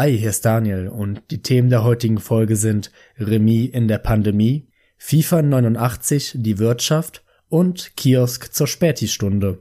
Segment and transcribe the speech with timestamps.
[0.00, 4.68] Hi, hier ist Daniel und die Themen der heutigen Folge sind Remis in der Pandemie,
[4.96, 9.58] FIFA 89, die Wirtschaft und Kiosk zur Spätistunde.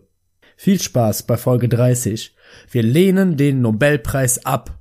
[0.55, 2.35] Viel Spaß bei Folge 30.
[2.69, 4.77] Wir lehnen den Nobelpreis ab.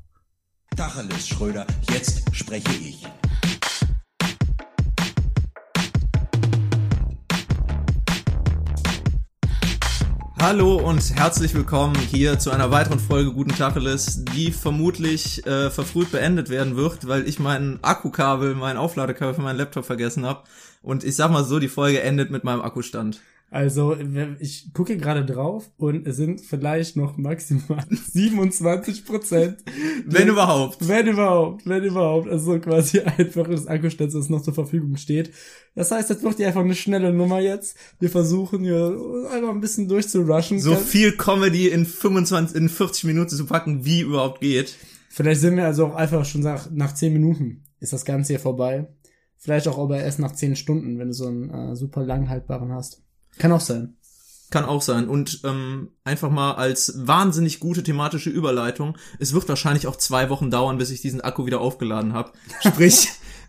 [0.77, 3.07] Tacheles, Schröder, jetzt spreche ich.
[10.49, 16.13] Hallo und herzlich willkommen hier zu einer weiteren Folge Guten Tacheles, die vermutlich äh, verfrüht
[16.13, 20.45] beendet werden wird, weil ich mein Akkukabel, mein Aufladekabel für meinen Laptop vergessen habe.
[20.83, 23.21] Und ich sag mal so, die Folge endet mit meinem Akkustand.
[23.49, 23.97] Also,
[24.41, 29.59] ich gucke gerade drauf und es sind vielleicht noch maximal 27 Prozent.
[30.05, 30.87] wenn überhaupt.
[30.87, 32.29] Wenn überhaupt, wenn überhaupt.
[32.29, 35.31] Also quasi einfach das Akkustand, das noch zur Verfügung steht.
[35.77, 37.77] Das heißt, jetzt macht ihr einfach eine schnelle Nummer jetzt.
[38.01, 38.99] Wir versuchen hier
[39.33, 40.59] einfach ein bisschen durchzurushen.
[40.59, 44.75] So viel Comedy in 25, in 40 Minuten zu packen, wie überhaupt geht.
[45.09, 48.41] Vielleicht sind wir also auch einfach schon nach, nach 10 Minuten ist das Ganze hier
[48.41, 48.89] vorbei.
[49.37, 53.06] Vielleicht auch aber erst nach 10 Stunden, wenn du so einen äh, super langhaltbaren hast.
[53.39, 53.97] Kann auch sein.
[54.51, 55.09] Kann auch sein.
[55.09, 58.97] Und ähm, einfach mal als wahnsinnig gute thematische Überleitung.
[59.19, 62.31] Es wird wahrscheinlich auch zwei Wochen dauern, bis ich diesen Akku wieder aufgeladen habe.
[62.61, 63.09] Sprich,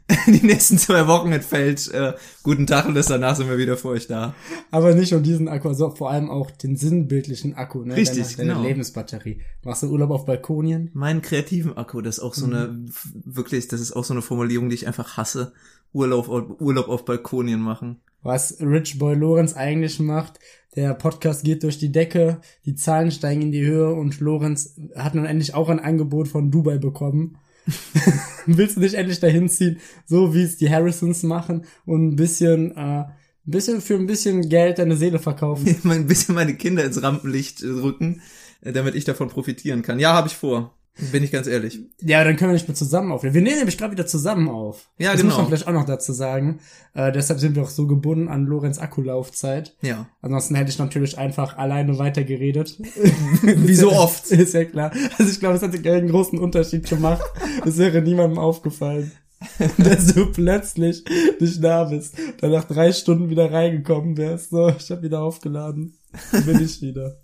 [0.25, 3.89] die nächsten zwei Wochen entfällt äh, guten Tag und das danach sind wir wieder für
[3.89, 4.33] euch da.
[4.71, 7.95] Aber nicht nur diesen Akku, also vor allem auch den sinnbildlichen Akku, ne?
[7.95, 8.63] Richtig, deine, deine genau.
[8.63, 9.41] Lebensbatterie.
[9.63, 10.89] Machst du Urlaub auf Balkonien?
[10.93, 12.53] Meinen kreativen Akku, das ist auch so Mhm.
[12.53, 12.85] eine,
[13.25, 15.53] wirklich, das ist auch so eine Formulierung, die ich einfach hasse.
[15.93, 18.01] Urlaub, auf- Urlaub auf Balkonien machen.
[18.23, 20.39] Was Rich Boy Lorenz eigentlich macht,
[20.75, 25.15] der Podcast geht durch die Decke, die Zahlen steigen in die Höhe und Lorenz hat
[25.15, 27.37] nun endlich auch ein Angebot von Dubai bekommen.
[28.45, 32.71] Willst du nicht endlich dahin ziehen, so wie es die Harrisons machen und ein bisschen,
[32.71, 33.11] äh, ein
[33.45, 35.75] bisschen für ein bisschen Geld deine Seele verkaufen?
[35.89, 38.21] Ein bisschen meine Kinder ins Rampenlicht rücken,
[38.61, 39.99] äh, damit ich davon profitieren kann.
[39.99, 40.76] Ja, habe ich vor.
[41.11, 41.79] Bin ich ganz ehrlich.
[42.01, 43.35] Ja, dann können wir nicht mehr zusammen aufnehmen.
[43.35, 44.89] Wir nehmen nämlich gerade wieder zusammen auf.
[44.97, 45.33] Ja, das genau.
[45.33, 46.59] muss man vielleicht auch noch dazu sagen.
[46.93, 49.75] Äh, deshalb sind wir auch so gebunden an Lorenz Akkulaufzeit.
[49.81, 50.07] Ja.
[50.21, 52.79] Ansonsten hätte ich natürlich einfach alleine weitergeredet.
[53.41, 54.31] Wie so oft.
[54.31, 54.91] Ist ja klar.
[55.17, 57.23] Also ich glaube, es hätte keinen großen Unterschied gemacht.
[57.65, 59.11] Es wäre niemandem aufgefallen.
[59.77, 61.03] Dass du plötzlich
[61.39, 62.15] nicht da bist.
[62.41, 64.49] Dann nach drei Stunden wieder reingekommen wärst.
[64.49, 65.95] So, ich habe wieder aufgeladen.
[66.31, 67.17] Bin ich wieder.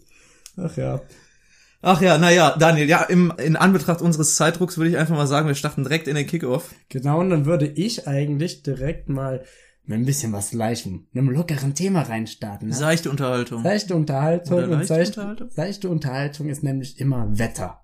[0.57, 1.01] Ach ja.
[1.85, 5.47] Ach ja, naja, Daniel, ja, im, in Anbetracht unseres Zeitdrucks würde ich einfach mal sagen,
[5.47, 6.73] wir starten direkt in den Kickoff.
[6.87, 9.43] Genau, und dann würde ich eigentlich direkt mal
[9.83, 12.69] mit ein bisschen was Leichen, einem lockeren Thema reinstarten.
[12.69, 12.73] Ne?
[12.73, 13.63] Seichte Unterhaltung.
[13.63, 15.49] Seichte Unterhaltung Oder und leichte seichte, Unterhaltung?
[15.51, 17.81] seichte Unterhaltung ist nämlich immer Wetter.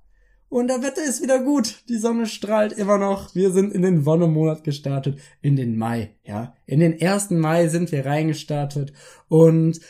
[0.48, 1.84] Und der Wetter ist wieder gut.
[1.90, 3.36] Die Sonne strahlt immer noch.
[3.36, 5.20] Wir sind in den Wonnemonat gestartet.
[5.42, 6.56] In den Mai, ja.
[6.66, 8.94] In den ersten Mai sind wir reingestartet.
[9.28, 9.82] Und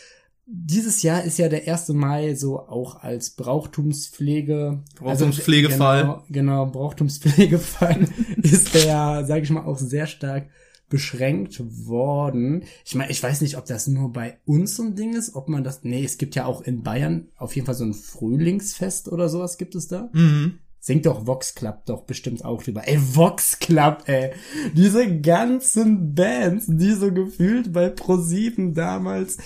[0.51, 1.89] dieses Jahr ist ja der 1.
[1.89, 4.83] Mai so auch als Brauchtumspflege.
[4.95, 5.97] Brauchtumspflegefall.
[5.99, 8.07] Also, genau, genau, Brauchtumspflegefall
[8.41, 10.49] ist der, sage ich mal, auch sehr stark
[10.89, 12.63] beschränkt worden.
[12.83, 15.47] Ich meine, ich weiß nicht, ob das nur bei uns so ein Ding ist, ob
[15.47, 19.07] man das, nee, es gibt ja auch in Bayern auf jeden Fall so ein Frühlingsfest
[19.07, 20.09] oder sowas gibt es da.
[20.13, 20.57] Mhm.
[20.81, 22.87] Singt doch Vox Club doch bestimmt auch drüber.
[22.87, 24.31] Ey, Vox Club, ey.
[24.73, 29.37] Diese ganzen Bands, die so gefühlt bei ProSieben damals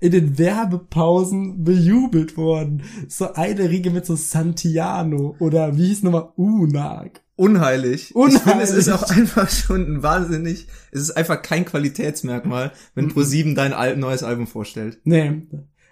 [0.00, 2.82] in den Werbepausen bejubelt wurden.
[3.08, 7.22] So eine Riege mit so Santiano oder wie hieß nochmal Unag.
[7.36, 8.10] Unheilig.
[8.10, 8.42] Ich Unheilig.
[8.42, 13.54] finde, es ist auch einfach schon ein wahnsinnig, es ist einfach kein Qualitätsmerkmal, wenn Pro7
[13.54, 15.00] dein Al neues Album vorstellt.
[15.04, 15.42] Nee,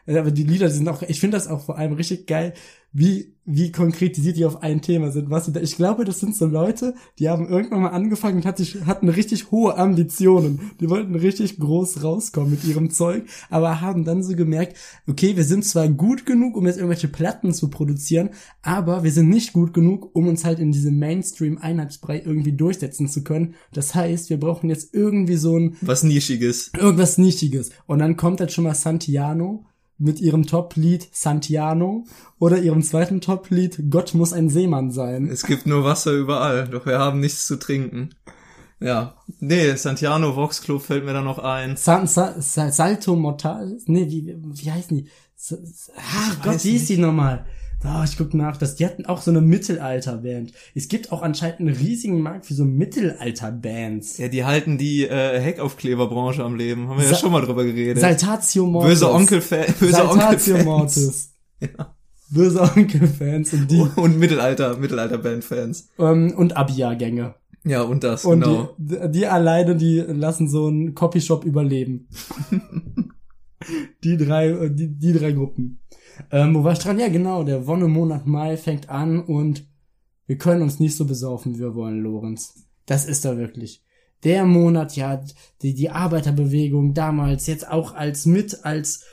[0.07, 2.55] aber die Lieder sind auch, ich finde das auch vor allem richtig geil,
[2.97, 5.29] wie, wie konkretisiert die auf ein Thema sind.
[5.29, 8.57] Was da, ich glaube, das sind so Leute, die haben irgendwann mal angefangen und hat
[8.57, 10.71] sich, hatten richtig hohe Ambitionen.
[10.81, 14.77] Die wollten richtig groß rauskommen mit ihrem Zeug, aber haben dann so gemerkt,
[15.09, 18.31] okay, wir sind zwar gut genug, um jetzt irgendwelche Platten zu produzieren,
[18.63, 23.25] aber wir sind nicht gut genug, um uns halt in diesem Mainstream-Einheitsbrei irgendwie durchsetzen zu
[23.25, 23.57] können.
[23.73, 26.71] Das heißt, wir brauchen jetzt irgendwie so ein, Was Nischiges.
[26.79, 27.71] irgendwas Nischiges.
[27.87, 29.67] Und dann kommt halt schon mal Santiano
[29.99, 32.05] mit ihrem Top-Lied Santiano
[32.38, 35.28] oder ihrem zweiten Top-Lied Gott muss ein Seemann sein.
[35.28, 38.11] Es gibt nur Wasser überall, doch wir haben nichts zu trinken.
[38.81, 39.14] Ja.
[39.41, 41.76] Nee, Santiano Vox Club fällt mir da noch ein.
[41.76, 43.79] Sa Sa Sa Salto Mortal?
[43.87, 45.08] Nee, wie, wie heißen die?
[45.37, 45.56] Sa
[45.97, 46.88] Ach Gott, weiß wie nicht.
[46.88, 47.47] die nochmal?
[47.87, 48.57] Oh, ich guck nach.
[48.57, 50.53] Das, die hatten auch so eine Mittelalter-Band.
[50.75, 54.19] Es gibt auch anscheinend einen riesigen Markt für so Mittelalter-Bands.
[54.19, 56.89] Ja, die halten die äh, Heckaufkleberbranche am Leben.
[56.89, 57.99] Haben wir ja Sa- schon mal drüber geredet.
[58.01, 59.01] Saltatio Mortis.
[59.01, 61.31] Böse Onkel böse Saltatio Onkel Mortis.
[61.61, 61.95] Ja.
[62.31, 63.81] Böse Onkel-Fans und die.
[63.97, 65.91] Und Mittelalter, Mittelalter-Band-Fans.
[65.99, 67.35] Ähm, und Abia-Gänge.
[67.65, 68.75] Ja, und das, Und genau.
[68.77, 72.09] die, die alleine, die lassen so einen Copyshop überleben.
[74.05, 75.81] die drei, äh, die, die drei Gruppen.
[76.31, 76.99] Ähm, wo war ich dran?
[76.99, 79.66] Ja, genau, der Wonnemonat Mai fängt an und
[80.26, 82.55] Wir können uns nicht so besaufen, wie wir wollen, Lorenz.
[82.87, 83.82] Das ist da wirklich.
[84.25, 85.22] Der Monat, ja,
[85.61, 89.05] die, die Arbeiterbewegung damals, jetzt auch als mit, als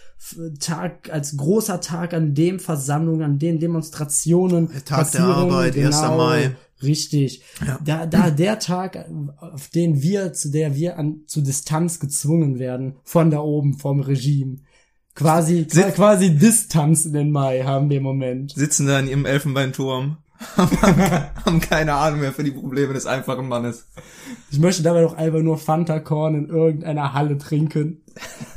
[0.59, 4.69] Tag, als großer Tag, an dem Versammlungen, an den Demonstrationen.
[4.71, 6.01] Der Tag der Arbeit, 1.
[6.01, 6.55] Mai.
[6.81, 7.43] Richtig.
[7.65, 7.79] Ja.
[7.83, 9.05] Da, da der Tag,
[9.37, 13.99] auf den wir, zu der wir an, zu Distanz gezwungen werden, von da oben, vom
[13.99, 14.57] Regime.
[15.15, 18.51] Quasi, Sitz- quasi Distanz in den Mai haben wir im Moment.
[18.51, 20.17] Sitzen da in ihrem Elfenbeinturm,
[20.57, 23.87] haben, keine Ahnung mehr für die Probleme des einfachen Mannes.
[24.49, 28.01] Ich möchte dabei doch einfach nur Fanta Korn in irgendeiner Halle trinken.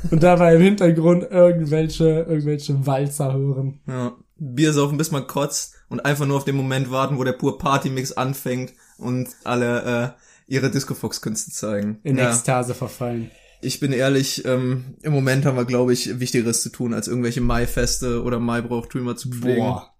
[0.09, 3.79] Und dabei im Hintergrund irgendwelche, irgendwelche Walzer hören.
[3.87, 4.13] Ja.
[4.37, 7.57] Bier saufen, bis man kotzt und einfach nur auf den Moment warten, wo der pur
[7.57, 10.15] Partymix anfängt und alle
[10.47, 11.99] äh, ihre Disco-Fox-Künste zeigen.
[12.03, 12.29] In ja.
[12.29, 13.31] Ekstase verfallen.
[13.65, 17.41] Ich bin ehrlich, ähm, im Moment haben wir, glaube ich, Wichtigeres zu tun, als irgendwelche
[17.41, 19.61] Maifeste oder Maibrauchtümer zu pflegen.
[19.61, 19.95] Boah.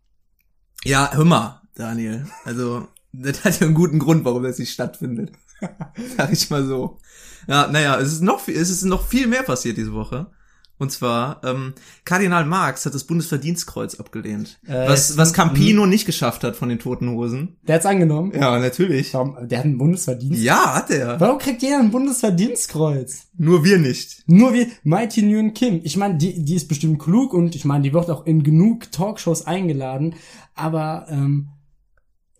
[0.84, 2.28] Ja, hör mal, Daniel.
[2.44, 5.32] Also, das hat ja einen guten Grund, warum das nicht stattfindet.
[6.18, 7.00] Sag ich mal so.
[7.48, 10.28] Ja, naja, es ist noch viel, es ist noch viel mehr passiert diese Woche.
[10.77, 11.74] Und zwar, ähm,
[12.04, 14.60] Kardinal Marx hat das Bundesverdienstkreuz abgelehnt.
[14.68, 17.56] Äh, was, was Campino nicht geschafft hat von den Toten Hosen.
[17.66, 18.33] Der hat's angenommen.
[18.36, 19.13] Ja, natürlich.
[19.13, 20.42] Warum, der hat einen Bundesverdienst.
[20.42, 21.19] Ja, hat er.
[21.19, 23.27] Warum kriegt jeder ein Bundesverdienstkreuz?
[23.38, 24.24] Nur wir nicht.
[24.27, 25.80] Nur wie Mighty Nguyen Kim.
[25.83, 28.92] Ich meine, die, die ist bestimmt klug und ich meine, die wird auch in genug
[28.92, 30.16] Talkshows eingeladen.
[30.56, 31.50] Aber ähm,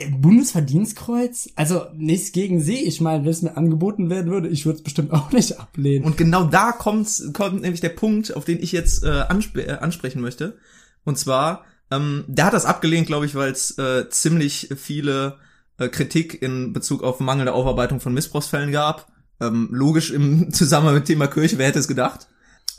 [0.10, 1.50] Bundesverdienstkreuz?
[1.56, 2.84] Also nichts gegen sie.
[2.84, 6.06] Ich meine, wenn es mir angeboten werden würde, ich würde es bestimmt auch nicht ablehnen.
[6.06, 9.72] Und genau da kommt, kommt nämlich der Punkt, auf den ich jetzt äh, ansp äh,
[9.72, 10.58] ansprechen möchte.
[11.06, 15.38] Und zwar, ähm, der hat das abgelehnt, glaube ich, weil es äh, ziemlich viele
[15.78, 19.08] äh, Kritik in Bezug auf mangelnde Aufarbeitung von Missbrauchsfällen gab.
[19.40, 22.28] Ähm, logisch im Zusammenhang mit Thema Kirche, wer hätte es gedacht?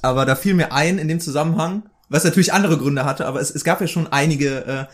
[0.03, 3.51] Aber da fiel mir ein in dem Zusammenhang, was natürlich andere Gründe hatte, aber es,
[3.51, 4.85] es gab ja schon einige, äh,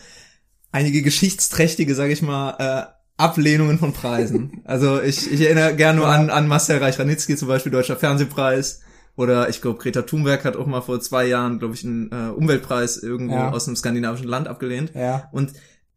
[0.73, 4.61] einige geschichtsträchtige, sage ich mal, äh, Ablehnungen von Preisen.
[4.65, 8.81] Also ich, ich erinnere gerne nur an, an Marcel Reich-Ranitzky, zum Beispiel Deutscher Fernsehpreis.
[9.15, 12.31] Oder ich glaube, Greta Thunberg hat auch mal vor zwei Jahren, glaube ich, einen äh,
[12.31, 13.51] Umweltpreis irgendwo Ja.
[13.51, 14.91] aus einem skandinavischen Land abgelehnt.
[14.95, 15.29] ja.
[15.31, 15.53] Und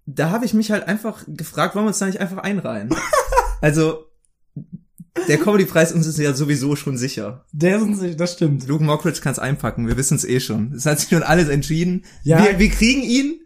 [0.08, 2.90] da habe ich mich halt einfach gefragt, wollen wir uns da nicht einfach einreihen?
[3.60, 4.04] also,
[5.26, 7.44] der Comedy-Preis uns ist ja sowieso schon sicher.
[7.52, 8.68] Der sind sich, das stimmt.
[8.68, 10.72] Luke Mockridge kann es einpacken, wir wissen es eh schon.
[10.74, 12.04] Es hat sich schon alles entschieden.
[12.22, 12.44] Ja.
[12.44, 13.40] Wir, wir kriegen ihn.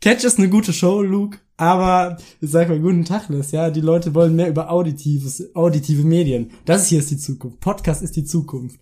[0.00, 3.82] Catch ist eine gute Show, Luke, aber ich sag mal guten Tag, Liz, ja, die
[3.82, 6.52] Leute wollen mehr über auditives, auditive Medien.
[6.64, 7.60] Das hier ist die Zukunft.
[7.60, 8.80] Podcast ist die Zukunft.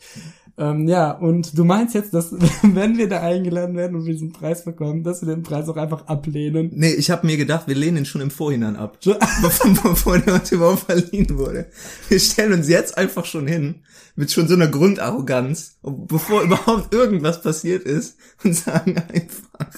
[0.57, 2.33] Ähm, ja, und du meinst jetzt, dass
[2.63, 5.77] wenn wir da eingeladen werden und wir diesen Preis bekommen, dass wir den Preis auch
[5.77, 6.71] einfach ablehnen?
[6.73, 8.99] Nee, ich habe mir gedacht, wir lehnen ihn schon im Vorhinein ab.
[9.83, 11.67] Bevor der uns überhaupt verliehen wurde.
[12.09, 13.83] Wir stellen uns jetzt einfach schon hin,
[14.15, 19.69] mit schon so einer Grundarroganz, bevor überhaupt irgendwas passiert ist, und sagen einfach,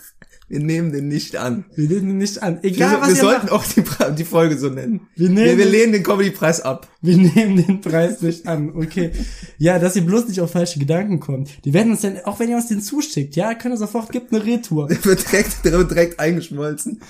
[0.50, 1.64] wir nehmen den nicht an.
[1.74, 2.58] Wir nehmen ihn nicht an.
[2.62, 5.06] Egal, wir was wir ihr sollten macht, auch die, die Folge so nennen.
[5.16, 6.88] Wir Wir, nehmen wir, den- lehnen den Comedy-Preis ab.
[7.00, 8.70] wir nehmen den Preis nicht an.
[8.74, 9.12] Okay.
[9.56, 11.64] Ja, dass ihr bloß nicht auf falsche Gedanken kommt.
[11.64, 14.32] Die werden uns dann, auch wenn ihr uns den zuschickt, ja, könnt ihr sofort, gibt
[14.34, 14.88] eine Retour.
[14.88, 17.00] Der wird direkt, der wird direkt eingeschmolzen.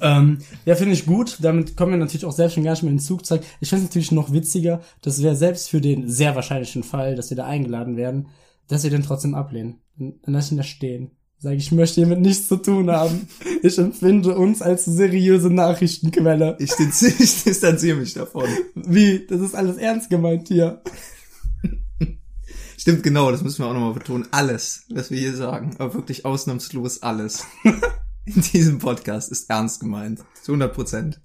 [0.00, 1.38] Ähm, ja, finde ich gut.
[1.40, 3.42] Damit kommen wir natürlich auch selbst schon gar nicht mehr in den Zugzeug.
[3.60, 7.30] Ich finde es natürlich noch witziger, dass wir selbst für den sehr wahrscheinlichen Fall, dass
[7.30, 8.28] wir da eingeladen werden,
[8.68, 9.80] dass wir den trotzdem ablehnen.
[9.98, 11.10] Dann, dann lass ich ihn da stehen.
[11.42, 13.26] Sag ich, möchte hiermit nichts zu tun haben.
[13.64, 16.56] Ich empfinde uns als seriöse Nachrichtenquelle.
[16.60, 18.44] Ich, ich distanziere mich davon.
[18.76, 19.26] Wie?
[19.26, 20.80] Das ist alles ernst gemeint hier.
[22.78, 24.28] Stimmt, genau, das müssen wir auch nochmal betonen.
[24.30, 27.44] Alles, was wir hier sagen, aber wirklich ausnahmslos alles.
[28.24, 30.20] In diesem Podcast ist ernst gemeint.
[30.44, 31.20] Zu 100 Prozent.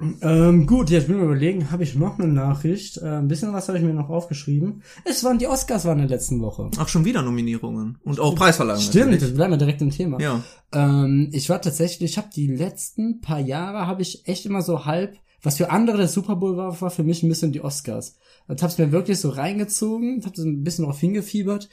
[0.00, 2.98] Ähm, gut, jetzt bin ich mir überlegen, habe ich noch eine Nachricht?
[2.98, 4.82] Äh, ein bisschen was habe ich mir noch aufgeschrieben.
[5.04, 6.70] Es waren die Oscars waren in der letzten Woche.
[6.78, 7.98] Ach, schon wieder Nominierungen.
[8.04, 8.86] Und auch Preisverleihungen.
[8.86, 9.22] Stimmt, natürlich.
[9.22, 10.20] das bleiben wir direkt im Thema.
[10.20, 10.42] Ja.
[10.72, 14.84] Ähm, ich war tatsächlich, ich habe die letzten paar Jahre habe ich echt immer so
[14.84, 18.18] halb, was für andere der Super Bowl war, war für mich ein bisschen die Oscars.
[18.46, 21.68] Und hab's mir wirklich so reingezogen, hab so ein bisschen darauf hingefiebert.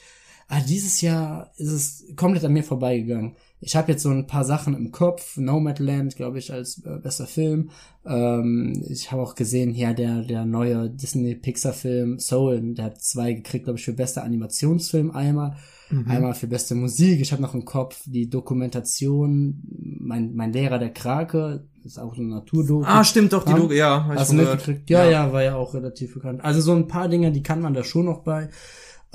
[0.48, 3.34] Aber dieses Jahr ist es komplett an mir vorbeigegangen.
[3.60, 5.36] Ich habe jetzt so ein paar Sachen im Kopf.
[5.36, 7.70] Nomadland, glaube ich, als äh, bester Film.
[8.04, 13.64] Ähm, ich habe auch gesehen, ja, der, der neue Disney-Pixar-Film Soul, der hat zwei gekriegt,
[13.64, 15.56] glaube ich, für bester Animationsfilm einmal.
[15.88, 17.20] Einmal für beste Musik.
[17.20, 19.62] Ich habe noch im Kopf die Dokumentation,
[20.00, 22.84] mein, mein Lehrer der Krake, ist auch so eine Naturdoku.
[22.84, 24.90] Ah, stimmt doch, die Doku, ja, Hast du mitgekriegt?
[24.90, 26.44] Ja, ja, war ja auch relativ bekannt.
[26.44, 28.48] Also so ein paar Dinge, die kann man da schon noch bei.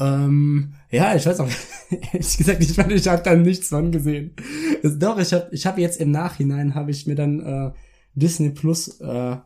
[0.02, 1.50] Ähm, ja, ich weiß auch,
[2.14, 4.36] ehrlich gesagt, ich meine, ich habe da nichts von gesehen.
[4.82, 7.72] Das, doch, ich habe ich hab jetzt im Nachhinein, habe ich mir dann äh,
[8.16, 9.38] Disney Plus äh,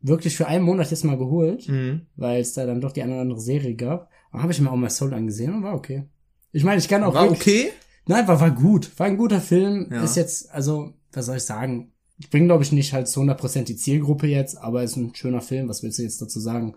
[0.00, 2.02] wirklich für einen Monat jetzt mal geholt, Mhm.
[2.16, 4.08] weil es da dann doch die eine oder andere Serie gab.
[4.32, 6.04] Dann habe ich mir auch mal Soul angesehen und war okay.
[6.52, 7.72] Ich meine, ich kann auch War wirklich- okay?
[8.06, 8.90] Nein, war, war gut.
[8.98, 9.86] War ein guter Film.
[9.90, 10.02] Ja.
[10.02, 11.92] Ist jetzt, also, was soll ich sagen?
[12.18, 15.40] Ich bin, glaube ich, nicht halt zu 100% die Zielgruppe jetzt, aber ist ein schöner
[15.40, 15.68] Film.
[15.68, 16.74] Was willst du jetzt dazu sagen?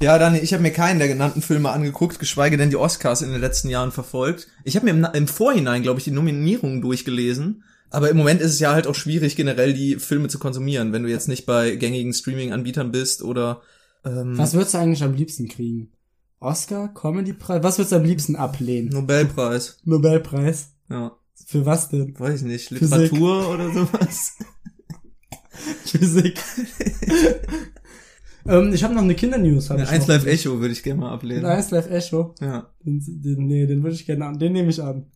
[0.00, 3.30] Ja, Dani, ich habe mir keinen der genannten Filme angeguckt, geschweige denn die Oscars in
[3.30, 4.48] den letzten Jahren verfolgt.
[4.64, 7.64] Ich habe mir im, im Vorhinein, glaube ich, die Nominierungen durchgelesen.
[7.90, 11.02] Aber im Moment ist es ja halt auch schwierig, generell die Filme zu konsumieren, wenn
[11.02, 13.60] du jetzt nicht bei gängigen Streaming-Anbietern bist oder
[14.04, 15.92] ähm, Was würdest du eigentlich am liebsten kriegen?
[16.40, 17.62] Oscar, Comedy-Preis?
[17.62, 18.88] Was würdest du am liebsten ablehnen?
[18.88, 19.78] Nobelpreis.
[19.84, 20.70] Nobelpreis?
[20.90, 22.18] Ja, Für was denn?
[22.18, 23.12] weiß ich nicht, Physik.
[23.12, 24.38] Literatur oder sowas.
[25.84, 26.40] Physik.
[28.46, 29.70] ähm, ich habe noch eine Kindernews.
[29.70, 30.14] Hab Ja, ich 1 noch.
[30.14, 31.44] Live Echo würde ich gerne mal ablehnen.
[31.44, 32.34] 1 Live Echo.
[32.40, 34.38] Ja, Den, den, nee, den würde ich gerne an.
[34.38, 35.06] Den nehme ich an.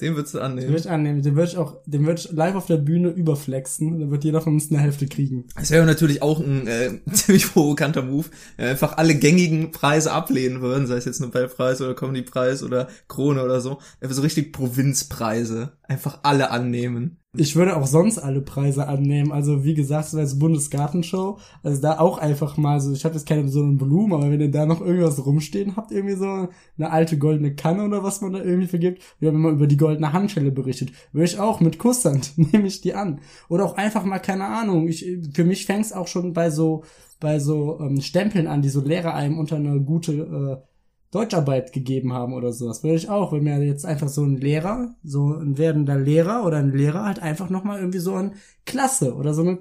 [0.00, 0.76] den würdest du Den würde annehmen.
[0.76, 1.22] ich annehmen.
[1.22, 4.00] Den würde ich auch, den würde ich live auf der Bühne überflexen.
[4.00, 5.44] Da wird jeder von uns eine Hälfte kriegen.
[5.54, 8.26] Das wäre natürlich auch ein äh, ziemlich provokanter Move,
[8.56, 12.88] wenn wir einfach alle gängigen Preise ablehnen würden, sei es jetzt Nobelpreis oder Comedypreis oder
[13.06, 13.78] Krone oder so.
[14.00, 15.72] Einfach so richtig Provinzpreise.
[15.92, 17.18] Einfach alle annehmen.
[17.36, 19.30] Ich würde auch sonst alle Preise annehmen.
[19.30, 21.38] Also wie gesagt, es wäre jetzt Bundesgartenshow.
[21.62, 24.50] Also da auch einfach mal so, ich habe jetzt keine besonderen Blumen, aber wenn ihr
[24.50, 28.42] da noch irgendwas rumstehen habt, irgendwie so eine alte goldene Kanne oder was man da
[28.42, 32.32] irgendwie vergibt, wir haben immer über die goldene Handschelle berichtet, würde ich auch mit Kusshand
[32.36, 33.20] nehme ich die an.
[33.50, 36.84] Oder auch einfach mal, keine Ahnung, ich, für mich fängt's auch schon bei so,
[37.20, 40.71] bei so ähm, Stempeln an, die so Lehrer einem unter eine gute äh,
[41.12, 42.82] Deutscharbeit gegeben haben oder sowas.
[42.82, 46.56] Würde ich auch, wenn mir jetzt einfach so ein Lehrer, so ein werdender Lehrer oder
[46.56, 48.32] ein Lehrer halt einfach nochmal irgendwie so ein
[48.64, 49.58] Klasse oder so eine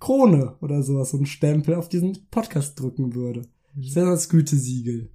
[0.00, 3.42] Krone oder sowas, so ein Stempel auf diesen Podcast drücken würde.
[3.76, 5.08] Das wäre das Gütesiegel.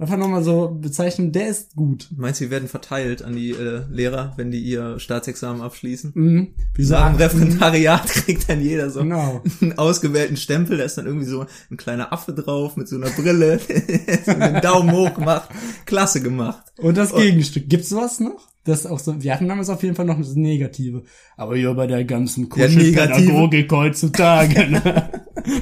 [0.00, 2.08] Einfach nochmal so bezeichnen, der ist gut.
[2.16, 6.12] Meinst du, die werden verteilt an die äh, Lehrer, wenn die ihr Staatsexamen abschließen?
[6.14, 6.48] Mhm.
[6.74, 9.42] Wie So sagen Referendariat kriegt dann jeder so Genau.
[9.60, 13.10] einen ausgewählten Stempel, da ist dann irgendwie so ein kleiner Affe drauf mit so einer
[13.10, 15.50] Brille, der so den Daumen hoch macht.
[15.84, 16.62] Klasse gemacht.
[16.76, 17.68] Und das Gegenstück.
[17.68, 18.48] Gibt's sowas noch?
[18.68, 21.02] Das ist auch so, wir hatten damals auf jeden Fall noch das Negative.
[21.38, 22.66] Aber hier bei der ganzen Ja.
[22.66, 25.10] Kuschelpädagogik heutzutage, ne?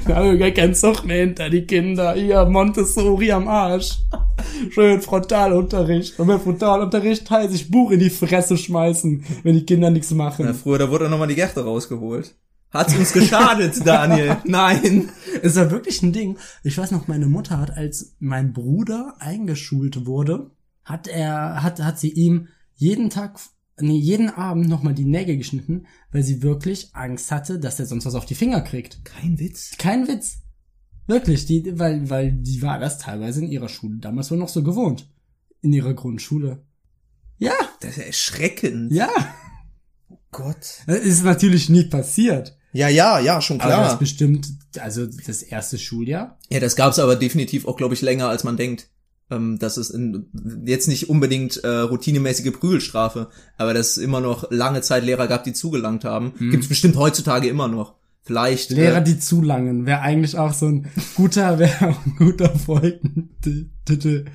[0.05, 2.13] Da haben wir gar keinen Zug mehr hinter die Kinder.
[2.15, 3.97] Hier, Montessori am Arsch.
[4.71, 6.19] Schön Frontalunterricht.
[6.19, 10.17] Und mit Frontalunterricht heißt ich Buch in die Fresse schmeißen, wenn die Kinder nichts Ja,
[10.17, 10.53] machen.
[10.53, 12.35] früher, da wurde nochmal die Gerte rausgeholt.
[12.71, 14.35] Hat's uns geschadet, Daniel?
[14.43, 15.09] Nein.
[15.41, 16.37] Es war wirklich ein Ding.
[16.63, 20.51] Ich weiß noch, meine Mutter hat, als mein Bruder eingeschult wurde,
[20.83, 23.39] hat er, hat, hat sie ihm jeden Tag,
[23.79, 28.05] nee, jeden Abend nochmal die Nägel geschnitten, weil sie wirklich Angst hatte, dass er sonst
[28.05, 29.03] was auf die Finger kriegt.
[29.03, 29.71] Kein Witz.
[29.77, 30.37] Kein Witz.
[31.07, 34.63] Wirklich, die, weil, weil die war das teilweise in ihrer Schule damals wohl noch so
[34.63, 35.09] gewohnt.
[35.61, 36.63] In ihrer Grundschule.
[37.37, 38.91] Ja, Das ist ja erschreckend.
[38.93, 39.09] ja.
[40.31, 40.83] Gott.
[40.85, 42.57] Das ist natürlich nie passiert.
[42.73, 43.93] Ja, ja, ja, schon Aber das klar.
[43.93, 44.47] ist bestimmt,
[44.79, 46.37] also das erste Schuljahr.
[46.49, 48.89] Ja, das gab's aber definitiv auch, glaube ich, länger, als man denkt.
[49.29, 50.27] Ähm, das ist in,
[50.65, 55.43] jetzt nicht unbedingt äh, routinemäßige Prügelstrafe, aber dass es immer noch lange Zeit Lehrer gab,
[55.43, 56.33] die zugelangt haben.
[56.51, 57.95] Gibt's bestimmt heutzutage immer noch.
[58.23, 58.71] Vielleicht.
[58.71, 62.49] Lehrer, äh, die zu langen, wäre eigentlich auch so ein guter, wäre auch ein guter
[62.57, 64.25] Folgentitel.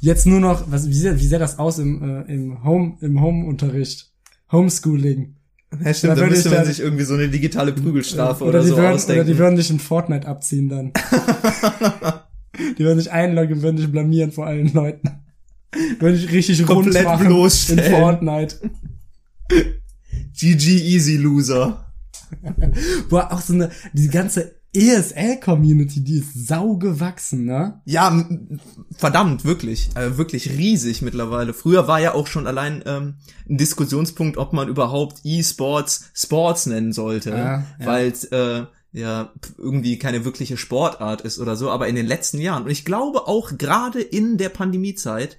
[0.00, 3.20] Jetzt nur noch, was, wie sähe, wie sähe das aus im, äh, im Home, im
[3.20, 4.10] Home-Unterricht?
[4.50, 5.36] Homeschooling.
[5.84, 8.68] ja, stimmt, da da müsste man dann- sich irgendwie so eine digitale Prügelstrafe oder, die
[8.68, 9.22] so würden, ausdenken.
[9.22, 10.92] Oder die würden dich in Fortnite abziehen dann.
[12.78, 15.10] die würden dich einloggen, würden dich blamieren vor allen Leuten.
[16.00, 17.90] Würden dich richtig Komplett rund machen in.
[17.90, 18.56] Fortnite.
[20.38, 21.86] GG Easy Loser.
[23.08, 27.80] Boah, auch so eine, diese ganze ESL-Community, die ist sau gewachsen, ne?
[27.84, 28.26] Ja,
[28.96, 29.90] verdammt, wirklich.
[29.94, 31.52] Äh, wirklich riesig mittlerweile.
[31.52, 33.14] Früher war ja auch schon allein ähm,
[33.48, 37.30] ein Diskussionspunkt, ob man überhaupt E-Sports Sports nennen sollte.
[37.30, 37.66] Ja, ja.
[37.86, 41.70] Weil äh, ja irgendwie keine wirkliche Sportart ist oder so.
[41.70, 45.38] Aber in den letzten Jahren, und ich glaube auch gerade in der Pandemiezeit,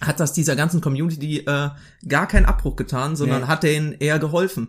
[0.00, 1.70] hat das dieser ganzen Community äh,
[2.08, 3.46] gar keinen Abbruch getan, sondern Nee.
[3.46, 4.68] hat denen eher geholfen.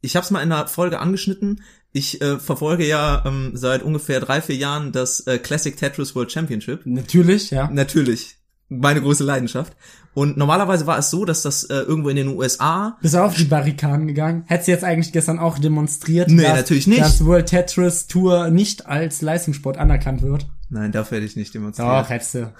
[0.00, 1.62] Ich habe es mal in einer Folge angeschnitten.
[1.92, 6.32] Ich äh, verfolge ja ähm, seit ungefähr drei, vier Jahren das äh, Classic Tetris World
[6.32, 6.86] Championship.
[6.86, 7.68] Natürlich, ja.
[7.70, 8.36] Natürlich.
[8.68, 9.76] Meine große Leidenschaft.
[10.12, 13.34] Und normalerweise war es so, dass das äh, irgendwo in den USA Bist du auf
[13.36, 14.42] die Barrikaden gegangen?
[14.46, 17.00] Hättest du jetzt eigentlich gestern auch demonstriert, Nee, dass, natürlich nicht.
[17.00, 20.48] dass World Tetris Tour nicht als Leistungssport anerkannt wird?
[20.68, 21.88] Nein, dafür hätte ich nicht demonstriert.
[21.88, 22.52] Doch, hättest du.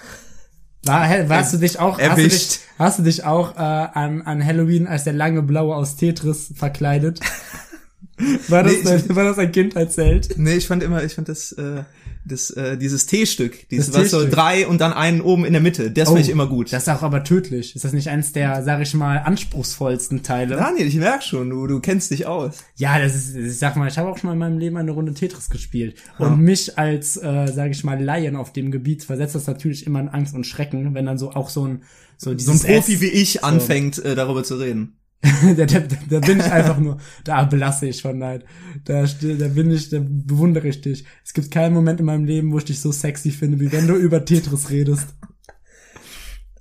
[0.85, 2.51] War, warst du dich auch, hast du Erwischt.
[2.53, 6.53] dich, hast du dich auch äh, an, an Halloween als der lange Blaue aus Tetris
[6.57, 7.21] verkleidet?
[8.49, 10.35] War das, Nee, dein, war das ein Kindheitsheld?
[10.37, 11.83] Nee, ich fand immer, ich fand das, äh,
[12.25, 15.63] das, äh, dieses T-Stück, dieses, Das was so drei und dann einen oben in der
[15.63, 16.71] Mitte, das fand ich immer gut.
[16.73, 17.75] Das ist auch aber tödlich.
[17.75, 20.57] Ist das nicht eins der, sag ich mal, anspruchsvollsten Teile?
[20.57, 22.59] Daniel, ich merk schon, du, du kennst dich aus.
[22.77, 24.91] Ja, das ist, ich sag mal, ich habe auch schon mal in meinem Leben eine
[24.91, 25.95] Runde Tetris gespielt.
[26.19, 30.01] Und mich als, äh, sag ich mal, Laien auf dem Gebiet versetzt das natürlich immer
[30.01, 31.83] in Angst und Schrecken, wenn dann so auch so ein,
[32.19, 34.99] so So ein Profi S- wie ich anfängt, äh, darüber zu reden.
[35.57, 38.45] da, da, da bin ich einfach nur, da belasse ich von Neid.
[38.85, 41.05] Da, da bin ich, da bewundere ich dich.
[41.25, 43.87] Es gibt keinen Moment in meinem Leben, wo ich dich so sexy finde, wie wenn
[43.87, 45.09] du über Tetris redest.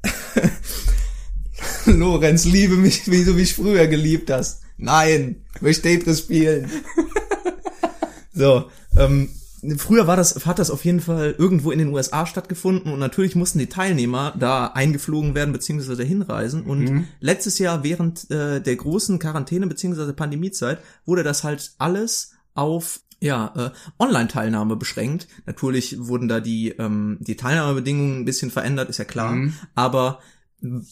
[1.85, 4.61] Lorenz, liebe mich, wie du mich früher geliebt hast.
[4.77, 6.69] Nein, ich möchte Tetris spielen.
[8.33, 9.29] so, ähm,
[9.77, 13.35] früher war das, hat das auf jeden Fall irgendwo in den USA stattgefunden und natürlich
[13.35, 19.19] mussten die Teilnehmer da eingeflogen werden beziehungsweise hinreisen und letztes Jahr während äh, der großen
[19.19, 25.27] Quarantäne beziehungsweise Pandemiezeit wurde das halt alles auf ja, äh, Online-Teilnahme beschränkt.
[25.45, 29.35] Natürlich wurden da die, ähm, die Teilnahmebedingungen ein bisschen verändert, ist ja klar.
[29.75, 30.19] Aber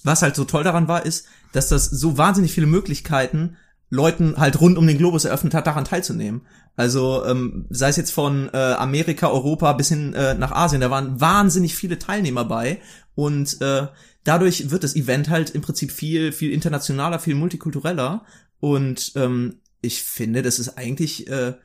[0.03, 3.57] was halt so toll daran war, ist, dass das so wahnsinnig viele Möglichkeiten
[3.89, 6.41] Leuten halt rund um den Globus eröffnet hat, daran teilzunehmen.
[6.77, 10.89] Also ähm, sei es jetzt von äh, Amerika, Europa bis hin äh, nach Asien, da
[10.89, 12.79] waren wahnsinnig viele Teilnehmer bei
[13.15, 13.87] und äh,
[14.23, 18.23] dadurch wird das Event halt im Prinzip viel, viel internationaler, viel multikultureller
[18.59, 21.55] und ähm, ich finde, das ist eigentlich äh,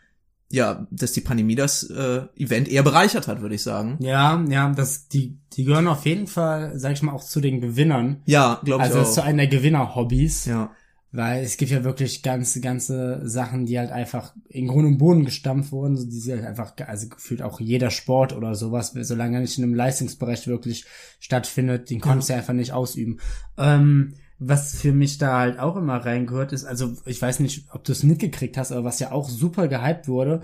[0.52, 3.96] ja, dass die Pandemie das äh, Event eher bereichert hat, würde ich sagen.
[4.00, 7.62] Ja, ja, das, die, die gehören auf jeden Fall, sag ich mal, auch zu den
[7.62, 8.20] Gewinnern.
[8.26, 9.08] Ja, glaube ich Also auch.
[9.08, 10.44] ist zu einer der Gewinner-Hobbys.
[10.44, 10.70] ja.
[11.14, 15.26] Weil es gibt ja wirklich ganze, ganze Sachen, die halt einfach in Grund und Boden
[15.26, 19.36] gestampft wurden, so die sie halt einfach, also gefühlt auch jeder Sport oder sowas, solange
[19.36, 20.86] er nicht in einem Leistungsbereich wirklich
[21.20, 23.20] stattfindet, den konntest du einfach nicht ausüben.
[23.58, 27.84] Ähm, was für mich da halt auch immer reingehört ist, also ich weiß nicht, ob
[27.84, 30.40] du es mitgekriegt hast, aber was ja auch super gehypt wurde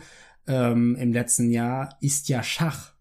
[0.46, 2.92] ähm, im letzten Jahr, ist ja Schach.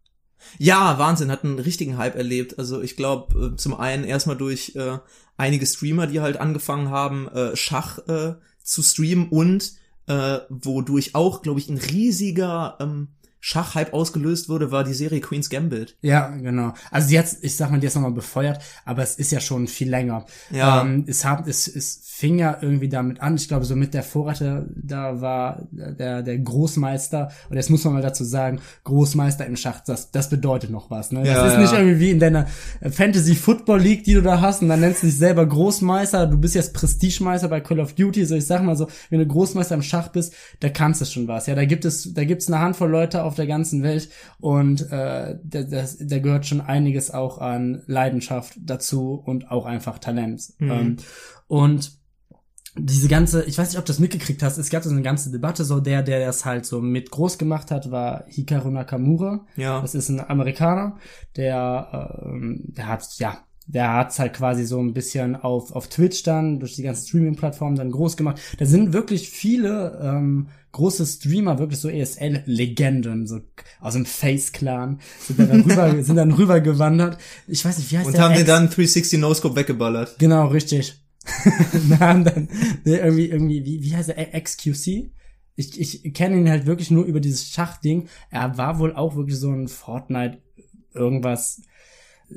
[0.57, 2.57] Ja, Wahnsinn, hat einen richtigen Hype erlebt.
[2.57, 4.97] Also ich glaube, äh, zum einen erstmal durch äh,
[5.37, 9.73] einige Streamer, die halt angefangen haben, äh, Schach äh, zu streamen und
[10.07, 15.49] äh, wodurch auch, glaube ich, ein riesiger ähm, Schachhype ausgelöst wurde, war die Serie Queen's
[15.49, 15.95] Gambit.
[16.01, 16.73] Ja, genau.
[16.91, 19.89] Also jetzt, ich sag mal, die ist nochmal befeuert, aber es ist ja schon viel
[19.89, 20.25] länger.
[20.49, 20.81] Ja.
[20.81, 24.01] Ähm, es, hat, es, es fing ja irgendwie damit an, ich glaube, so mit der
[24.03, 29.55] Vorreiter, da war der, der Großmeister, und jetzt muss man mal dazu sagen, Großmeister im
[29.55, 31.11] Schach, das, das bedeutet noch was.
[31.11, 31.19] Ne?
[31.19, 31.59] Das Ja, ist ja.
[31.59, 32.47] nicht irgendwie wie in deiner
[32.89, 36.37] Fantasy Football League, die du da hast, und dann nennst du dich selber Großmeister, du
[36.37, 39.75] bist jetzt Prestigemeister bei Call of Duty, so ich sag mal so, wenn du Großmeister
[39.75, 41.45] im Schach bist, da kannst du schon was.
[41.45, 44.09] Ja, da gibt es, da gibt's eine Handvoll Leute auf der ganzen Welt
[44.39, 49.99] und äh, da, das, da gehört schon einiges auch an Leidenschaft dazu und auch einfach
[49.99, 50.53] Talent.
[50.59, 50.97] Ähm,
[51.47, 51.97] und
[52.79, 55.31] diese ganze, ich weiß nicht, ob du das mitgekriegt hast, es gab so eine ganze
[55.31, 59.45] Debatte, so der, der das halt so mit groß gemacht hat, war Hikaru Nakamura.
[59.55, 59.81] Ja.
[59.81, 60.97] Das ist ein Amerikaner,
[61.35, 63.37] der, ähm, der hat, ja,
[63.67, 67.75] der hat's halt quasi so ein bisschen auf, auf Twitch dann, durch die ganzen Streaming-Plattformen
[67.75, 68.39] dann groß gemacht.
[68.57, 73.41] Da sind wirklich viele ähm, große Streamer, wirklich so ESL-Legenden, so
[73.81, 77.17] aus dem Face-Clan, sind dann rüber, sind dann rübergewandert.
[77.47, 78.23] Ich weiß nicht, wie heißt Und der?
[78.23, 80.17] haben den Ex- dann 360 No-Scope weggeballert.
[80.17, 81.01] Genau, richtig.
[81.99, 82.47] Haben dann
[82.85, 84.39] ne, irgendwie, irgendwie, wie, wie heißt er?
[84.39, 85.11] XQC?
[85.57, 88.07] Ich, ich kenne ihn halt wirklich nur über dieses Schachding.
[88.29, 90.37] Er war wohl auch wirklich so ein Fortnite
[90.93, 91.61] irgendwas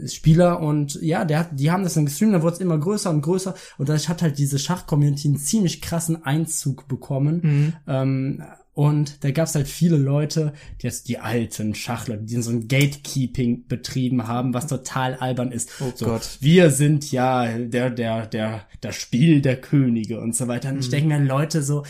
[0.07, 3.11] Spieler und ja, der hat, die haben das dann gestreamt, dann wurde es immer größer
[3.11, 7.75] und größer und dadurch hat halt diese Schach-Community einen ziemlich krassen Einzug bekommen.
[7.87, 12.69] Ähm, und da gab's halt viele Leute, die jetzt die alten Schachler, die so ein
[12.69, 15.73] Gatekeeping betrieben haben, was total albern ist.
[15.81, 16.39] Oh so, Gott.
[16.41, 20.71] Wir sind ja der, der, der, das Spiel der Könige und so weiter.
[20.71, 21.83] Und ich denke mir, Leute, so,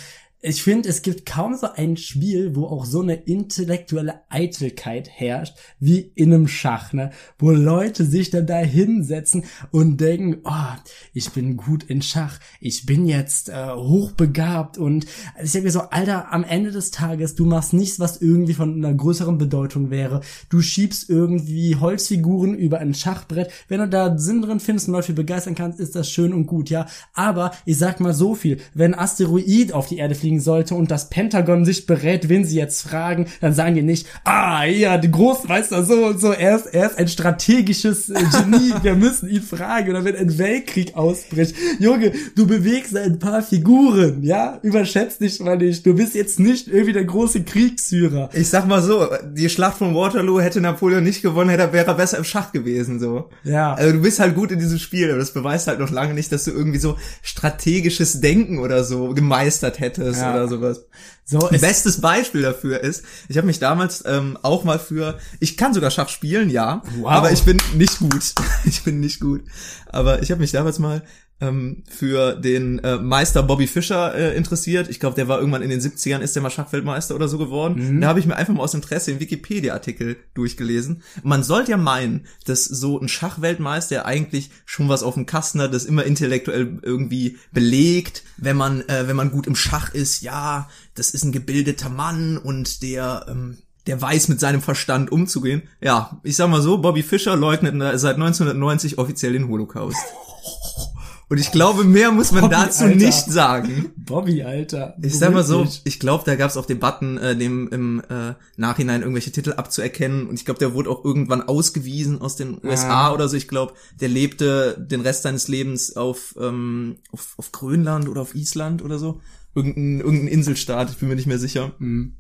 [0.43, 5.55] ich finde, es gibt kaum so ein Spiel, wo auch so eine intellektuelle Eitelkeit herrscht,
[5.79, 7.11] wie in einem Schach, ne?
[7.39, 10.79] Wo Leute sich dann da hinsetzen und denken, oh,
[11.13, 15.05] ich bin gut in Schach, ich bin jetzt äh, hochbegabt und
[15.43, 18.75] ich denke mir so, Alter, am Ende des Tages, du machst nichts, was irgendwie von
[18.75, 20.23] einer größeren Bedeutung wäre.
[20.49, 23.51] Du schiebst irgendwie Holzfiguren über ein Schachbrett.
[23.69, 26.71] Wenn du da Sinn drin findest und Leute begeistern kannst, ist das schön und gut,
[26.71, 26.87] ja.
[27.13, 31.11] Aber ich sag mal so viel, wenn Asteroid auf die Erde fliegen sollte und das
[31.11, 35.85] Pentagon sich berät, wen sie jetzt fragen, dann sagen die nicht, ah, ja, der Großmeister
[35.85, 39.91] so und so, er ist, er ist ein strategisches äh, Genie, wir müssen ihn fragen.
[39.91, 45.57] Oder wenn ein Weltkrieg ausbricht, Junge, du bewegst ein paar Figuren, ja, überschätzt dich mal
[45.57, 48.31] nicht, du bist jetzt nicht irgendwie der große Kriegsführer.
[48.33, 51.95] Ich sag mal so, die Schlacht von Waterloo hätte Napoleon nicht gewonnen, hätte, wäre er
[51.95, 53.31] besser im Schach gewesen, so.
[53.43, 53.75] Ja.
[53.75, 56.31] Also du bist halt gut in diesem Spiel, aber das beweist halt noch lange nicht,
[56.31, 60.35] dass du irgendwie so strategisches Denken oder so gemeistert hättest Ja.
[60.35, 60.85] oder sowas.
[61.25, 65.57] So, es, Bestes Beispiel dafür ist, ich habe mich damals ähm, auch mal für, ich
[65.57, 67.11] kann sogar Schach spielen, ja, Wow.
[67.11, 68.35] aber ich bin nicht gut.
[68.65, 69.43] Ich bin nicht gut.
[69.87, 71.03] Aber ich habe mich damals mal
[71.41, 74.89] ähm, für den äh, Meister Bobby Fischer äh, interessiert.
[74.89, 77.97] Ich glaube, der war irgendwann in den 70ern, ist der mal Schachweltmeister oder so geworden.
[77.97, 78.01] Mhm.
[78.01, 81.03] Da habe ich mir einfach mal aus Interesse den Wikipedia-Artikel durchgelesen.
[81.23, 85.61] Man sollte ja meinen, dass so ein Schachweltmeister ja eigentlich schon was auf dem Kasten
[85.61, 90.23] hat, das immer intellektuell irgendwie belegt, wenn man, äh, wenn man gut im Schach ist,
[90.23, 95.63] ja, das ist ein gebildeter Mann und der, ähm, der weiß mit seinem Verstand umzugehen.
[95.81, 99.97] Ja, ich sag mal so, Bobby Fischer leugnet seit 1990 offiziell den Holocaust.
[101.31, 102.97] Und ich glaube, mehr muss man Bobby, dazu Alter.
[102.97, 103.93] nicht sagen.
[103.97, 104.97] Bobby, Alter.
[105.01, 108.35] Ich sag mal so, ich glaube, da gab es auch Debatten, äh, dem im äh,
[108.57, 110.27] Nachhinein irgendwelche Titel abzuerkennen.
[110.27, 113.15] Und ich glaube, der wurde auch irgendwann ausgewiesen aus den USA Ah.
[113.15, 113.37] oder so.
[113.37, 118.35] Ich glaube, der lebte den Rest seines Lebens auf, ähm, auf, auf Grönland oder auf
[118.35, 119.21] Island oder so.
[119.55, 121.73] Irgendein, irgendein Inselstaat, ich bin mir nicht mehr sicher.
[121.79, 122.17] Mhm.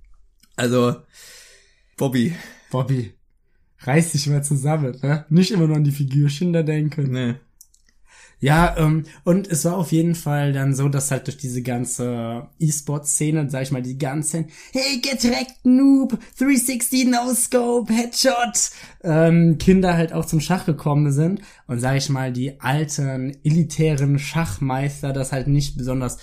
[0.54, 0.94] Also,
[1.96, 2.34] Bobby,
[2.70, 3.12] Bobby,
[3.80, 5.26] reiß dich mal zusammen, ne?
[5.30, 7.10] Nicht immer nur an die Figürchen da denken.
[7.10, 7.40] ne.
[8.40, 12.48] Ja, ähm, und es war auf jeden Fall dann so, dass halt durch diese ganze
[12.58, 18.70] E-Sport-Szene, sag ich mal, die ganzen Hey, get wrecked, Noob, 360, No-Scope, Headshot,
[19.04, 24.18] ähm, Kinder halt auch zum Schach gekommen sind und sag ich mal, die alten, elitären
[24.18, 26.18] Schachmeister das halt nicht besonders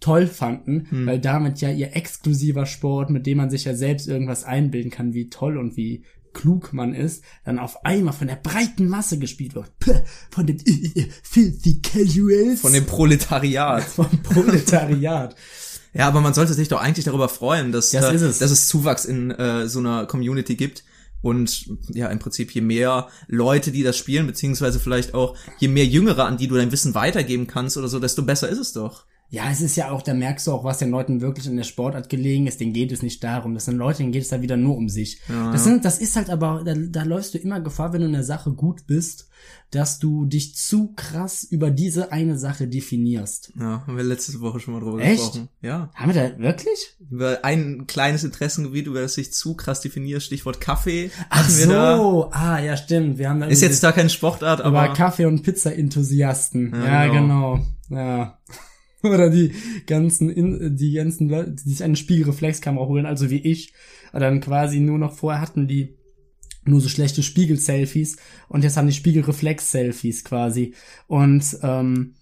[0.00, 4.44] toll fanden, weil damit ja ihr exklusiver Sport, mit dem man sich ja selbst irgendwas
[4.44, 6.04] einbilden kann, wie toll und wie
[6.36, 9.72] klug man ist, dann auf einmal von der breiten Masse gespielt wird.
[10.30, 12.60] Von den äh, äh, filthy casuals.
[12.60, 13.82] Von dem Proletariat.
[13.84, 15.34] vom Proletariat.
[15.94, 18.38] Ja, aber man sollte sich doch eigentlich darüber freuen, dass, Das äh, ist es.
[18.38, 20.84] dass es Zuwachs in äh, so einer Community gibt.
[21.22, 25.86] Und ja, im Prinzip je mehr Leute, die das spielen, beziehungsweise vielleicht auch je mehr
[25.86, 29.06] Jüngere, an die du dein Wissen weitergeben kannst oder so, desto besser ist es doch.
[29.28, 31.64] Ja, es ist ja auch, da merkst du auch, was den Leuten wirklich in der
[31.64, 32.60] Sportart gelegen ist.
[32.60, 33.54] Denen geht es nicht darum.
[33.54, 35.20] Das sind Leute, denen geht es da wieder nur um sich.
[35.28, 38.12] das, sind, das ist halt aber, da, da läufst du immer Gefahr, wenn du in
[38.12, 39.28] der Sache gut bist,
[39.70, 43.52] dass du dich zu krass über diese eine Sache definierst.
[43.58, 45.18] Ja, haben wir letzte Woche schon mal drüber Echt?
[45.18, 45.48] gesprochen.
[45.60, 45.90] Ja.
[45.94, 46.96] Haben wir da wirklich?
[47.10, 51.10] Über ein kleines Interessengebiet, über das sich zu krass definiert, Stichwort Kaffee.
[51.30, 53.18] Ach so, ah, ja, stimmt.
[53.18, 56.72] Wir haben da Ist jetzt da keine Sportart, aber aber Kaffee- und Pizza-Enthusiasten.
[56.72, 57.60] Ja, Ja, genau.
[57.88, 58.00] genau.
[58.00, 58.38] Ja.
[59.14, 59.52] Oder die
[59.86, 63.72] ganzen, In die ganzen Leute, die sich eine Spiegelreflexkamera holen, also wie ich,
[64.12, 65.96] dann quasi nur noch vorher hatten die
[66.64, 68.16] nur so schlechte Spiegel-Selfies
[68.48, 70.74] und jetzt haben die Spiegelreflex-Selfies quasi.
[71.06, 72.14] Und ähm,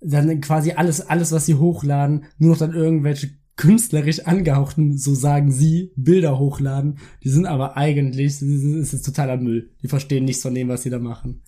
[0.00, 5.50] dann quasi alles, alles, was sie hochladen, nur noch dann irgendwelche künstlerisch angehauchten, so sagen
[5.50, 6.98] sie, Bilder hochladen.
[7.24, 8.42] Die sind aber eigentlich, es
[8.92, 9.70] ist totaler Müll.
[9.82, 11.42] Die verstehen nichts von dem, was sie da machen.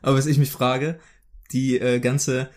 [0.00, 1.00] Aber was ich mich frage,
[1.52, 2.50] die äh, ganze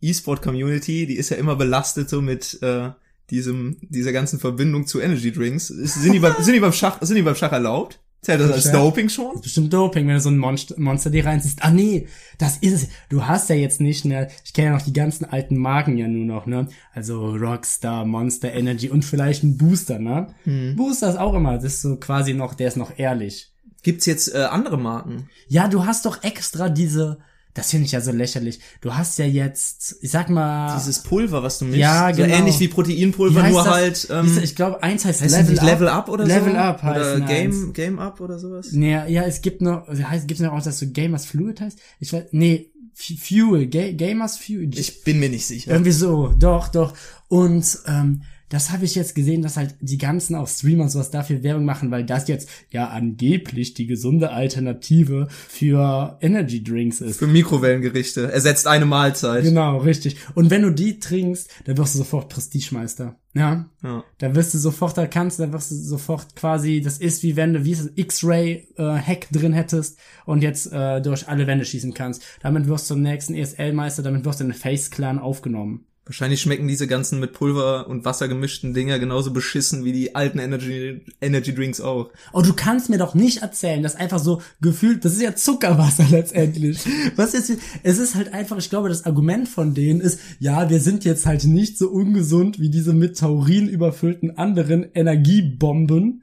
[0.00, 2.90] E-Sport-Community, die ist ja immer belastet so mit äh,
[3.30, 5.68] diesem, dieser ganzen Verbindung zu Energy Drinks.
[5.68, 8.00] Sind, die beim, sind, die beim Schach, sind die beim Schach erlaubt?
[8.22, 8.72] Zählt das als?
[8.72, 9.40] Doping schon?
[9.40, 11.62] bestimmt Doping, wenn du so ein Monster, Monster dir reinziehst.
[11.62, 12.88] Ah nee, das ist es.
[13.08, 16.06] Du hast ja jetzt nicht, ne, ich kenne ja noch die ganzen alten Marken ja
[16.06, 16.68] nur noch, ne?
[16.92, 20.34] Also Rockstar, Monster Energy und vielleicht ein Booster, ne?
[20.76, 23.52] Booster ist auch immer, das ist so quasi noch, der ist noch ehrlich.
[23.82, 25.30] Gibt's jetzt äh, andere Marken?
[25.48, 27.20] Ja, du hast doch extra diese,
[27.54, 28.60] das finde ich ja so lächerlich.
[28.80, 31.80] Du hast ja jetzt, ich sag mal, Dieses Pulver, was du mischst.
[31.80, 32.34] Ja, so genau.
[32.34, 33.72] ähnlich wie Proteinpulver, wie nur das?
[33.72, 36.32] halt, ähm, ich glaube, eins heißt, heißt Level, nicht Level Up oder so?
[36.32, 37.28] Level Up heißt Oder eins.
[37.28, 38.72] Game, Game Up oder sowas?
[38.72, 41.78] Nee, ja, es gibt noch, heißt, gibt's noch auch, dass so Gamers Fluid heißt?
[41.98, 44.70] Ich weiß, nee, Fuel, Ga Gamers Fuel.
[44.78, 45.72] Ich bin mir nicht sicher.
[45.72, 46.94] Irgendwie so, doch, doch.
[47.28, 51.10] Und ähm, das habe ich jetzt gesehen, dass halt die ganzen auch Streamer und sowas
[51.10, 57.20] dafür Werbung machen, weil das jetzt ja angeblich die gesunde Alternative für Energy Drinks ist.
[57.20, 58.30] Für Mikrowellengerichte.
[58.30, 59.44] Ersetzt eine Mahlzeit.
[59.44, 60.16] Genau, richtig.
[60.34, 63.16] Und wenn du die trinkst, dann wirst du sofort Prestigemeister.
[63.34, 63.66] Ja.
[63.84, 64.02] Ja.
[64.18, 67.36] Da wirst du sofort, da kannst du, da wirst du sofort quasi, das ist wie
[67.36, 72.24] wenn du, wie X-Ray-Hack drin hättest und jetzt äh, durch alle Wände schießen kannst.
[72.42, 75.86] Damit wirst du zum nächsten ESL-Meister, damit wirst du in den Face-Clan aufgenommen.
[76.10, 80.40] Wahrscheinlich schmecken diese ganzen mit Pulver und Wasser gemischten Dinger genauso beschissen wie die alten
[80.40, 82.10] Energy, Energy Drinks auch.
[82.32, 86.06] Oh, du kannst mir doch nicht erzählen, dass einfach so gefühlt, das ist ja Zuckerwasser
[86.10, 86.80] letztendlich.
[87.14, 87.52] Was ist,
[87.84, 91.26] es ist halt einfach, ich glaube, das Argument von denen ist, ja, wir sind jetzt
[91.26, 96.22] halt nicht so ungesund wie diese mit Taurin überfüllten anderen Energiebomben.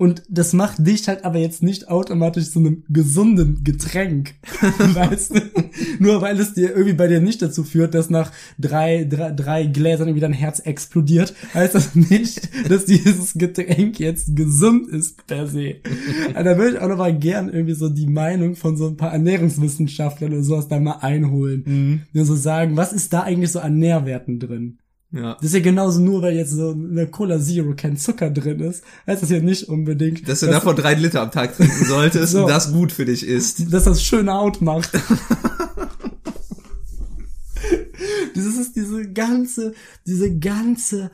[0.00, 4.32] Und das macht dich halt aber jetzt nicht automatisch zu einem gesunden Getränk.
[4.78, 5.40] weißt du?
[5.98, 9.66] Nur weil es dir irgendwie bei dir nicht dazu führt, dass nach drei, drei, drei
[9.66, 15.46] Gläsern irgendwie dein Herz explodiert, heißt das nicht, dass dieses Getränk jetzt gesund ist per
[15.46, 15.74] se.
[16.32, 18.96] Aber da würde ich auch noch mal gern irgendwie so die Meinung von so ein
[18.96, 22.06] paar Ernährungswissenschaftlern oder sowas da mal einholen.
[22.14, 24.78] Die so sagen, was ist da eigentlich so an Nährwerten drin?
[25.12, 25.34] Ja.
[25.34, 28.60] Das ist ja genauso nur, weil jetzt so in der Cola Zero kein Zucker drin
[28.60, 32.32] ist, heißt das ja nicht unbedingt, Dass du davon drei Liter am Tag trinken solltest
[32.32, 32.42] So.
[32.44, 33.72] und das gut für dich ist.
[33.72, 34.90] dass das schön out macht.
[39.14, 39.74] ganze,
[40.06, 41.10] diese ganze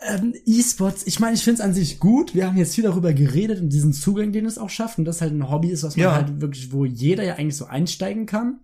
[0.00, 2.34] ähm, E-Sports, ich meine, ich finde es an sich gut.
[2.34, 5.20] Wir haben jetzt viel darüber geredet und diesen Zugang, den es auch schafft und das
[5.20, 6.14] halt ein Hobby ist, was man Ja.
[6.14, 8.60] halt wirklich, wo jeder ja eigentlich so einsteigen kann.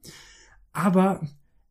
[0.73, 1.21] Aber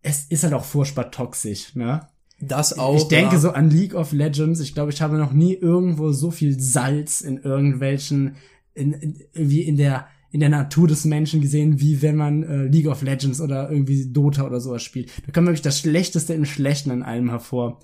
[0.02, 2.08] es ist halt auch furchtbar toxisch, ne?
[2.40, 2.98] Das auch.
[2.98, 3.40] ich denke ja.
[3.40, 4.60] so an League of Legends.
[4.60, 8.36] Ich glaube, ich habe noch nie irgendwo so viel Salz in irgendwelchen,
[8.76, 12.64] in, in, irgendwie in der, in der Natur des Menschen gesehen, wie wenn man äh,
[12.66, 15.10] League of Legends oder irgendwie Dota oder sowas spielt.
[15.26, 17.80] Da kommt wirklich das Schlechteste im Schlechten an allem hervor.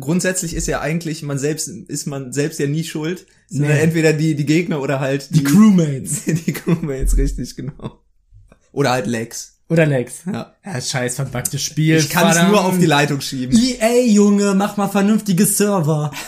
[0.00, 3.26] Grundsätzlich ist ja eigentlich, man selbst, ist man selbst ja nie schuld.
[3.48, 3.82] Sondern Nee.
[3.82, 6.24] entweder die, die Gegner oder halt Die Crewmates.
[6.46, 8.00] die Crewmates, richtig, genau.
[8.70, 9.59] Oder halt Lex.
[9.70, 10.24] Oder Lex.
[10.26, 10.52] Ja.
[10.64, 11.96] Ja, scheiß verbacktes Spiel.
[11.96, 13.56] Ich kann es nur auf die Leitung schieben.
[13.56, 16.10] EA, Junge, mach mal vernünftige Server.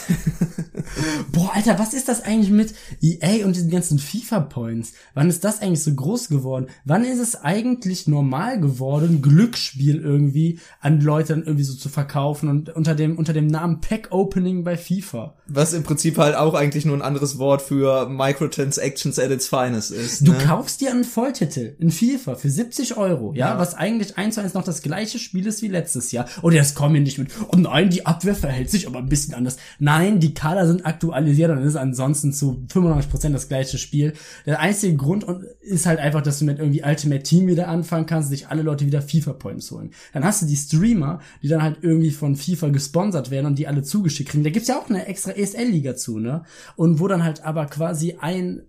[1.33, 4.93] Boah, Alter, was ist das eigentlich mit EA und diesen ganzen FIFA-Points?
[5.15, 6.67] Wann ist das eigentlich so groß geworden?
[6.85, 12.49] Wann ist es eigentlich normal geworden, Glücksspiel irgendwie an Leute dann irgendwie so zu verkaufen
[12.49, 15.35] und unter dem, unter dem Namen Pack-Opening bei FIFA?
[15.47, 19.91] Was im Prinzip halt auch eigentlich nur ein anderes Wort für Microtransactions at its finest
[19.91, 20.27] ist.
[20.27, 20.39] Du ne?
[20.39, 23.59] kaufst dir einen Volltitel in FIFA für 70 Euro, ja, Ja.
[23.59, 26.27] was eigentlich eins zu eins noch das gleiche Spiel ist wie letztes Jahr.
[26.43, 29.35] Und jetzt kommen wir nicht mit, oh nein, die Abwehr verhält sich aber ein bisschen
[29.35, 29.57] anders.
[29.79, 34.13] Nein, die Kader sind aktualisiert und es ist ansonsten zu 95% das gleiche Spiel.
[34.47, 38.07] Der einzige Grund und- ist halt einfach, dass du mit irgendwie Ultimate Team wieder anfangen
[38.07, 39.91] kannst, sich alle Leute wieder FIFA-Points holen.
[40.13, 43.67] Dann hast du die Streamer, die dann halt irgendwie von FIFA gesponsert werden und die
[43.69, 44.45] alle zugeschickt kriegen.
[44.45, 46.45] Da gibt's ja auch eine extra ESL-Liga zu, ne?
[46.77, 48.63] Und wo dann halt aber quasi ein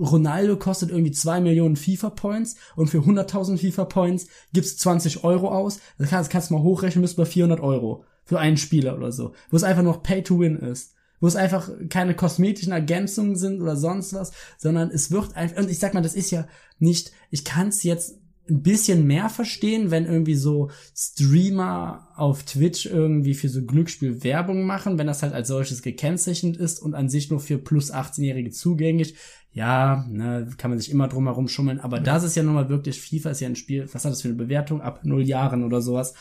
[0.00, 4.09] Ronaldo kostet irgendwie zwei Millionen FIFA-Points und für 100.000 FIFA-Points
[4.52, 5.80] gibt's 20 Euro aus.
[5.98, 9.34] Das kannst, kannst du mal hochrechnen, bist bei 400 Euro für einen Spieler oder so.
[9.50, 10.94] Wo es einfach noch Pay-to-Win ist.
[11.20, 15.70] Wo es einfach keine kosmetischen Ergänzungen sind oder sonst was, sondern es wird einfach, und
[15.70, 18.20] ich sag mal, das ist ja nicht, ich kann's jetzt
[18.50, 24.64] ein bisschen mehr verstehen, wenn irgendwie so Streamer auf Twitch irgendwie für so Glücksspiel Werbung
[24.64, 28.50] machen, wenn das halt als solches gekennzeichnet ist und an sich nur für plus 18-Jährige
[28.50, 29.14] zugänglich.
[29.52, 32.68] Ja, ne, kann man sich immer drum herum schummeln, aber das ist ja nun mal
[32.68, 34.80] wirklich, FIFA ist ja ein Spiel, was hat das für eine Bewertung?
[34.80, 36.14] Ab null Jahren oder sowas.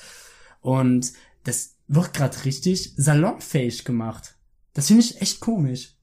[0.62, 1.14] Und
[1.44, 4.36] das wird gerade richtig salonfähig gemacht.
[4.74, 5.96] Das finde ich echt komisch.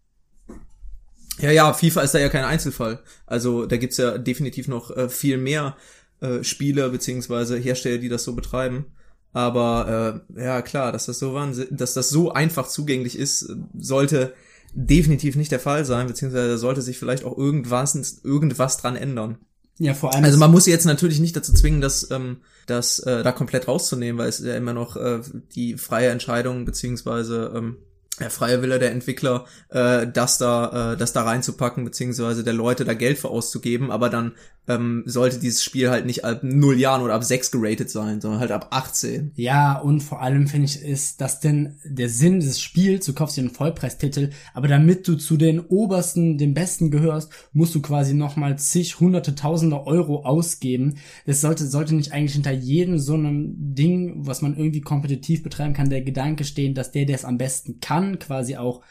[1.39, 3.01] Ja, ja, FIFA ist da ja kein Einzelfall.
[3.27, 5.77] Also da gibt's ja definitiv noch äh, viel mehr
[6.21, 8.87] äh, Spieler beziehungsweise Hersteller, die das so betreiben.
[9.33, 14.33] Aber äh, ja, klar, dass das so wahnsinn- dass das so einfach zugänglich ist, sollte
[14.77, 19.39] definitiv nicht der Fall sein, beziehungsweise da sollte sich vielleicht auch irgendwas, irgendwas dran ändern.
[19.79, 20.25] Ja, vor allem.
[20.25, 23.69] Also man muss sie jetzt natürlich nicht dazu zwingen, das, ähm, das äh, da komplett
[23.69, 25.21] rauszunehmen, weil es ja immer noch äh,
[25.55, 27.79] die freie Entscheidung beziehungsweise ähm,
[28.20, 32.85] der freie Wille der Entwickler, äh, das da, äh, das da reinzupacken, beziehungsweise der Leute
[32.85, 34.33] da Geld für auszugeben, aber dann
[34.68, 38.40] ähm, sollte dieses Spiel halt nicht ab null Jahren oder ab sechs geratet sein, sondern
[38.40, 39.33] halt ab 18.
[39.37, 43.37] Ja, und vor allem finde ich, ist das denn der Sinn des Spiels, du kaufst
[43.37, 48.14] dir einen Vollpreistitel, aber damit du zu den obersten, den besten gehörst, musst du quasi
[48.14, 50.96] nochmal zig, hunderte, tausende Euro ausgeben.
[51.26, 55.74] Das sollte, sollte nicht eigentlich hinter jedem so einem Ding, was man irgendwie kompetitiv betreiben
[55.74, 58.83] kann, der Gedanke stehen, dass der, der es am besten kann, quasi auch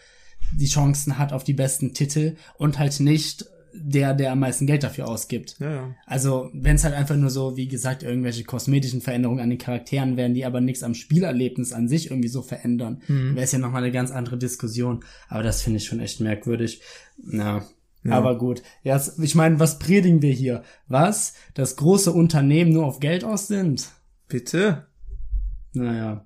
[0.54, 3.46] die Chancen hat auf die besten Titel und halt nicht
[3.78, 5.58] der, der am meisten Geld dafür ausgibt.
[5.60, 5.96] Ja, ja.
[6.06, 10.16] Also, wenn es halt einfach nur so, wie gesagt, irgendwelche kosmetischen Veränderungen an den Charakteren
[10.16, 13.84] wären, die aber nichts am Spielerlebnis an sich irgendwie so verändern, wäre es ja nochmal
[13.84, 15.04] eine ganz andere Diskussion.
[15.28, 16.82] Aber das finde ich schon echt merkwürdig.
[17.22, 17.66] Na,
[18.08, 18.62] aber gut.
[18.84, 20.64] Jetzt, ich meine, was predigen wir hier?
[20.88, 21.34] Was?
[21.54, 23.90] Dass große Unternehmen nur auf Geld aus sind?
[24.28, 24.86] Bitte?
[25.74, 26.26] Naja.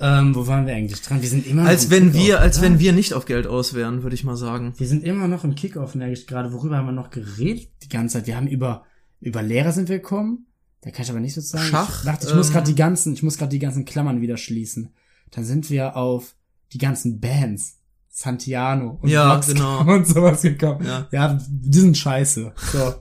[0.00, 1.20] Ähm, wo waren wir eigentlich dran?
[1.20, 4.02] Wir sind immer noch Als wenn wir, als wenn wir nicht auf Geld aus wären,
[4.02, 4.72] würde ich mal sagen.
[4.78, 6.52] Wir sind immer noch im Kickoff, merke ich gerade.
[6.52, 8.26] Worüber haben wir noch geredet die ganze Zeit?
[8.26, 8.84] Wir haben über,
[9.20, 10.46] über Lehrer sind wir gekommen.
[10.80, 11.68] Da kann ich aber nicht so sagen.
[11.68, 14.22] Schach, Ich dachte, ich muss ähm, gerade die ganzen, ich muss gerade die ganzen Klammern
[14.22, 14.94] wieder schließen.
[15.30, 16.34] Dann sind wir auf
[16.72, 17.76] die ganzen Bands.
[18.08, 19.80] Santiano und Ja, Vox genau.
[19.94, 20.84] und sowas gekommen.
[20.84, 21.08] Ja.
[21.12, 22.52] ja, die sind scheiße.
[22.72, 22.94] So.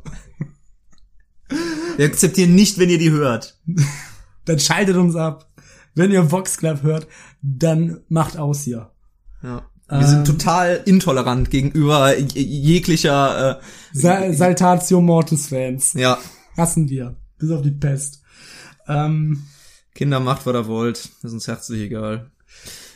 [1.98, 3.58] Wir akzeptieren nicht, wenn ihr die hört.
[4.46, 5.49] dann schaltet uns ab.
[5.96, 7.08] Wenn ihr Vox Club hört,
[7.42, 8.92] dann macht aus hier.
[9.42, 9.64] Ja.
[9.92, 15.94] Wir sind total intolerant gegenüber jeglicher, äh, Sa Saltatio Mortis Fans.
[15.94, 16.20] ja,
[16.56, 17.16] Hassen wir.
[17.40, 18.22] Bis auf die Pest.
[18.88, 19.44] Ähm,
[19.96, 20.98] Kinder macht, was ihr wollt.
[21.22, 22.30] Das ist uns herzlich egal.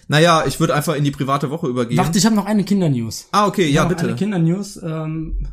[0.08, 1.97] Naja, ich würde einfach in die private Woche übergehen.
[1.97, 3.27] warte, ich habe noch eine Kindernews.
[3.32, 4.08] ah, okay, ja, noch bitte.
[4.08, 5.47] Eine Kindernews, ähm,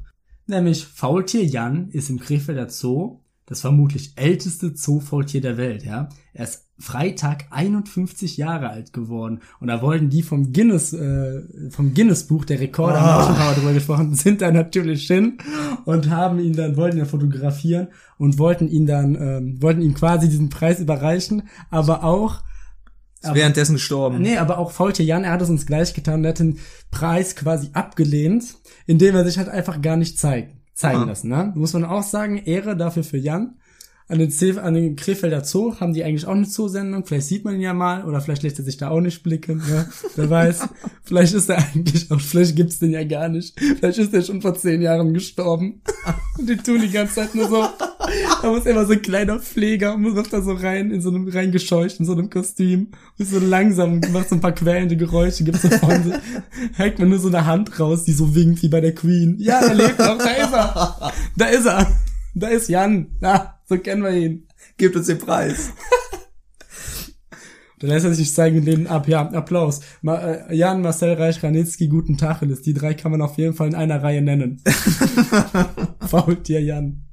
[0.46, 3.19] nämlich Faultier Jan ist im Krefelder Zoo
[3.50, 6.08] das vermutlich älteste Zoofaultier der Welt, ja.
[6.32, 11.92] Er ist Freitag 51 Jahre alt geworden und da wollten die vom Guinness, äh, vom
[11.92, 13.26] Guinness Buch der Rekorde, Ah.
[13.28, 15.36] haben wir mal drüber gesprochen, sind da natürlich hin
[15.84, 20.28] und haben ihn dann, wollten ihn fotografieren und wollten ihn dann, ähm, wollten ihm quasi
[20.30, 22.42] diesen Preis überreichen, aber auch
[23.20, 24.22] Ist währenddessen gestorben.
[24.22, 26.24] Nee, aber auch Faultier Jan, er hat es uns gleich getan.
[26.24, 26.58] Er hat den
[26.90, 28.54] Preis quasi abgelehnt,
[28.86, 31.06] indem er sich halt einfach gar nicht zeigt, zeigen Aha.
[31.06, 31.28] lassen.
[31.28, 31.52] Ne?
[31.54, 33.56] Muss man auch sagen, Ehre dafür für Jan.
[34.10, 37.06] An den, C an den Krefelder Zoo haben die eigentlich auch eine Zoosendung.
[37.06, 39.58] Vielleicht sieht man ihn ja mal oder vielleicht lässt er sich da auch nicht blicken.
[39.58, 39.88] Ne?
[40.16, 40.68] Wer weiß.
[41.04, 43.56] vielleicht ist er eigentlich auch, vielleicht gibt's den ja gar nicht.
[43.60, 45.80] Vielleicht ist er schon vor zehn Jahren gestorben.
[46.36, 47.64] Und die tun die ganze Zeit nur so.
[48.42, 51.28] Da muss immer so ein kleiner Pfleger und läuft da so rein, in so einem
[51.28, 52.88] reingescheucht, in so einem Kostüm.
[53.16, 56.20] Und so langsam macht so ein paar quälende Geräusche, gibt so vorne,
[56.74, 59.36] hängt man nur so eine Hand raus, die so winkt wie bei der Queen.
[59.38, 61.12] Ja, er lebt noch, da ist er.
[61.36, 61.86] Da ist er.
[62.34, 63.08] Da ist Jan.
[63.20, 64.48] Na, so kennen wir ihn.
[64.76, 65.72] Gebt uns den Preis.
[67.82, 69.08] Da lässt er sich zeigen und lehnen ab.
[69.08, 69.80] Ja, Applaus.
[70.02, 72.60] Ma, äh, Jan, Marcel Reich, Ranitzky, guten Tacheles.
[72.60, 74.62] Die drei kann man auf jeden Fall in einer Reihe nennen.
[76.06, 77.06] Faultier Jan.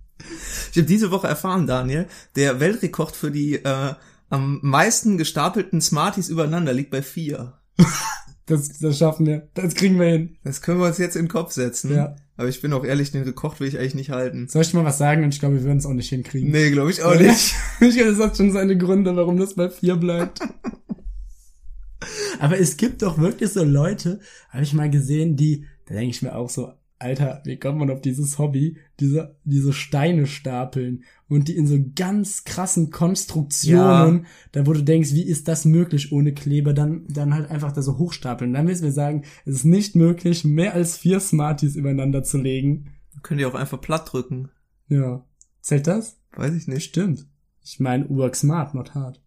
[0.72, 3.94] Ich habe diese Woche erfahren, Daniel, der Weltrekord für die äh,
[4.30, 7.54] am meisten gestapelten Smarties übereinander liegt bei vier.
[8.48, 9.50] Das, das schaffen wir.
[9.54, 10.38] Das kriegen wir hin.
[10.44, 11.94] Das können wir uns jetzt in den Kopf setzen.
[11.94, 12.16] Ja.
[12.38, 14.48] Aber ich bin auch ehrlich, den Rekord will ich eigentlich nicht halten.
[14.48, 15.24] Soll ich mal was sagen?
[15.24, 16.52] Und ich glaube, wir würden es auch nicht hinkriegen.
[16.52, 17.56] Nee, glaube ich auch nicht.
[17.82, 20.40] Ich glaube, das hat schon seine Gründe, warum das bei vier bleibt.
[22.40, 26.22] Aber es gibt doch wirklich so Leute, habe ich mal gesehen, die, da denke ich
[26.22, 31.48] mir auch so, Alter, wie kommt man auf dieses Hobby, diese, diese Steine stapeln und
[31.48, 36.34] die in so ganz krassen Konstruktionen, da wo du denkst, wie ist das möglich ohne
[36.34, 38.54] Kleber, dann, dann halt einfach da so hochstapeln.
[38.54, 42.94] Dann müssen wir sagen, es ist nicht möglich, mehr als vier Smarties übereinander zu legen.
[43.24, 44.50] Könnt ihr auch einfach platt drücken.
[44.88, 45.26] Ja.
[45.62, 46.18] Zählt das?
[46.34, 46.84] Weiß ich nicht.
[46.84, 47.28] Stimmt.
[47.62, 49.22] Ich meine, work smart, not hard.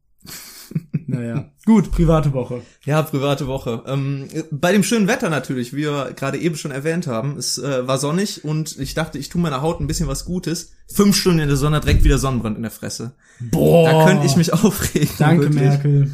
[1.06, 1.46] Naja.
[1.66, 2.62] Gut, private Woche.
[2.85, 3.83] Ja, private Woche.
[3.87, 7.37] Ähm, bei dem schönen Wetter natürlich, wie wir gerade eben schon erwähnt haben.
[7.37, 10.72] Es äh, war sonnig und ich dachte, ich tue meiner Haut ein bisschen was Gutes.
[10.92, 13.12] Fünf Stunden in der Sonne, direkt wieder Sonnenbrand in der Fresse.
[13.40, 13.90] Boah.
[13.90, 15.09] Da könnte ich mich aufregen.
[15.18, 15.61] Danke, wirklich.
[15.61, 16.12] Merkel.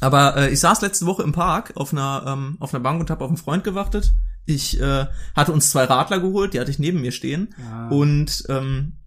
[0.00, 3.10] Aber äh, ich saß letzte Woche im Park auf einer ähm, auf einer Bank und
[3.10, 4.12] habe auf einen Freund gewartet.
[4.44, 7.54] Ich äh, hatte uns zwei Radler geholt, die hatte ich neben mir stehen.
[7.68, 7.88] Ah.
[7.88, 8.98] Und ähm,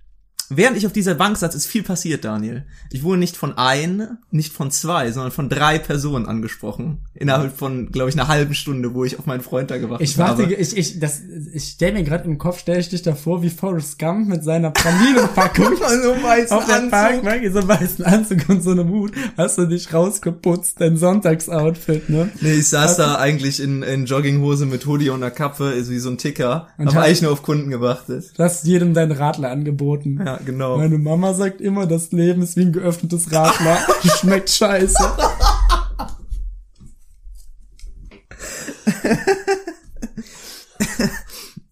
[0.50, 2.66] während ich auf dieser Bank saß, ist viel passiert, Daniel.
[2.92, 7.00] Ich wurde nicht von ein, nicht von zwei, sondern von drei Personen angesprochen.
[7.14, 10.18] Innerhalb von, glaube ich, einer halben Stunde, wo ich auf meinen Freund da gewartet Ich
[10.18, 10.54] warte, habe.
[10.54, 11.22] ich, ich, das,
[11.54, 14.72] ich stell mir gerade im Kopf, stell ich dich davor wie Forrest Gump mit seiner
[14.72, 15.76] Pralinenpackung
[16.48, 16.92] so auf der Anzug.
[16.92, 19.12] Parkbank in so weißen Anzug und so einem Hut.
[19.38, 22.30] Hast du dich rausgeputzt, dein Sonntagsoutfit, ne?
[22.42, 26.00] Nee, ich saß da eigentlich in, in Jogginghose mit Hoodie und einer Kappe, ist wie
[26.00, 26.68] so ein Ticker.
[26.78, 28.32] Und Aber hast- eigentlich nur auf Kunden gewartet.
[28.38, 30.20] Du hast jedem deinen Radler angeboten.
[30.26, 30.78] Ja, genau.
[30.78, 33.80] Meine Mama sagt immer, das Leben ist wie ein geöffnetes Radler.
[34.19, 35.04] Schmeckt scheiße.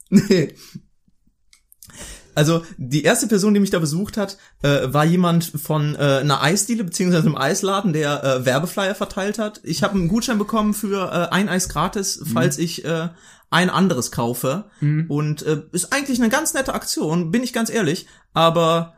[0.10, 0.56] Nee.
[2.36, 6.44] Also die erste Person, die mich da besucht hat, äh, war jemand von äh, einer
[6.44, 9.60] Eisdiele beziehungsweise einem Eisladen, der äh, Werbeflyer verteilt hat.
[9.64, 13.10] Ich habe einen Gutschein bekommen für äh, ein Eis gratis, falls ich äh,
[13.50, 14.66] ein anderes kaufe.
[15.08, 18.06] Und äh, ist eigentlich eine ganz nette Aktion, bin ich ganz ehrlich.
[18.38, 18.94] Aber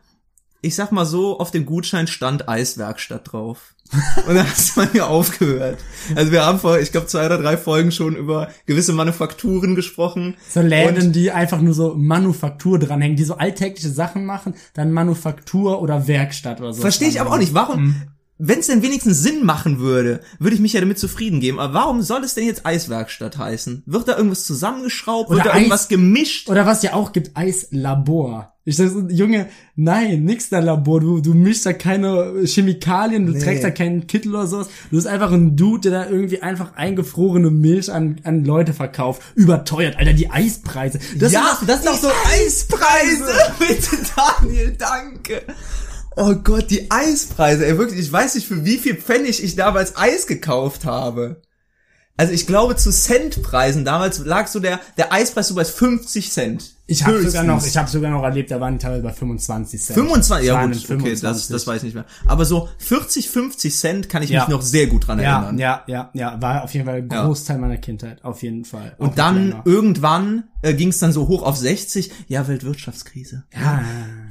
[0.62, 3.74] ich sag mal so, auf dem Gutschein stand Eiswerkstatt drauf.
[4.28, 5.80] Und dann hast du bei mir aufgehört.
[6.14, 10.36] Also wir haben vor, ich glaube, zwei oder drei Folgen schon über gewisse Manufakturen gesprochen.
[10.50, 15.82] So Läden, die einfach nur so Manufaktur dranhängen, die so alltägliche Sachen machen, dann Manufaktur
[15.82, 16.82] oder Werkstatt oder so.
[16.82, 17.54] Verstehe ich aber auch nicht.
[17.54, 17.96] Warum, Mhm.
[18.42, 21.60] Wenn es denn wenigstens Sinn machen würde, würde ich mich ja damit zufrieden geben.
[21.60, 23.84] Aber warum soll es denn jetzt Eiswerkstatt heißen?
[23.86, 25.30] Wird da irgendwas zusammengeschraubt?
[25.30, 26.50] Oder Wird da Eis- irgendwas gemischt?
[26.50, 28.54] Oder was ja auch gibt, Eislabor.
[28.66, 31.00] Ich sag so, Junge, nein, nix da Labor.
[31.00, 33.40] Du, du mischst da keine Chemikalien, du Nee.
[33.40, 34.68] trägst da keinen Kittel oder sowas.
[34.90, 39.22] Du bist einfach ein Dude, der da irgendwie einfach eingefrorene Milch an, an Leute verkauft.
[39.36, 41.00] Überteuert, Alter, die Eispreise.
[41.18, 43.34] Das ja, ist, das ist doch so Eispreise.
[43.60, 45.42] Bitte, Daniel, danke.
[46.16, 47.66] Oh Gott, die Eispreise.
[47.66, 51.42] Ey, wirklich, ich weiß nicht, für wie viel Pfennig ich damals Eis gekauft habe.
[52.18, 56.74] Also ich glaube, zu Centpreisen damals lag so der, der Eispreis so bei 50 Cent.
[56.86, 59.82] Ich habe sogar noch, ich habe sogar noch erlebt, da waren die teilweise bei 25
[59.82, 59.94] Cent.
[59.98, 61.22] 25, ja gut, okay, 25.
[61.22, 62.04] das, das weiß ich nicht mehr.
[62.26, 64.42] Aber so 40, 50 Cent kann ich Ja.
[64.42, 65.60] mich noch sehr gut dran Ja, erinnern.
[65.60, 67.26] ja, ja, ja, war auf jeden Fall ein Ja.
[67.26, 68.96] Großteil meiner Kindheit, auf jeden Fall.
[68.98, 72.12] Und dann irgendwann äh, ging es dann so hoch auf 60.
[72.28, 73.44] Ja, Weltwirtschaftskrise.
[73.54, 73.82] ja.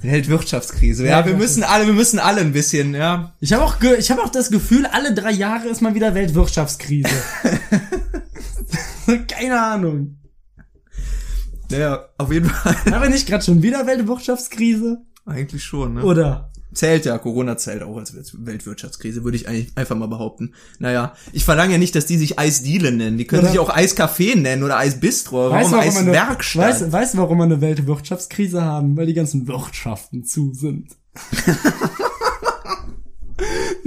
[0.02, 1.04] Weltwirtschaftskrise.
[1.06, 3.32] Ja, Ja, wir müssen alle, wir müssen alle ein bisschen, ja.
[3.40, 7.08] Ich habe auch, ich habe auch das Gefühl, alle drei Jahre ist mal wieder Weltwirtschaftskrise.
[9.28, 10.18] Keine Ahnung.
[11.70, 12.74] Ja, auf jeden Fall.
[12.92, 14.98] Haben wir nicht gerade schon wieder Weltwirtschaftskrise?
[15.26, 16.02] Eigentlich schon, ne?
[16.02, 16.50] Oder?
[16.74, 20.52] Zählt ja, Corona zählt auch als Weltwirtschaftskrise, würde ich eigentlich einfach mal behaupten.
[20.78, 23.16] Naja, ich verlange ja nicht, dass die sich Eisdiele nennen.
[23.16, 25.50] Die können Oder- sich auch Eiscafé nennen oder Eisbistro.
[25.50, 26.64] Weißt Warum warum wir eine, Eiswerkstatt?
[26.68, 28.96] weißt, weißt du, warum wir eine Weltwirtschaftskrise haben?
[28.96, 30.96] Weil die ganzen Wirtschaften zu sind.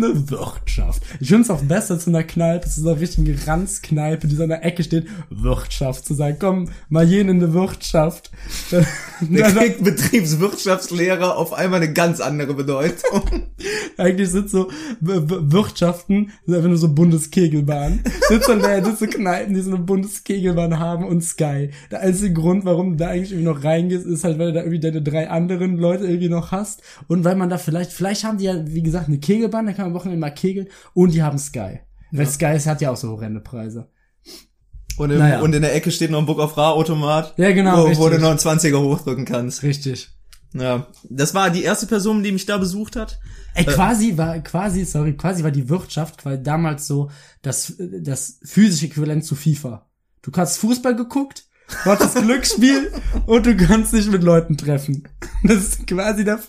[0.03, 1.01] eine Wirtschaft.
[1.19, 4.43] Ich finde es auch besser zu einer Kneipe, zu so einer richtigen Ranzkneipe, die so
[4.43, 8.31] an der Ecke steht, Wirtschaft, zu sagen, komm, mal jeden in eine Wirtschaft.
[8.71, 8.85] Dann,
[9.21, 13.23] Der dann, kriegt Betriebswirtschaftslehrer auf einmal eine ganz andere Bedeutung.
[13.97, 18.01] eigentlich sind so Wirtschaften, sind einfach nur so Bundeskegelbahn.
[18.27, 21.69] Sind so, da- sind so Kneipen, die so eine Bundeskegelbahn haben und Sky.
[21.91, 24.59] Der einzige Grund, warum du da eigentlich irgendwie noch reingehst, ist halt, weil du da
[24.61, 26.81] irgendwie deine drei anderen Leute irgendwie noch hast.
[27.07, 29.85] Und weil man da vielleicht, vielleicht haben die ja, wie gesagt, eine Kegelbahn, da kann
[29.85, 30.67] man am Wochenende mal kegeln.
[30.93, 31.79] Und die haben Sky.
[32.11, 33.89] Weil Sky ist- hat ja auch so horrende Preise.
[34.97, 35.39] Und, im, Naja.
[35.41, 37.33] und in der Ecke steht noch ein Book of Ra-Automat.
[37.37, 39.63] Ja, genau, Wo, wo du noch einen 20er hochdrücken kannst.
[39.63, 40.09] Richtig.
[40.53, 40.87] Ja.
[41.09, 43.19] Das war die erste Person, die mich da besucht hat.
[43.55, 47.09] Ey, quasi war, quasi, sorry, quasi war die Wirtschaft, weil damals so
[47.41, 49.87] das, das physische Äquivalent zu FIFA.
[50.21, 51.45] Du hast Fußball geguckt,
[51.83, 52.91] du hattest Glücksspiel
[53.25, 55.07] und du kannst dich mit Leuten treffen.
[55.43, 56.39] Das ist quasi der,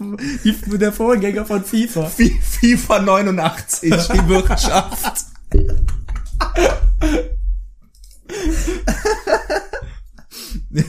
[0.66, 2.06] der Vorgänger von FIFA.
[2.06, 3.96] Fi- FIFA 89, die
[4.28, 5.26] Wirtschaft.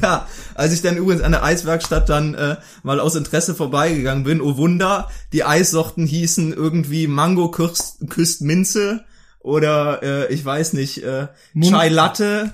[0.02, 4.42] Ja, als ich dann übrigens an der Eiswerkstatt dann äh, mal aus Interesse vorbeigegangen bin,
[4.42, 9.04] oh Wunder, die Eissorten hießen irgendwie Mango küsst, küsst Minze
[9.44, 12.54] oder äh, ich weiß nicht, äh, Mund- Chai Latte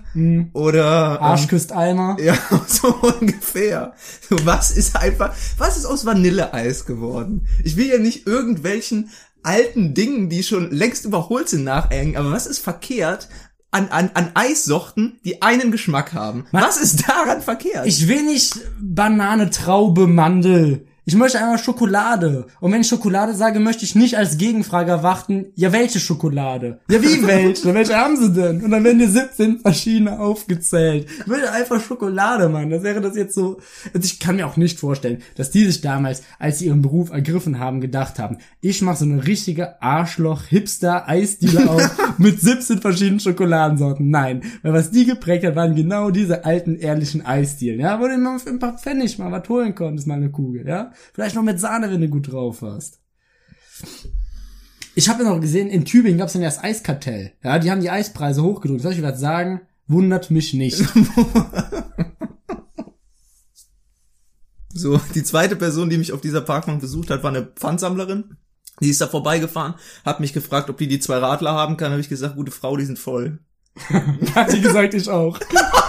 [0.54, 1.72] oder ähm, Arsch küsst
[2.20, 2.36] ja,
[2.68, 2.88] so
[3.22, 3.94] ungefähr.
[4.28, 7.48] So, was ist einfach, was ist aus Vanilleeis geworden?
[7.64, 9.12] Ich will ja nicht irgendwelchen
[9.44, 13.30] alten Dingen, die schon längst überholt sind, nachhängen, aber was ist verkehrt
[13.72, 16.46] an, an, an Eissorten, die einen Geschmack haben?
[16.52, 17.86] Was ist daran verkehrt?
[17.86, 20.88] Ich will nicht Banane, Traube, Mandel.
[21.10, 22.46] Ich möchte einmal Schokolade.
[22.60, 26.82] Und wenn ich Schokolade sage, möchte ich nicht als Gegenfrage erwarten, ja, welche Schokolade?
[26.88, 27.74] Ja, wie welche?
[27.74, 28.64] welche haben sie denn?
[28.64, 31.08] Und dann werden dir 17 verschiedene aufgezählt.
[31.20, 32.70] Ich will einfach Schokolade, Mann.
[32.70, 33.58] Das wäre das jetzt so.
[33.92, 37.10] Also ich kann mir auch nicht vorstellen, dass die sich damals, als sie ihren Beruf
[37.10, 44.12] ergriffen haben, gedacht haben, ich mache so eine richtige Arschloch-Hipster-Eisdealer auf mit 17 verschiedenen Schokoladensorten.
[44.12, 44.44] Nein.
[44.62, 47.80] Weil was die geprägt hat, waren genau diese alten, ehrlichen Eisdielen.
[47.80, 50.68] Ja, wo du immer für ein paar Pfennig mal was holen konntest, mal eine Kugel,
[50.68, 50.92] ja.
[51.14, 53.00] Vielleicht noch mit Sahne, wenn du gut drauf hast.
[54.96, 57.34] Ich habe ja noch gesehen, in Tübingen gab es dann ja das Eiskartell.
[57.44, 58.82] Ja, die haben die Eispreise hochgedrückt.
[58.82, 59.62] Soll ich was sagen?
[59.88, 60.78] Wundert mich nicht.
[64.74, 68.36] so, die zweite Person, die mich auf dieser Parkbank besucht hat, war eine Pfandsammlerin.
[68.82, 69.76] Die ist da vorbeigefahren,
[70.06, 71.92] hat mich gefragt, ob die die zwei Radler haben kann.
[71.92, 73.40] Habe ich gesagt, gute Frau, die sind voll.
[74.36, 75.40] Hat sie gesagt, ich auch.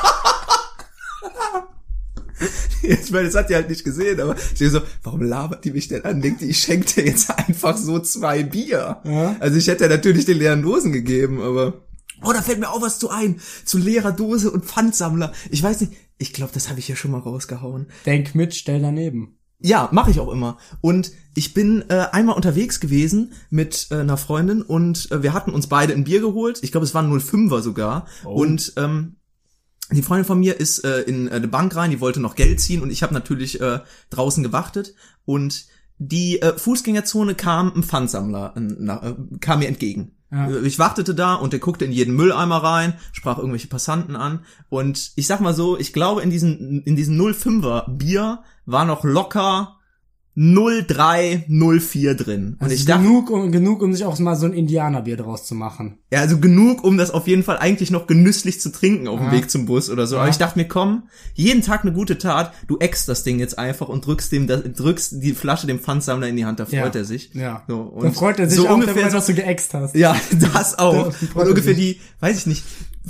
[2.82, 5.72] Jetzt, weil das hat die halt nicht gesehen, aber ich denke so, warum labert die
[5.72, 6.20] mich denn an?
[6.20, 9.00] Denkt die, ich schenke dir jetzt einfach so zwei Bier.
[9.04, 9.36] Ja.
[9.40, 11.74] Also ich hätte ja natürlich den leeren Dosen gegeben, aber.
[12.22, 13.40] Oh, da fällt mir auch was zu ein.
[13.64, 15.32] Zu leerer Dose und Pfandsammler.
[15.50, 17.86] Ich weiß nicht, ich glaube, das habe ich ja schon mal rausgehauen.
[18.04, 19.38] Denk mit, stell daneben.
[19.62, 20.58] Ja, mache ich auch immer.
[20.80, 25.52] Und ich bin äh, einmal unterwegs gewesen mit äh, einer Freundin und äh, wir hatten
[25.52, 26.60] uns beide ein Bier geholt.
[26.62, 28.06] Ich glaube, es waren 05er sogar.
[28.24, 29.16] Und ähm,
[29.92, 32.60] die Freundin von mir ist äh, in äh, eine Bank rein, die wollte noch Geld
[32.60, 33.80] ziehen und ich habe natürlich äh,
[34.10, 35.66] draußen gewartet und
[35.98, 40.12] die äh, Fußgängerzone kam ein Pfandsammler, äh, na, äh, kam mir entgegen.
[40.30, 40.48] Ja.
[40.48, 44.44] Äh, Ich wartete da und der guckte in jeden Mülleimer rein, sprach irgendwelche Passanten an
[44.68, 49.04] und ich sag mal so, ich glaube in diesen in diesen 05er Bier war noch
[49.04, 49.79] locker
[50.36, 52.54] 03, 04 drin.
[52.58, 55.44] Und Also ich dachte, genug, um, genug, um sich auch mal so ein Indianerbier draus
[55.44, 55.98] zu machen.
[56.12, 59.26] ja, also genug, um das auf jeden Fall eigentlich noch genüsslich zu trinken auf dem
[59.26, 59.32] Ja.
[59.32, 60.14] Weg zum Bus oder so.
[60.16, 60.22] Ja.
[60.22, 61.04] Aber ich dachte mir, komm,
[61.34, 64.62] jeden Tag eine gute Tat, du eckst das Ding jetzt einfach und drückst dem, das,
[64.62, 67.00] drückst die Flasche dem Pfandsammler in die Hand, da freut Ja.
[67.00, 67.30] er sich.
[67.34, 67.62] Ja.
[67.68, 69.94] So, und Dann freut er sich so auch ungefähr darüber, dass du geäxt hast.
[69.96, 70.16] Ja,
[70.54, 71.12] das auch.
[71.34, 72.64] Und ungefähr die, weiß ich nicht,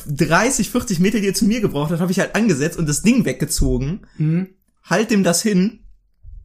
[0.09, 3.03] 30, 40 Meter, die er zu mir gebraucht hat, habe ich halt angesetzt und das
[3.03, 4.01] Ding weggezogen.
[4.19, 4.49] Mhm.
[4.85, 5.81] Halt dem das hin.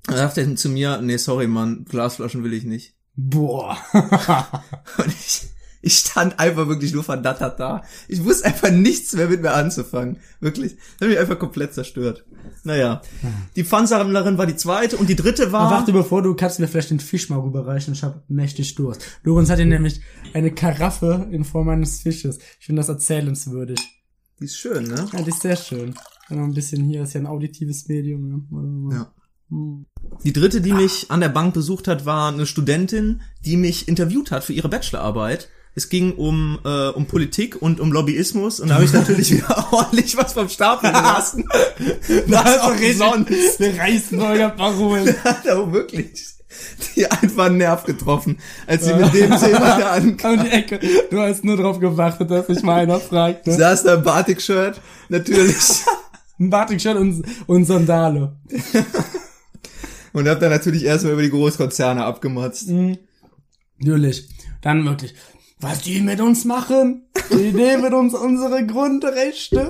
[0.07, 2.95] Dann sagt er zu mir, nee, sorry, Mann, Glasflaschen will ich nicht.
[3.15, 3.77] Boah.
[4.97, 5.47] Und ich,
[5.81, 7.83] ich stand einfach wirklich nur verdattert da.
[8.07, 10.17] Ich wusste einfach nichts mehr mit mir anzufangen.
[10.39, 10.75] Wirklich.
[10.75, 12.25] Das hat mich einfach komplett zerstört.
[12.63, 13.01] Naja.
[13.55, 15.61] Die Pfandsammlerin war die zweite und die dritte war.
[15.61, 17.93] Aber warte, bevor du kannst mir vielleicht den Fisch mal rüberreichen.
[17.93, 19.05] Ich habe mächtig Durst.
[19.23, 20.01] Lorenz hat hier nämlich
[20.33, 22.39] eine Karaffe in Form eines Fisches.
[22.59, 23.79] Ich finde das erzählenswürdig.
[24.39, 25.07] die ist schön, ne?
[25.13, 25.95] Ja, die ist sehr schön.
[26.29, 28.47] Noch ein bisschen hier, ist ja ein auditives Medium.
[28.49, 28.95] Ne?
[28.95, 29.13] Ja.
[29.49, 29.85] Hm.
[30.23, 34.31] Die dritte, die mich an der Bank besucht hat, war eine Studentin, die mich interviewt
[34.31, 35.49] hat für ihre Bachelorarbeit.
[35.77, 39.67] Es ging um, äh, um Politik und um Lobbyismus und da habe ich natürlich wieder
[39.71, 41.45] ordentlich was vom Stapel gelassen.
[42.27, 43.59] Was auch sonst.
[43.59, 45.15] Wir reißen euer Parolen.
[45.23, 46.35] hat aber wirklich
[46.95, 50.39] die einfach einen Nerv getroffen, als sie mit dem Thema da ankam.
[50.39, 50.79] An die Ecke.
[51.09, 53.45] Du hast nur drauf gewartet, dass sich mal einer fragt.
[53.47, 53.53] Ne?
[53.53, 54.79] Saß da im Batik-Shirt,
[55.09, 55.83] natürlich.
[56.39, 58.37] Ein Batik-Shirt und, und Sandale.
[60.15, 62.69] Und hab dann natürlich erstmal über die Großkonzerne abgemotzt.
[63.79, 64.29] Natürlich.
[64.61, 65.13] dann wirklich,
[65.59, 67.03] was die mit uns machen?
[67.31, 69.69] Die nehmen uns unsere Grundrechte.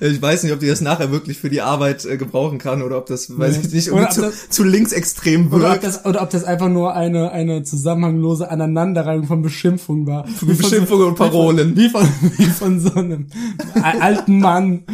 [0.00, 2.98] Ich weiß nicht, ob die das nachher wirklich für die Arbeit äh, gebrauchen kann oder
[2.98, 3.62] ob das, weiß Nee.
[3.66, 5.84] ich nicht, irgendwie zu, das- zu linksextrem Oder ob, wirkt.
[5.84, 10.26] das, oder ob das einfach nur eine, eine zusammenhanglose Aneinanderreihung von Beschimpfungen war.
[10.28, 11.76] Wie von Beschimpfungen und Parolen.
[11.76, 12.06] Wie von,
[12.36, 13.28] wie von so einem
[13.82, 14.84] alten Mann,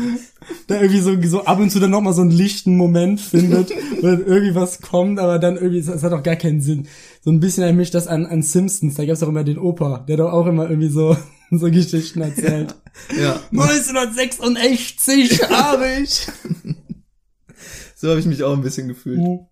[0.69, 3.71] der irgendwie so, so ab und zu dann nochmal so einen lichten Moment findet,
[4.01, 6.89] wo dann irgendwie was kommt, aber dann irgendwie, es hat auch gar keinen Sinn.
[7.23, 10.05] So ein bisschen erinnert mich das an, an Simpsons, da gab's auch immer den Opa,
[10.09, 11.17] der doch auch immer irgendwie so,
[11.51, 12.75] so Geschichten erzählt.
[13.21, 16.27] Ja, 1966 habe ich.
[17.95, 19.19] so habe ich mich auch ein bisschen gefühlt.
[19.19, 19.47] Mhm.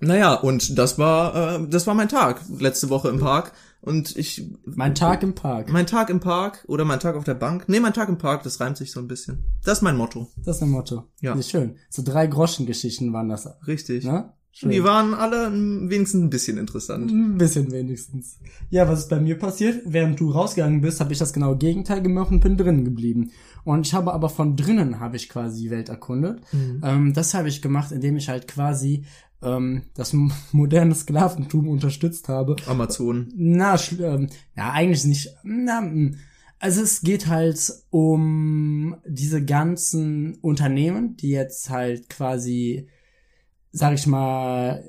[0.00, 3.52] Naja, und das war, äh, das war mein Tag letzte Woche im Park.
[3.80, 5.72] Und ich, Mein Tag im Park.
[5.72, 7.64] mein Tag im Park oder mein Tag auf der Bank.
[7.68, 9.44] Nee, mein Tag im Park, das reimt sich so ein bisschen.
[9.64, 10.28] Das ist mein Motto.
[10.44, 11.04] Das ist ein Motto.
[11.20, 11.34] Ja.
[11.34, 11.76] Nicht schön.
[11.88, 13.48] So drei Groschen-Geschichten waren das.
[13.66, 14.04] Richtig.
[14.04, 14.32] Ne?
[14.60, 17.12] Und die waren alle wenigstens ein bisschen interessant.
[17.12, 18.40] Ein bisschen wenigstens.
[18.70, 19.82] Ja, was ist bei mir passiert?
[19.86, 23.30] Während du rausgegangen bist, habe ich das genaue Gegenteil gemacht und bin drinnen geblieben.
[23.62, 26.40] Und ich habe aber von drinnen habe ich quasi die Welt erkundet.
[26.82, 29.04] Ähm, das habe ich gemacht, indem ich halt quasi
[29.42, 30.12] ähm, das
[30.52, 32.56] moderne Sklaventum unterstützt habe.
[32.66, 33.32] Amazon.
[33.36, 35.28] Na, ähm, ja, eigentlich nicht.
[35.42, 36.16] Na, mm.
[36.58, 42.88] also es geht halt um diese ganzen Unternehmen, die jetzt halt quasi,
[43.70, 44.84] sag ich mal,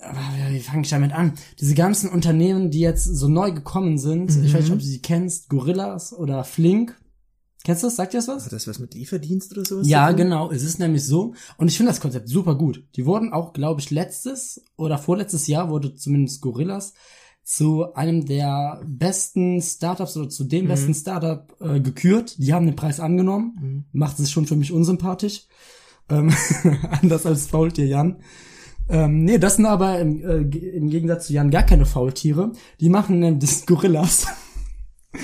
[0.00, 1.32] äh, wie fange ich damit an?
[1.60, 5.02] Diese ganzen Unternehmen, die jetzt so neu gekommen sind, ich weiß nicht, ob du sie
[5.02, 6.96] kennst, Gorillas oder Flink.
[7.66, 7.96] Kennst du das?
[7.96, 8.44] Sagt dir das was?
[8.44, 9.88] Hat das was mit Lieferdienst oder sowas?
[9.88, 10.52] Ja, genau.
[10.52, 11.34] Es ist nämlich so.
[11.56, 12.84] Und ich finde das Konzept super gut.
[12.94, 16.94] Die wurden auch, glaube ich, letztes oder vorletztes Jahr wurde zumindest Gorillas
[17.42, 20.68] zu einem der besten Startups oder zu dem Mhm.
[20.68, 22.36] besten Startup äh, gekürt.
[22.38, 23.56] Die haben den Preis angenommen.
[23.60, 23.84] Mhm.
[23.90, 25.46] Macht es schon für mich unsympathisch.
[26.08, 26.32] Ähm,
[27.02, 28.20] anders als Faultier Jan.
[28.88, 30.36] Ähm, nee, das sind aber im, äh,
[30.76, 32.52] im Gegensatz zu Jan gar keine Faultiere.
[32.78, 34.28] Die machen nämlich Gorillas.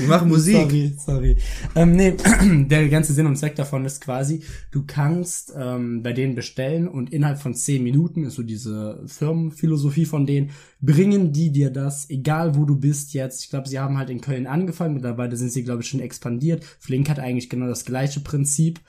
[0.01, 0.57] Die machen Musik.
[0.57, 1.37] Sorry, sorry.
[1.74, 2.16] Ähm, nee,
[2.68, 7.12] der ganze Sinn und Zweck davon ist quasi, du kannst ähm, bei denen bestellen und
[7.12, 12.57] innerhalb von zehn Minuten ist so diese Firmenphilosophie von denen, bringen die dir das, egal
[12.57, 13.45] wo du bist jetzt.
[13.45, 16.64] Ich glaube, sie haben halt in Köln angefangen, mittlerweile sind sie, glaube ich, schon expandiert.
[16.78, 18.80] Flink hat eigentlich genau das gleiche Prinzip.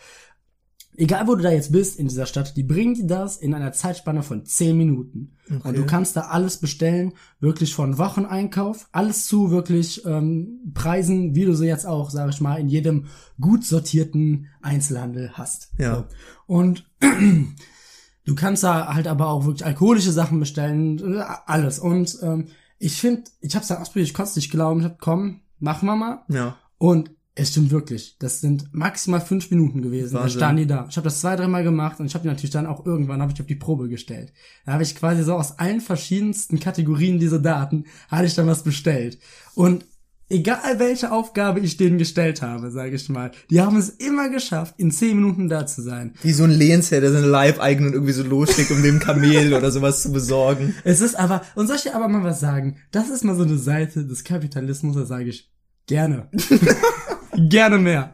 [0.96, 3.72] Egal wo du da jetzt bist in dieser Stadt, die bringen dir das in einer
[3.72, 5.36] Zeitspanne von 10 Minuten.
[5.64, 11.46] Und du kannst da alles bestellen, wirklich von Wocheneinkauf, alles zu wirklich ähm, Preisen, wie
[11.46, 13.08] du sie jetzt auch, sag ich mal, in jedem
[13.40, 15.72] gut sortierten Einzelhandel hast.
[15.78, 15.96] Ja.
[15.96, 16.06] So.
[16.46, 16.90] Und
[18.26, 21.80] du kannst da halt aber auch wirklich alkoholische Sachen bestellen, äh, alles.
[21.80, 25.00] Und ähm, ich finde, ich hab's dann ausprobiert, ich konnte es nicht glauben, ich hab,
[25.00, 26.24] komm, machen wir mal.
[26.28, 26.58] Ja.
[26.78, 28.16] Und es stimmt wirklich.
[28.20, 30.14] Das sind maximal fünf Minuten gewesen.
[30.14, 30.40] Da Wahnsinn.
[30.40, 30.86] standen die da.
[30.90, 33.32] Ich habe das zwei, dreimal gemacht und ich habe die natürlich dann auch irgendwann habe
[33.34, 34.32] ich auf die Probe gestellt.
[34.66, 38.64] Da habe ich quasi so aus allen verschiedensten Kategorien diese Daten, hatte ich dann was
[38.64, 39.18] bestellt.
[39.56, 39.86] Und
[40.30, 44.76] egal welche Aufgabe ich denen gestellt habe, sage ich mal, die haben es immer geschafft,
[44.78, 46.14] in zehn Minuten da zu sein.
[46.22, 50.04] Wie so ein Lehnsherr, der seine Leibeigenen irgendwie so losschickt, um dem Kamel oder sowas
[50.04, 50.76] zu besorgen.
[50.84, 52.78] Es ist aber, und soll ich dir aber mal was sagen?
[52.92, 55.52] Das ist mal so eine Seite des Kapitalismus, da sage ich
[55.88, 56.30] gerne.
[57.50, 58.14] gerne mehr.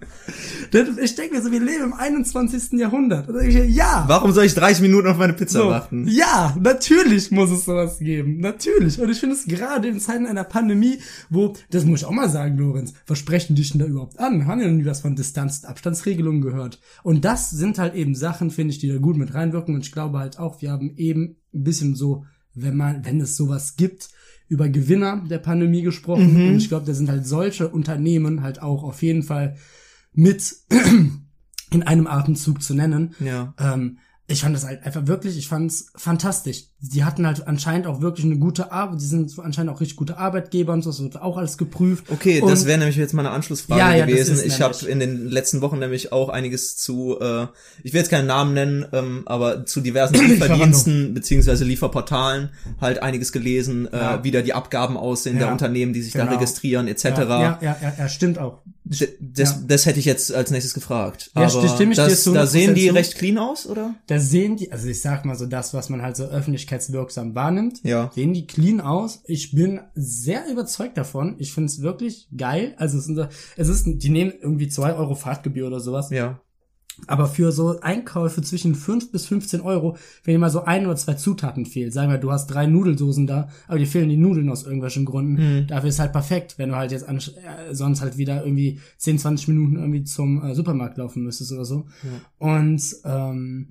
[1.01, 2.73] Ich denke mir so, wir leben im 21.
[2.79, 3.27] Jahrhundert.
[3.43, 4.03] Ich, ja.
[4.07, 6.07] Warum soll ich 30 Minuten auf meine Pizza So, warten?
[6.07, 8.39] ja, natürlich muss es sowas geben.
[8.39, 8.99] Natürlich.
[8.99, 10.99] Und ich finde es gerade in Zeiten einer Pandemie,
[11.29, 14.45] wo, das muss ich auch mal sagen, Lorenz, was sprechen die denn da überhaupt an?
[14.45, 16.79] Haben ja noch nie was von Distanz- und Abstandsregelungen gehört.
[17.03, 19.73] Und das sind halt eben Sachen, finde ich, die da gut mit reinwirken.
[19.75, 23.35] Und ich glaube halt auch, wir haben eben ein bisschen so, wenn man, wenn es
[23.35, 24.09] sowas gibt,
[24.49, 26.35] über Gewinner der Pandemie gesprochen.
[26.49, 29.55] Und ich glaube, da sind halt solche Unternehmen halt auch auf jeden Fall
[30.11, 30.55] mit
[31.71, 33.15] in einem Atemzug zu nennen.
[33.19, 33.53] Ja.
[33.59, 33.99] Ähm,
[34.31, 36.65] ich fand das halt einfach wirklich, ich fand's fantastisch.
[36.81, 40.17] Die hatten halt anscheinend auch wirklich eine gute Arbeit, die sind anscheinend auch richtig gute
[40.17, 42.05] Arbeitgeber und so, das wird auch alles geprüft.
[42.09, 44.39] Okay, und das wäre nämlich jetzt meine Anschlussfrage Ja, ja, gewesen.
[44.45, 47.47] Ich habe in den letzten Wochen nämlich auch einiges zu, äh,
[47.83, 52.49] ich will jetzt keinen Namen nennen, ähm, aber zu diversen Lieferdiensten beziehungsweise Lieferportalen
[52.79, 54.15] halt einiges gelesen, Ja.
[54.15, 56.33] äh, wie da die Abgaben aussehen der Ja, Unternehmen, die sich da genau.
[56.33, 57.03] registrieren etc.
[57.03, 58.59] ja, ja, ja, ja, ja, stimmt auch.
[58.91, 59.61] Das, Ja.
[59.67, 61.29] das hätte ich jetzt als nächstes gefragt.
[61.35, 62.93] Ja, Aber stimme ich dir das, zu da 100% sehen die zu.
[62.95, 63.93] recht clean aus, oder?
[64.07, 67.81] Da sehen die, also ich sag mal so das, was man halt so öffentlichkeitswirksam wahrnimmt,
[67.83, 68.11] Ja.
[68.15, 69.21] sehen die clean aus.
[69.25, 71.35] Ich bin sehr überzeugt davon.
[71.37, 72.73] Ich finde es wirklich geil.
[72.77, 73.27] Also es ist,
[73.57, 76.09] es ist, die nehmen irgendwie zwei Euro Fahrtgebühr oder sowas.
[76.09, 76.41] Ja.
[77.07, 80.95] Aber für so Einkäufe zwischen 5 bis 15 Euro, wenn dir mal so ein oder
[80.95, 84.49] zwei Zutaten fehlt, sagen wir, du hast drei Nudeldosen da, aber dir fehlen die Nudeln
[84.49, 85.37] aus irgendwelchen Gründen,
[85.67, 89.19] dafür ist halt perfekt, wenn du halt jetzt an, äh, sonst halt wieder irgendwie 10,
[89.19, 91.87] 20 Minuten irgendwie zum äh, Supermarkt laufen müsstest oder so.
[92.37, 93.67] Und ähm,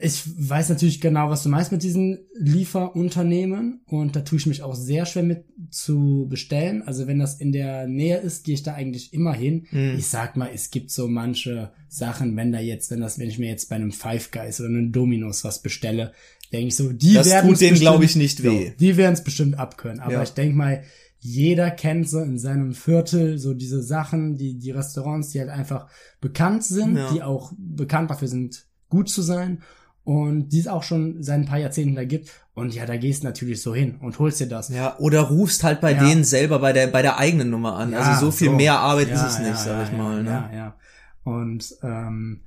[0.00, 4.62] ich weiß natürlich genau, was du meinst mit diesen Lieferunternehmen und da tue ich mich
[4.62, 6.82] auch sehr schwer mit zu bestellen.
[6.82, 9.66] Also wenn das in der Nähe ist, gehe ich da eigentlich immer hin.
[9.72, 9.96] Mhm.
[9.98, 13.40] Ich sag mal, es gibt so manche Sachen, wenn da jetzt, wenn das, wenn ich
[13.40, 16.12] mir jetzt bei einem Five Guys oder einem Dominos was bestelle,
[16.52, 18.66] denke ich so, die Das werden tut denen, glaub ich, nicht weh.
[18.68, 19.98] So, die werden es bestimmt abkönnen.
[20.00, 20.22] Aber Ja.
[20.22, 20.84] ich denk mal,
[21.18, 25.88] jeder kennt so in seinem Viertel so diese Sachen, die, die Restaurants, die halt einfach
[26.20, 27.12] bekannt sind, Ja.
[27.12, 29.62] die auch bekannt dafür sind, gut zu sein
[30.08, 32.30] und die es auch schon seit ein paar Jahrzehnten da gibt.
[32.54, 34.70] Und ja, da gehst du natürlich so hin und holst dir das.
[34.70, 36.02] Ja, oder rufst halt bei Ja.
[36.02, 37.92] denen selber bei der, bei der eigenen Nummer an.
[37.92, 38.54] Ja, also so viel so.
[38.54, 40.22] mehr Arbeit Ja, ist es nicht, ja, sag ich ja, mal.
[40.22, 40.30] Ne?
[40.30, 40.76] Ja, ja.
[41.24, 42.40] Und ähm,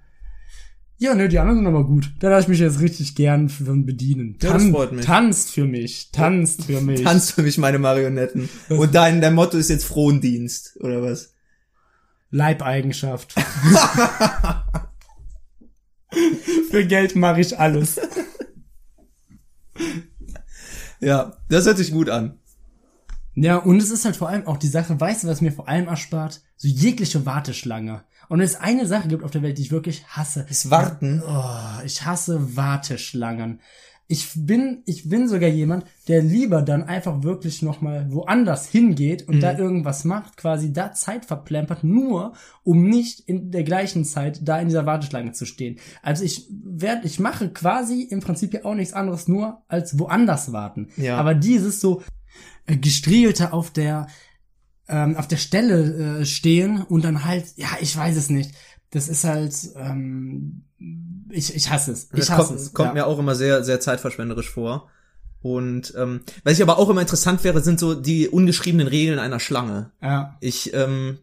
[0.97, 2.11] ja, ne, die anderen sind aber gut.
[2.19, 4.39] Da lasse ich mich jetzt richtig gern von bedienen.
[4.41, 5.05] Ja, das freut mich.
[5.05, 7.03] Tanzt für mich, tanzt für mich.
[7.03, 8.49] Tanzt für mich meine Marionetten.
[8.69, 11.35] Und dein, dein Motto ist jetzt Frondienst, oder was?
[12.31, 13.35] Leibeigenschaft.
[16.69, 17.99] für Geld mache ich alles.
[20.99, 22.37] Ja, das hört sich gut an.
[23.33, 25.67] Ja, und es ist halt vor allem auch die Sache, weißt du, was mir vor
[25.67, 26.41] allem erspart?
[26.57, 28.03] So jegliche Warteschlange.
[28.29, 30.45] Und wenn es eine Sache gibt auf der Welt, die ich wirklich hasse.
[30.47, 31.23] Das Warten.
[31.25, 33.59] Oh, ich hasse Warteschlangen.
[34.11, 39.39] Ich bin, ich bin sogar jemand, der lieber dann einfach wirklich nochmal woanders hingeht und
[39.39, 42.33] da irgendwas macht, quasi da Zeit verplempert, nur
[42.63, 45.79] um nicht in der gleichen Zeit da in dieser Warteschlange zu stehen.
[46.01, 50.51] Also ich werde, ich mache quasi im Prinzip ja auch nichts anderes nur als woanders
[50.51, 50.89] warten.
[50.97, 51.17] Ja.
[51.17, 52.03] Aber dieses so
[52.65, 54.07] äh, gestriegelte auf der
[54.89, 58.51] ähm, auf der Stelle äh, stehen und dann halt, ja, ich weiß es nicht.
[58.89, 60.65] Das ist halt, ähm,
[61.33, 62.03] ich, ich hasse es.
[62.05, 62.73] Ich Das hasse kommt, es.
[62.73, 62.93] kommt ja.
[62.93, 64.89] mir auch immer sehr, sehr zeitverschwenderisch vor.
[65.41, 69.39] Und ähm, was ich aber auch immer interessant wäre, sind so die ungeschriebenen Regeln einer
[69.39, 69.91] Schlange.
[70.01, 70.37] ja.
[70.39, 71.17] Ich, ähm,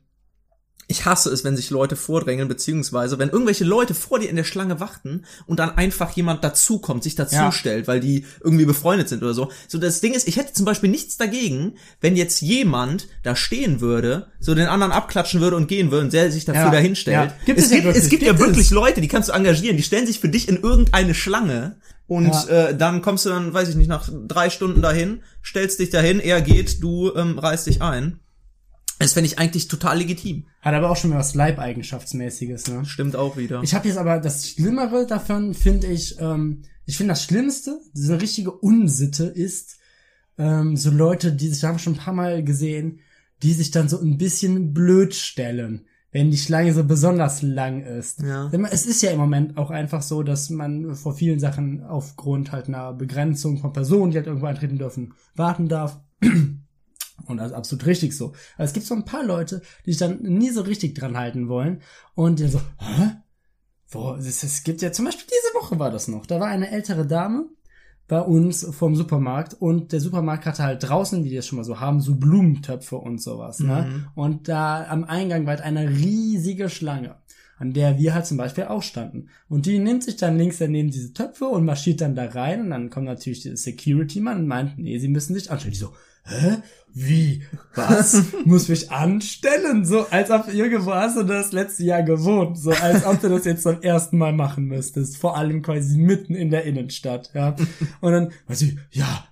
[0.91, 4.45] ich hasse es, wenn sich Leute vordrängeln, beziehungsweise wenn irgendwelche Leute vor dir in der
[4.45, 9.35] Schlange warten und dann einfach jemand dazukommt, sich dazustellt, weil die irgendwie befreundet sind oder
[9.35, 9.51] so.
[9.69, 13.83] So, das Ding ist, ich hätte zum Beispiel nichts dagegen, wenn jetzt jemand da stehen
[13.83, 17.31] würde, so den anderen abklatschen würde und gehen würde und der sich dafür Ja, dahinstellt.
[17.33, 17.37] ja.
[17.45, 18.71] Gibt es, es ja gibt, wirklich, es gibt gibt ja wirklich.
[18.71, 21.77] Leute, die kannst du engagieren, die stellen sich für dich in irgendeine Schlange
[22.07, 22.47] und Ja.
[22.69, 26.19] äh, dann kommst du dann, weiß ich nicht, nach drei Stunden dahin, stellst dich dahin,
[26.19, 28.21] er geht, du ähm, reißt dich ein.
[28.99, 30.47] Das fände ich eigentlich total legitim.
[30.61, 32.85] Hat aber auch schon mal was Leibeigenschaftsmäßiges, ne?
[32.85, 33.63] Stimmt auch wieder.
[33.63, 38.21] Ich habe jetzt aber das Schlimmere davon, finde ich, ähm, ich finde das Schlimmste, diese
[38.21, 39.79] richtige Unsitte ist,
[40.37, 43.01] ähm, so Leute, die sich, haben schon ein paar Mal gesehen,
[43.43, 48.23] die sich dann so ein bisschen blöd stellen, wenn die Schlange so besonders lang ist.
[48.23, 48.51] Ja.
[48.71, 52.67] Es ist ja im Moment auch einfach so, dass man vor vielen Sachen aufgrund halt
[52.67, 56.01] einer Begrenzung von Personen, die halt irgendwo eintreten dürfen, warten darf.
[57.29, 58.33] Und das ist absolut richtig so.
[58.57, 61.49] Aber es gibt so ein paar Leute, die sich dann nie so richtig dran halten
[61.49, 61.83] wollen
[62.15, 63.17] und die dann so, hä?
[63.91, 66.27] Wo, es, es gibt ja zum Beispiel diese Woche war das noch.
[66.27, 67.47] Da war eine ältere Dame
[68.07, 71.65] bei uns vom Supermarkt und der Supermarkt hatte halt draußen, wie die das schon mal
[71.65, 73.61] so haben, so Blumentöpfe und sowas.
[73.61, 74.07] Ne?
[74.15, 77.17] Und da am Eingang war halt eine riesige Schlange,
[77.59, 79.29] an der wir halt zum Beispiel auch standen.
[79.49, 82.71] Und die nimmt sich dann links daneben diese Töpfe und marschiert dann da rein und
[82.71, 85.73] dann kommt natürlich der Security-Mann und meint, nee, sie müssen sich anstellen.
[85.75, 85.93] Die so,
[86.29, 86.63] hä?
[86.95, 87.43] Wie?
[87.75, 88.25] Was?
[88.45, 89.85] Muss mich anstellen?
[89.85, 92.59] So, als ob irgendwo hast du das letzte Jahr gewohnt.
[92.59, 95.17] So, als ob du das jetzt zum ersten Mal machen müsstest.
[95.17, 97.55] Vor allem quasi mitten in der Innenstadt, ja.
[98.01, 99.29] Und dann, weiß ich, ja,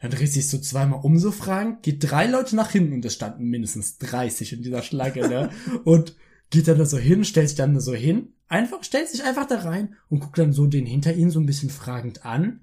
[0.00, 3.14] dann dreht sich so zweimal um so fragen, geht drei Leute nach hinten und es
[3.14, 5.50] standen mindestens 30 in dieser Schlange, ne?
[5.84, 6.16] Und
[6.50, 9.46] geht dann da so hin, stellt sich dann da so hin, einfach, stellt sich einfach
[9.46, 12.60] da rein und guckt dann so den hinter ihnen so ein bisschen fragend an.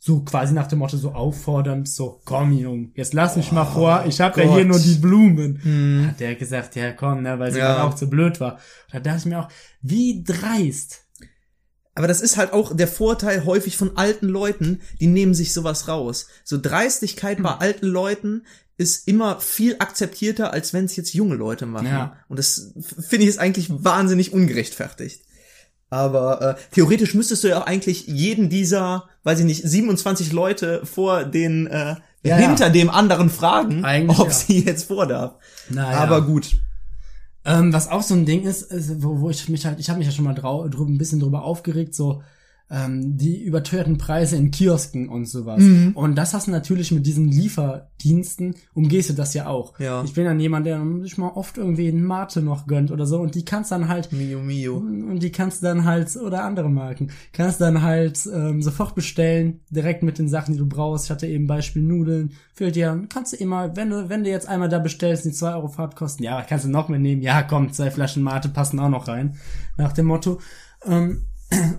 [0.00, 4.04] So quasi nach dem Motto so auffordernd, so, komm Jung, jetzt lass mich mal vor,
[4.06, 6.06] ich hab ja hier nur die Blumen.
[6.08, 7.74] Hat der gesagt, ja komm, ne, weil sie Ja.
[7.74, 8.58] dann auch zu blöd war.
[8.92, 9.48] Da dachte ich mir auch,
[9.82, 11.04] wie dreist.
[11.96, 15.88] Aber das ist halt auch der Vorteil häufig von alten Leuten, die nehmen sich sowas
[15.88, 16.28] raus.
[16.44, 18.44] So Dreistigkeit bei alten Leuten
[18.76, 21.88] ist immer viel akzeptierter, als wenn es jetzt junge Leute machen.
[21.88, 22.16] Ja.
[22.28, 25.22] Und das finde ich ist eigentlich wahnsinnig ungerechtfertigt.
[25.90, 30.84] Aber äh, theoretisch müsstest du ja auch eigentlich jeden dieser, weiß ich nicht, 27 Leute
[30.84, 32.72] vor den äh, Ja, hinter ja.
[32.72, 34.32] dem anderen fragen, Eigentlich ob ja.
[34.32, 35.34] sie jetzt vor darf.
[35.70, 35.98] Naja.
[35.98, 36.56] Aber gut.
[37.44, 39.98] Ähm, was auch so ein Ding ist, ist wo, wo ich mich halt, ich habe
[39.98, 42.22] mich ja schon mal drau drüber, ein bisschen drüber aufgeregt, so
[42.70, 45.62] ähm, die überteuerten Preise in Kiosken und sowas.
[45.62, 45.92] Mhm.
[45.94, 49.78] Und das hast du natürlich mit diesen Lieferdiensten, umgehst du das ja auch.
[49.80, 50.04] Ja.
[50.04, 53.20] Ich bin dann jemand, der sich mal oft irgendwie einen Mate noch gönnt oder so
[53.20, 54.76] und die kannst dann halt Mio Mio.
[54.76, 59.60] und die kannst du dann halt, oder andere Marken, kannst dann halt ähm, sofort bestellen,
[59.70, 61.06] direkt mit den Sachen, die du brauchst.
[61.06, 64.48] Ich hatte eben Beispiel Nudeln, fehlt dir, kannst du immer, wenn du, wenn du jetzt
[64.48, 67.90] einmal da bestellst, die 2 Euro Fahrtkosten, ja, kannst du noch mitnehmen, ja, komm, zwei
[67.90, 69.36] Flaschen Mate passen auch noch rein,
[69.78, 70.38] nach dem Motto.
[70.84, 71.22] Ähm,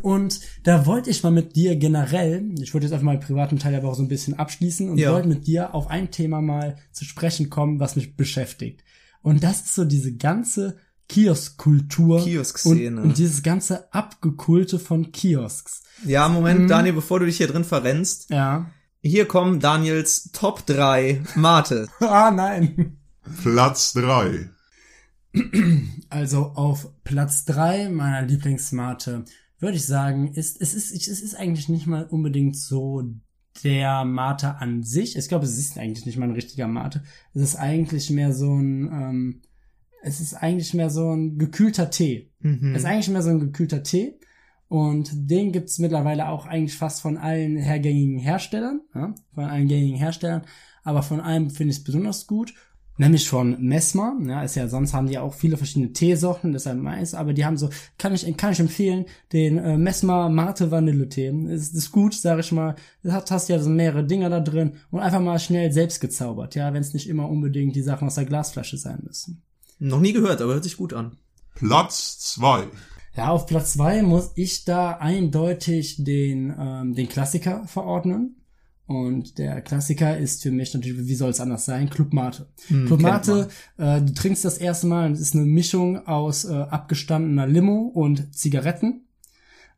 [0.01, 3.59] Und da wollte ich mal mit dir generell, ich würde jetzt einfach mal den privaten
[3.59, 5.11] Teil aber auch so ein bisschen abschließen und Ja.
[5.13, 8.83] wollte mit dir auf ein Thema mal zu sprechen kommen, was mich beschäftigt.
[9.21, 13.01] Und das ist so diese ganze Kioskkultur Kioskszene.
[13.01, 15.83] und, und dieses ganze Abgekulte von Kiosks.
[16.05, 16.67] Ja, Moment, Mhm.
[16.67, 18.29] Daniel, bevor du dich hier drin verrennst.
[18.29, 18.71] Ja.
[19.01, 21.87] Hier kommen Daniels Top 3 Mate.
[21.99, 22.97] Ah, nein.
[23.43, 24.49] Platz 3.
[26.09, 29.25] Also auf Platz drei meiner Lieblingsmate
[29.59, 33.03] würde ich sagen, ist es ist es ist eigentlich nicht mal unbedingt so
[33.63, 35.17] der Mate an sich.
[35.17, 37.03] Ich glaube, es ist eigentlich nicht mal ein richtiger Mate.
[37.33, 39.41] Es ist eigentlich mehr so ein ähm,
[40.01, 42.31] es ist eigentlich mehr so ein gekühlter Tee.
[42.39, 42.73] Mhm.
[42.73, 44.19] Es ist eigentlich mehr so ein gekühlter Tee.
[44.69, 49.97] Und den gibt's mittlerweile auch eigentlich fast von allen hergängigen Herstellern, ja, von allen gängigen
[49.97, 50.43] Herstellern.
[50.83, 52.53] Aber von einem finde ich es besonders gut.
[52.99, 56.81] Nämlich von Mesmer, ja, ist ja, sonst haben die ja auch viele verschiedene Teesorten, deshalb
[56.81, 61.29] Mais, aber die haben so, kann ich, kann ich empfehlen, den äh, Mesmer Mate Vanille-Tee.
[61.47, 62.75] Ist, ist gut, sag ich mal.
[63.01, 66.73] Du hast, ja so mehrere Dinger da drin und einfach mal schnell selbst gezaubert, ja,
[66.73, 69.43] wenn es nicht immer unbedingt die Sachen aus der Glasflasche sein müssen.
[69.79, 71.15] Noch nie gehört, aber hört sich gut an.
[71.55, 72.67] Platz 2.
[73.15, 78.38] Ja, auf Platz zwei muss ich da eindeutig den, ähm, den Klassiker verordnen.
[78.89, 82.47] Und der Klassiker ist für mich natürlich, wie soll es anders sein, Club Mate.
[82.65, 86.45] Club kennt Mate, äh, du trinkst das erste Mal, und es ist eine Mischung aus
[86.45, 89.03] äh, abgestandener Limo und Zigaretten.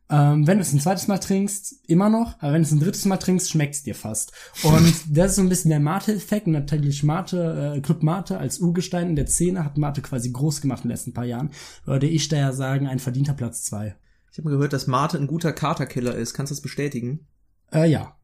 [0.08, 2.80] Ähm, wenn du es ein zweites Mal trinkst, immer noch, aber wenn du es ein
[2.80, 4.32] drittes Mal trinkst, schmeckt es dir fast.
[4.62, 6.46] Und das ist so ein bisschen der Mate-Effekt.
[6.46, 10.62] Und natürlich Mate, äh, Club Mate als Urgestein in der Szene hat Mate quasi groß
[10.62, 11.50] gemacht in den letzten paar Jahren.
[11.84, 13.94] Würde ich da ja sagen, ein verdienter Platz zwei.
[14.32, 16.32] Ich habe gehört, dass Mate ein guter Katerkiller ist.
[16.32, 17.26] Kannst du das bestätigen?
[17.70, 18.16] Äh, ja.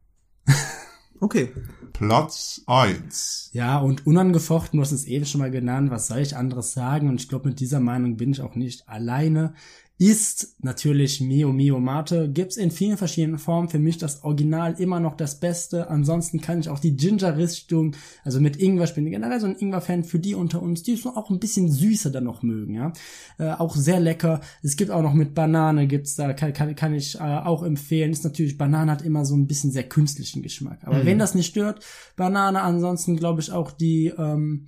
[1.19, 1.49] Okay.
[1.93, 3.49] Platz 1.
[3.53, 7.09] Ja, und unangefochten, du hast es eben schon mal genannt, was soll ich anderes sagen?
[7.09, 9.53] Und ich glaube, mit dieser Meinung bin ich auch nicht alleine.
[10.01, 12.29] Ist natürlich Mio Mio Mate.
[12.31, 13.67] Gibt's in vielen verschiedenen Formen.
[13.67, 15.89] Für mich das Original immer noch das Beste.
[15.89, 20.05] Ansonsten kann ich auch die Ginger-Richtung, also mit Ingwer, ich bin generell so ein Ingwer-Fan
[20.05, 22.93] für die unter uns, die so auch ein bisschen süßer dann noch mögen, ja.
[23.39, 24.39] Äh, auch sehr lecker.
[24.63, 28.11] Es gibt auch noch mit Banane, gibt's da, kann, kann, kann ich äh, auch empfehlen.
[28.11, 30.79] Ist natürlich, Banane hat immer so ein bisschen sehr künstlichen Geschmack.
[30.85, 31.83] Aber wenn das nicht stört,
[32.15, 34.65] Banane, ansonsten glaube ich auch die, ähm,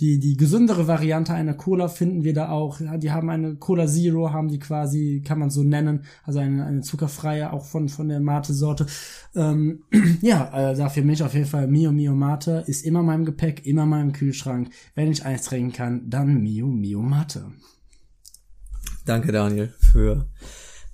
[0.00, 2.80] die, die gesündere Variante einer Cola finden wir da auch.
[2.80, 6.64] Ja, die haben eine Cola Zero, haben die quasi, kann man so nennen, also eine,
[6.64, 8.86] eine zuckerfreie, auch von, von der Mate-Sorte.
[9.34, 9.84] Ähm,
[10.22, 13.66] ja, also für mich auf jeden Fall Mio Mio Mate ist immer in meinem Gepäck,
[13.66, 14.70] immer in meinem Kühlschrank.
[14.94, 17.44] Wenn ich eins trinken kann, dann Mio Mio Mate.
[19.04, 20.26] Danke, Daniel, für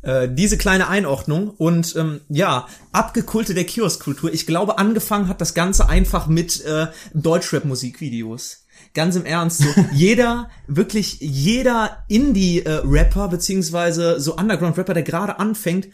[0.03, 1.51] äh, diese kleine Einordnung.
[1.51, 4.33] Und ähm, ja, Abgekulte der Kioskkultur.
[4.33, 8.67] Ich glaube, angefangen hat das Ganze einfach mit äh, Deutschrap-Musikvideos.
[8.95, 15.89] Ganz im Ernst, so jeder, wirklich jeder Indie-Rapper, beziehungsweise so Underground-Rapper, der gerade anfängt,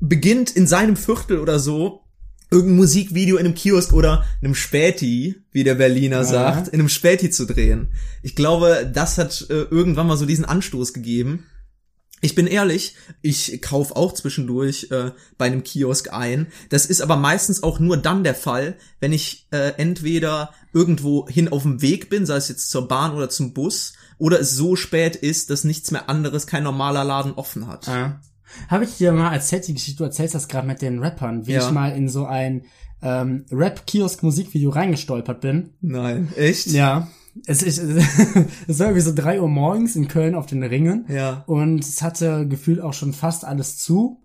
[0.00, 2.02] beginnt in seinem Viertel oder so
[2.52, 7.30] irgendein Musikvideo in einem Kiosk oder einem Späti, wie der Berliner sagt, in einem Späti
[7.30, 7.92] zu drehen.
[8.22, 11.46] Ich glaube, das hat äh, irgendwann mal so diesen Anstoß gegeben.
[12.24, 16.46] Ich bin ehrlich, ich kauf auch zwischendurch äh, bei einem Kiosk ein.
[16.70, 21.48] Das ist aber meistens auch nur dann der Fall, wenn ich äh, entweder irgendwo hin
[21.48, 24.76] auf dem Weg bin, sei es jetzt zur Bahn oder zum Bus, oder es so
[24.76, 27.88] spät ist, dass nichts mehr anderes, kein normaler Laden offen hat.
[27.88, 28.20] Ja.
[28.68, 31.52] Habe ich dir mal erzählt, die Geschichte, du erzählst das gerade mit den Rappern, wie
[31.54, 31.66] Ja.
[31.66, 32.66] ich mal in so ein
[33.02, 35.70] ähm, Rap-Kiosk-Musikvideo reingestolpert bin.
[35.80, 36.66] Nein, echt?
[36.68, 37.08] Ja.
[37.46, 37.78] Es, ist,
[38.68, 41.06] es war irgendwie so drei Uhr morgens in Köln auf den Ringen.
[41.08, 41.44] Ja.
[41.46, 44.18] Und es hatte gefühlt auch schon fast alles zu.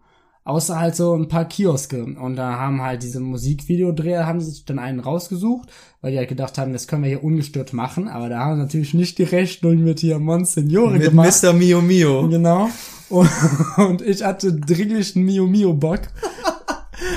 [0.44, 2.06] Außer halt so ein paar Kioske.
[2.06, 5.68] Und da haben halt diese Musikvideodreher, haben sich dann einen rausgesucht,
[6.00, 8.08] weil die halt gedacht haben, das können wir hier ungestört machen.
[8.08, 11.44] Aber da haben sie natürlich nicht die Rechnung mit hier Monsignore Mit gemacht.
[11.44, 11.52] Mr.
[11.52, 12.30] Mio Mio.
[12.30, 12.70] Genau.
[13.10, 13.30] Und,
[13.78, 16.02] und ich hatte dringlich einen Mio Mio Bock.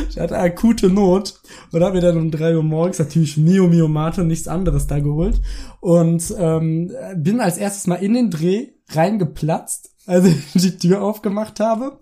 [0.08, 1.40] Ich hatte akute Not
[1.72, 4.86] und habe mir dann um drei Uhr morgens natürlich Mio Mio Mate und nichts anderes
[4.86, 5.40] da geholt
[5.80, 11.60] und ähm, bin als erstes mal in den Dreh reingeplatzt, als ich die Tür aufgemacht
[11.60, 11.98] habe.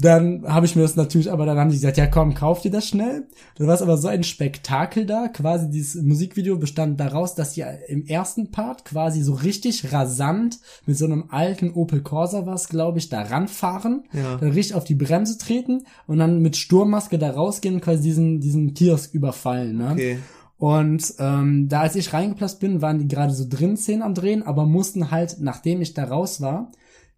[0.00, 2.70] Dann habe ich mir das natürlich, aber dann haben die gesagt, ja komm, kauf dir
[2.70, 3.26] das schnell.
[3.56, 5.28] Dann war es aber so ein Spektakel da.
[5.28, 10.96] Quasi dieses Musikvideo bestand daraus, dass die im ersten Part quasi so richtig rasant mit
[10.96, 14.36] so einem alten Opel Corsa was, glaube ich, da ranfahren, Ja.
[14.36, 18.40] dann richtig auf die Bremse treten und dann mit Sturmmaske da rausgehen und quasi diesen,
[18.40, 19.76] diesen Kiosk überfallen.
[19.76, 19.90] Ne?
[19.92, 20.18] Okay.
[20.56, 24.42] Und ähm, da als ich reingeplatzt bin, waren die gerade so drin Szenen am Drehen,
[24.42, 26.70] aber mussten halt, nachdem ich da raus war,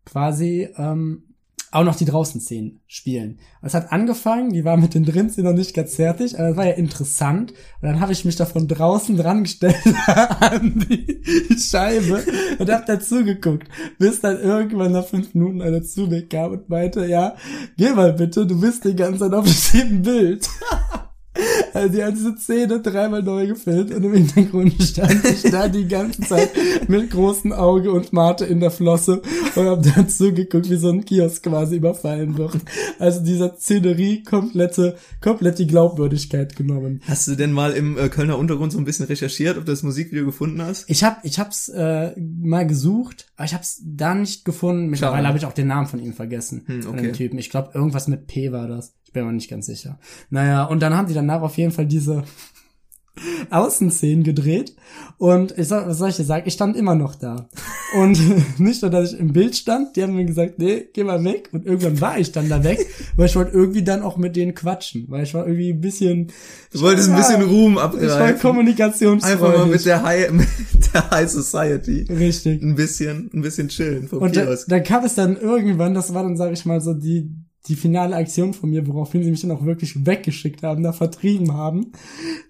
[0.05, 1.24] quasi ähm,
[1.73, 3.39] auch noch die Draußen-Szenen spielen.
[3.61, 6.57] Und es hat angefangen, die war mit den Drin-Szenen noch nicht ganz fertig, aber das
[6.57, 7.53] war ja interessant.
[7.81, 12.23] Und dann habe ich mich da von draußen dran gestellt an die Scheibe
[12.59, 13.68] und hab da zugeguckt,
[13.99, 17.35] bis dann irgendwann nach fünf Minuten einer zu mir kam und meinte, ja,
[17.77, 20.49] geh mal bitte, du bist die ganze Zeit auf dem Bild.
[21.74, 25.89] Also die haben diese Szene dreimal neu gefilmt und im Hintergrund stand ich da die
[25.89, 26.51] ganze Zeit
[26.89, 29.22] mit großem Auge und Mate in der Flosse
[29.55, 32.59] und hab dann zugeguckt, wie so ein Kiosk quasi überfallen wird.
[32.99, 37.01] Also dieser Szenerie komplette, komplett die Glaubwürdigkeit genommen.
[37.07, 39.83] Hast du denn mal im äh, Kölner Untergrund so ein bisschen recherchiert, ob du das
[39.83, 40.89] Musikvideo gefunden hast?
[40.91, 44.89] Ich hab, ich hab's äh, mal gesucht, aber ich hab's da nicht gefunden.
[44.89, 46.64] Mittlerweile habe ich auch den Namen von ihm vergessen.
[46.66, 47.03] Hm, Von okay.
[47.03, 47.39] dem Typen.
[47.39, 48.95] Ich glaube, irgendwas mit P war das.
[49.12, 49.98] Ich bin mir nicht ganz sicher.
[50.30, 52.22] Naja, und dann haben die danach auf jeden Fall diese
[53.50, 54.74] Außenszenen gedreht.
[55.18, 56.44] Und ich sag, was soll ich dir sagen?
[56.46, 57.50] Ich stand immer noch da.
[57.94, 58.18] Und
[58.58, 61.50] nicht nur, dass ich im Bild stand, die haben mir gesagt, nee, geh mal weg.
[61.52, 62.86] Und irgendwann war ich dann da weg,
[63.16, 65.04] weil ich wollte irgendwie dann auch mit denen quatschen.
[65.08, 66.28] Weil ich war irgendwie ein bisschen.
[66.72, 68.40] Du wolltest ein bisschen Ruhm Ich war abgreifen.
[68.40, 69.42] kommunikationsfreudig.
[69.42, 70.48] Einfach mal mit der High, mit
[70.94, 72.06] der High Society.
[72.08, 72.62] Richtig.
[72.62, 74.68] Ein bisschen, ein bisschen chillen vom Und da, Kiosk.
[74.70, 77.28] da kam es dann irgendwann, das war dann, sage ich mal, so die,
[77.68, 81.52] die finale Aktion von mir, woraufhin sie mich dann auch wirklich weggeschickt haben, da vertrieben
[81.52, 81.92] haben.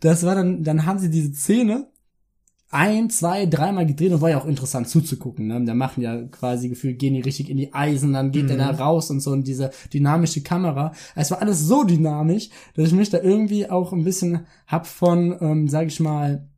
[0.00, 1.88] Das war dann, dann haben sie diese Szene
[2.72, 5.46] ein, zwei, dreimal gedreht und war ja auch interessant zuzugucken.
[5.46, 5.62] Ne?
[5.66, 8.70] Da machen ja quasi gefühlt, gehen die richtig in die Eisen, dann geht der da
[8.70, 10.92] raus und so und diese dynamische Kamera.
[11.14, 15.36] Es war alles so dynamisch, dass ich mich da irgendwie auch ein bisschen hab von,
[15.42, 16.48] ähm, sag ich mal,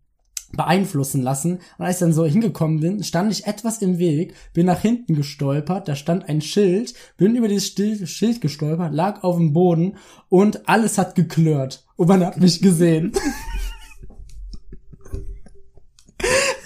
[0.57, 1.61] beeinflussen lassen.
[1.79, 5.15] Und als ich dann so hingekommen bin, stand ich etwas im Weg, bin nach hinten
[5.15, 9.97] gestolpert, da stand ein Schild, bin über dieses Schild gestolpert, lag auf dem Boden
[10.29, 11.85] und alles hat geklirrt.
[11.97, 13.13] Und man hat mich gesehen.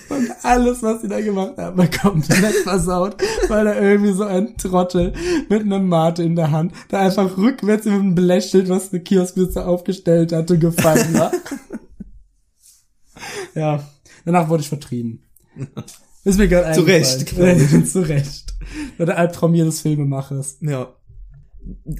[0.09, 3.17] Und alles, was sie da gemacht haben, war komplett versaut,
[3.49, 5.13] weil da irgendwie so ein Trottel
[5.49, 9.69] mit einem Mate in der Hand da einfach rückwärts mit einem Blechschild, was der Kioskbesitzer
[9.69, 11.33] aufgestellt hatte, gefallen war.
[13.55, 13.89] Ja,
[14.25, 15.23] danach wurde ich vertrieben.
[16.25, 17.87] Ist mir gerade Zu Recht, eingefallen.
[17.87, 18.55] Zu Recht.
[18.99, 20.59] Der Albtraum jedes Filmemachers.
[20.61, 20.95] Ja.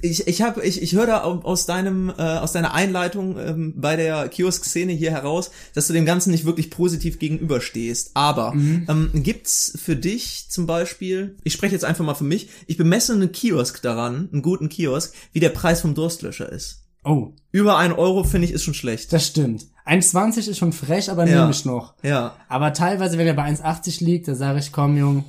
[0.01, 3.73] Ich, ich habe ich, ich höre da au- aus deinem äh, aus deiner Einleitung ähm,
[3.77, 8.11] bei der Kiosk-Szene hier heraus, dass du dem Ganzen nicht wirklich positiv gegenüberstehst.
[8.15, 12.77] Aber ähm, gibt's für dich zum Beispiel, ich spreche jetzt einfach mal für mich, ich
[12.77, 16.83] bemesse einen Kiosk daran, einen guten Kiosk, wie der Preis vom Durstlöscher ist.
[17.03, 19.13] Oh, Über ein Euro finde ich ist schon schlecht.
[19.13, 19.67] das stimmt.
[19.89, 21.39] 1,20 ist schon frech, aber Ja.
[21.41, 21.93] nehme ich noch.
[22.03, 22.35] Ja.
[22.47, 25.25] Aber teilweise, wenn er bei 1,80 liegt, da sage ich, komm, Jung,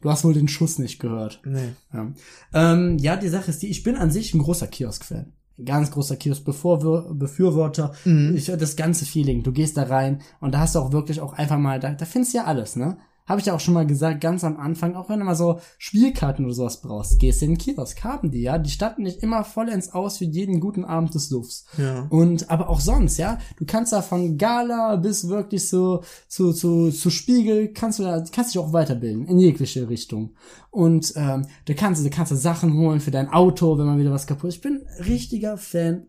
[0.00, 1.40] du hast wohl den Schuss nicht gehört.
[1.44, 1.72] Nee.
[1.92, 2.06] Ja.
[2.52, 5.32] Ähm, ja, die Sache ist die, ich bin an sich ein großer Kiosk-Fan.
[5.58, 7.92] Ein Ganz großer Kiosk-Befürworter.
[8.34, 9.42] Ich das ganze Feeling.
[9.42, 12.04] Du gehst da rein und da hast du auch wirklich auch einfach mal, da, da
[12.04, 12.96] findest du ja alles, ne?
[13.30, 15.60] Habe ich ja auch schon mal gesagt, ganz am Anfang, auch wenn du mal so
[15.78, 18.58] Spielkarten oder sowas brauchst, gehst du in den Kiosk, haben die, ja.
[18.58, 21.64] Die statten nicht immer vollends aus für jeden guten Abend des Suffs.
[21.78, 22.08] Ja.
[22.10, 26.90] Und aber auch sonst, ja, du kannst da von Gala bis wirklich so zu zu
[26.90, 30.34] zu Spiegel kannst du da kannst dich auch weiterbilden in jegliche Richtung.
[30.72, 33.98] Und ähm, da kannst du da kannst du Sachen holen für dein Auto, wenn mal
[33.98, 34.56] wieder was kaputt ist.
[34.56, 36.08] Ich bin richtiger Fan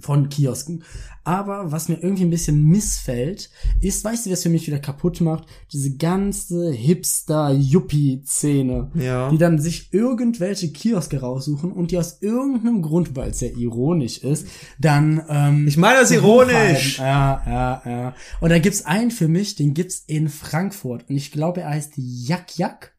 [0.00, 0.84] von Kiosken.
[1.24, 3.50] Aber was mir irgendwie ein bisschen missfällt,
[3.82, 5.44] ist, weißt du, was für mich wieder kaputt macht?
[5.72, 8.92] Diese ganze Hipster-Yuppie-Szene.
[8.94, 9.28] Ja.
[9.28, 14.18] Die dann sich irgendwelche Kioske raussuchen und die aus irgendeinem Grund, weil es sehr ironisch
[14.18, 14.46] ist,
[14.78, 16.96] dann ähm, Ich meine das ironisch.
[16.98, 18.14] Ja, ja, ja.
[18.40, 21.10] Und da gibt's einen für mich, den gibt's in Frankfurt.
[21.10, 22.94] Und ich glaube, er heißt Yak Yak.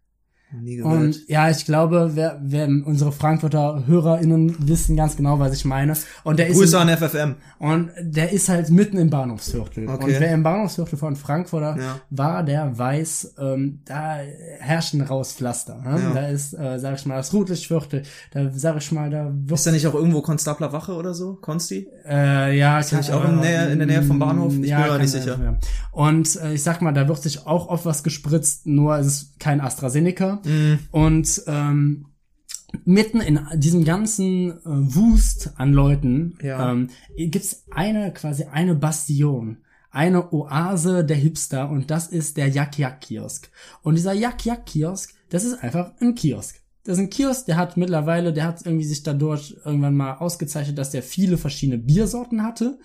[0.51, 0.93] Nie gehört.
[0.99, 5.93] Und ja, ich glaube, wer, wer unsere Frankfurter HörerInnen wissen ganz genau, was ich meine.
[6.23, 7.35] Und der ist Grüße in, an FFM.
[7.59, 9.87] und der ist halt mitten im Bahnhofsviertel.
[9.87, 10.03] Okay.
[10.03, 11.99] Und wer im Bahnhofsviertel von Frankfurter Ja.
[12.09, 14.17] war, der weiß, ähm, da
[14.59, 15.75] herrscht ein raues Pflaster.
[15.83, 15.99] Ne?
[16.01, 16.13] Ja.
[16.13, 18.03] Da ist, äh, sag ich mal, das Rotlichtviertel.
[18.31, 21.35] Da sag ich mal, da wird Ist da nicht auch irgendwo Konstabler Wache oder so?
[21.35, 21.87] Konsti?
[22.07, 24.53] Äh, ja, Ist nicht auch in, Nähe, in der Nähe vom Bahnhof?
[24.53, 25.39] Ich bin mir nicht sein, sicher.
[25.43, 25.57] Ja.
[25.91, 29.39] Und äh, ich sag mal, da wird sich auch oft was gespritzt, nur es ist
[29.39, 30.38] kein AstraZeneca.
[30.45, 30.79] Mhm.
[30.91, 32.05] Und ähm,
[32.85, 36.71] mitten in diesem ganzen äh, Wust an Leuten Ja.
[36.71, 39.57] ähm, gibt's eine quasi eine Bastion.
[39.91, 43.49] Eine Oase der Hipster und das ist der Yak-Yak-Kiosk.
[43.81, 46.61] Und dieser Yak-Yak-Kiosk, das ist einfach ein Kiosk.
[46.83, 50.77] Das ist ein Kiosk, der hat mittlerweile, der hat irgendwie sich dadurch irgendwann mal ausgezeichnet,
[50.77, 52.79] dass der viele verschiedene Biersorten hatte.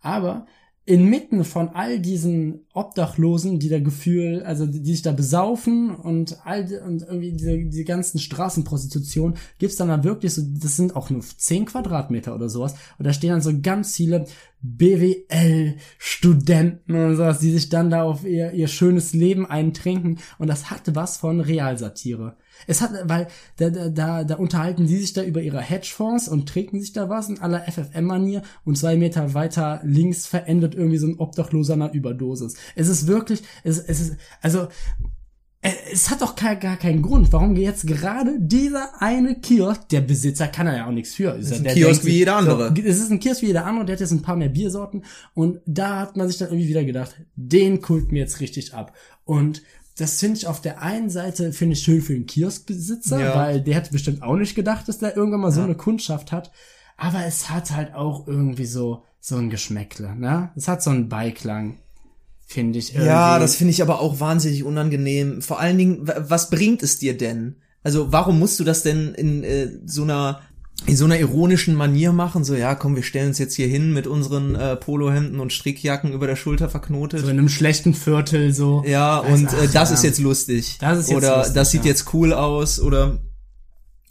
[0.00, 0.46] Aber
[0.86, 6.46] inmitten von all diesen Obdachlosen, die da Gefühl, also die, die sich da besaufen und
[6.46, 11.10] all und irgendwie diese, diese ganzen Straßenprostitution gibt's dann da wirklich so, das sind auch
[11.10, 12.76] nur 10 Quadratmeter oder sowas.
[12.98, 14.26] Und da stehen dann so ganz viele
[14.62, 20.20] BWL-Studenten und sowas, die sich dann da auf ihr, ihr schönes Leben eintrinken.
[20.38, 22.36] Und das hatte was von Realsatire.
[22.66, 26.48] Es hat, weil da, da, da, da unterhalten die sich da über ihre Hedgefonds und
[26.48, 31.06] trinken sich da was in aller FFM-Manier und zwei Meter weiter links verendet irgendwie so
[31.06, 32.54] ein Obdachloser einer Überdosis.
[32.74, 34.68] Es ist wirklich, es, es ist, also,
[35.66, 40.00] äh, es hat doch gar, gar keinen Grund, warum jetzt gerade dieser eine Kiosk, der
[40.00, 41.34] Besitzer kann er ja auch nichts für.
[41.34, 42.72] Ist ja, ein Kiosk wie jeder andere.
[42.76, 45.04] So, es ist ein Kiosk wie jeder andere, der hat jetzt ein paar mehr Biersorten
[45.34, 48.94] und da hat man sich dann irgendwie wieder gedacht, den kulten wir jetzt richtig ab.
[49.24, 49.62] Und
[49.98, 53.34] das finde ich auf der einen Seite finde ich schön für den Kioskbesitzer, Ja.
[53.34, 56.52] weil der hätte bestimmt auch nicht gedacht, dass der irgendwann mal so eine Kundschaft hat.
[56.98, 60.50] Aber es hat halt auch irgendwie so so ein Geschmäckle, ne?
[60.54, 61.78] Es hat so einen Beiklang,
[62.46, 62.90] finde ich.
[62.94, 63.08] Irgendwie.
[63.08, 65.42] Ja, das finde ich aber auch wahnsinnig unangenehm.
[65.42, 67.56] Vor allen Dingen, was bringt es dir denn?
[67.82, 70.40] Also warum musst du das denn in äh, so einer
[70.84, 72.44] in so einer ironischen Manier machen?
[72.44, 76.12] So, ja, komm, wir stellen uns jetzt hier hin mit unseren äh, Polohemden und Strickjacken
[76.12, 77.20] über der Schulter verknotet.
[77.20, 78.82] so in einem schlechten Viertel so.
[78.86, 79.94] Ja, Weiß- und äh, ach, das ja.
[79.94, 80.76] ist jetzt lustig.
[80.78, 81.88] Das ist jetzt oder lustig, das sieht ja.
[81.88, 83.18] jetzt cool aus oder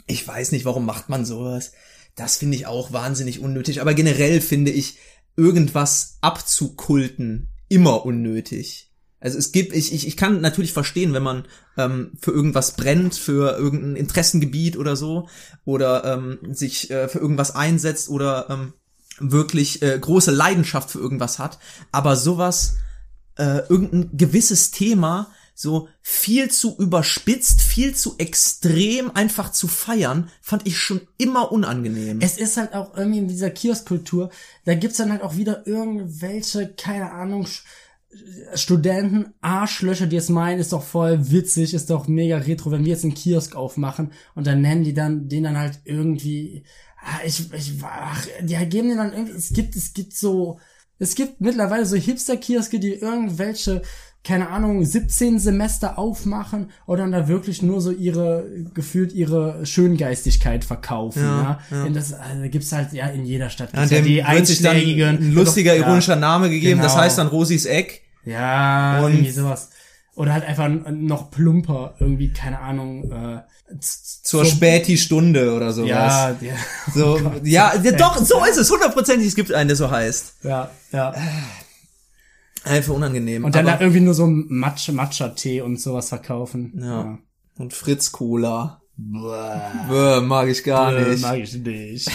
[0.08, 1.72] ich weiß nicht, warum macht man sowas.
[2.16, 3.82] Das finde ich auch wahnsinnig unnötig.
[3.82, 4.98] Aber generell finde ich
[5.36, 8.85] irgendwas abzukulten immer unnötig.
[9.20, 11.46] Also es gibt, ich, ich, ich kann natürlich verstehen, wenn man
[11.78, 15.30] ähm, für irgendwas brennt, für irgendein Interessengebiet oder so,
[15.64, 18.74] oder ähm, sich äh, für irgendwas einsetzt oder ähm,
[19.20, 21.60] wirklich äh, große Leidenschaft für irgendwas hat.
[21.92, 22.76] Aber sowas,
[23.38, 30.68] äh, irgendein gewisses Thema so viel zu überspitzt, viel zu extrem einfach zu feiern, fand
[30.68, 32.20] ich schon immer unangenehm.
[32.20, 34.30] Es ist halt auch irgendwie in dieser Kioskkultur,
[34.66, 37.48] da gibt's dann halt auch wieder irgendwelche, keine Ahnung,
[38.54, 42.92] Studenten, Arschlöcher, die es meinen, ist doch voll witzig, ist doch mega retro, wenn wir
[42.92, 46.64] jetzt einen Kiosk aufmachen und dann nennen die dann den dann halt irgendwie,
[47.02, 50.60] ah, ich, ich, ach, die geben den dann irgendwie, es gibt, es gibt so,
[51.00, 53.82] es gibt mittlerweile so Hipster-Kioske, die irgendwelche,
[54.24, 60.64] keine Ahnung, 17 Semester aufmachen und dann da wirklich nur so ihre, gefühlt ihre Schöngeistigkeit
[60.64, 61.60] verkaufen, ja.
[61.70, 63.70] Ja, Und das also, gibt's halt ja in jeder Stadt.
[63.74, 65.18] Ja, Gibt's ja dem die einschlägigen.
[65.18, 65.86] ein lustiger, Ja.
[65.86, 67.04] ironischer Name gegeben, das Genau.
[67.04, 68.02] heißt dann Rosis Eck.
[68.26, 69.70] Ja, Und- irgendwie sowas.
[70.16, 73.42] Oder halt einfach noch plumper, irgendwie, keine Ahnung, äh,
[73.82, 75.90] Zur Späti-Stunde oder sowas.
[75.90, 76.54] Ja, ja,
[76.94, 80.36] So, ja, ja, doch, so ist es, hundertprozentig, es gibt einen, der so heißt.
[80.44, 81.14] ja, ja.
[82.64, 83.44] Einfach unangenehm.
[83.44, 86.74] Und dann aber, da irgendwie nur so Matcha, Matcha-Tee und sowas verkaufen.
[86.82, 87.18] ja.
[87.58, 88.82] Und Fritz Cola.
[88.98, 91.22] Boah, Bäh, mag ich gar äh, nicht.
[91.22, 92.10] mag ich nicht.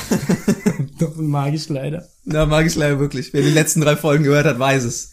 [0.98, 2.06] Doch, mag ich leider.
[2.24, 3.32] Na, mag ich leider wirklich.
[3.32, 5.12] Wer die letzten drei Folgen gehört hat, weiß es.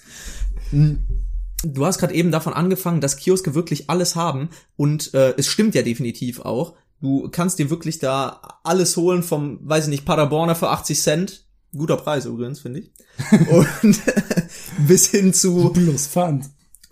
[0.72, 5.76] Du hast gerade eben davon angefangen, dass Kioske wirklich alles haben und äh, es stimmt
[5.76, 6.76] ja definitiv auch.
[7.02, 11.46] Du kannst dir wirklich da alles holen vom, weiß ich nicht, Paderborner für 80 Cent.
[11.76, 12.92] Guter Preis übrigens, finde ich.
[13.50, 14.02] Und
[14.88, 16.46] bis hin zu Plus Pfand.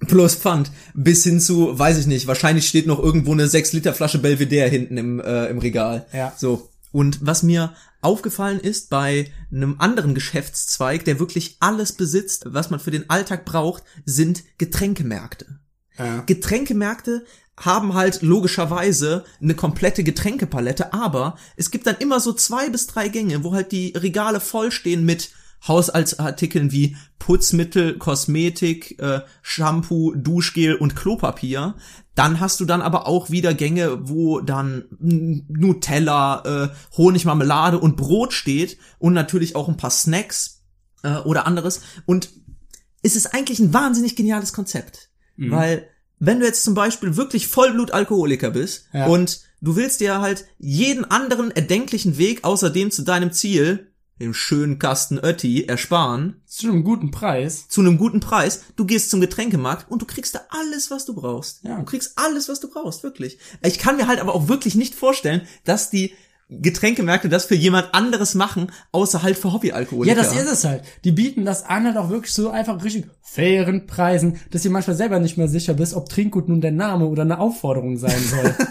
[0.07, 3.93] plus Pfand, bis hin zu, weiß ich nicht, wahrscheinlich steht noch irgendwo eine 6 Liter
[3.93, 6.05] Flasche Belvedere hinten im, äh, im Regal.
[6.13, 6.33] Ja.
[6.37, 6.69] So.
[6.91, 7.73] Und was mir
[8.05, 13.45] aufgefallen ist bei einem anderen Geschäftszweig, der wirklich alles besitzt, was man für den Alltag
[13.45, 15.59] braucht, sind Getränkemärkte.
[15.97, 16.21] Ja.
[16.21, 17.25] Getränkemärkte
[17.57, 23.07] haben halt logischerweise eine komplette Getränkepalette, aber es gibt dann immer so zwei bis drei
[23.07, 25.31] Gänge, wo halt die Regale vollstehen mit
[25.67, 31.75] Haushaltsartikeln wie Putzmittel, Kosmetik, äh, Shampoo, Duschgel und Klopapier.
[32.13, 38.33] Dann hast du dann aber auch wieder Gänge, wo dann Nutella, äh, Honigmarmelade und Brot
[38.33, 40.63] steht und natürlich auch ein paar Snacks
[41.03, 41.81] äh, oder anderes.
[42.05, 42.29] Und
[43.01, 45.09] es ist eigentlich ein wahnsinnig geniales Konzept.
[45.51, 45.87] Weil,
[46.19, 49.07] wenn du jetzt zum Beispiel wirklich Vollblut-Alkoholiker bist Ja.
[49.07, 54.33] und du willst dir halt jeden anderen erdenklichen Weg außer dem zu deinem Ziel, dem
[54.33, 57.67] schönen Kasten Ötti, ersparen, Zu einem guten Preis.
[57.67, 61.13] zu einem guten Preis, du gehst zum Getränkemarkt und du kriegst da alles, was du
[61.13, 61.63] brauchst.
[61.63, 61.77] Ja.
[61.77, 63.37] Du kriegst alles, was du brauchst, wirklich.
[63.61, 66.13] Ich kann mir halt aber auch wirklich nicht vorstellen, dass die
[66.47, 70.15] Getränkemärkte das für jemand anderes machen, außer halt für Ja, Hobbyalkoholiker.
[70.15, 70.83] das ist es halt.
[71.03, 74.95] Die bieten das an halt auch wirklich so einfach richtig fairen Preisen, dass du manchmal
[74.95, 78.55] selber nicht mehr sicher bist, ob Trinkgut nun der Name oder eine Aufforderung sein soll.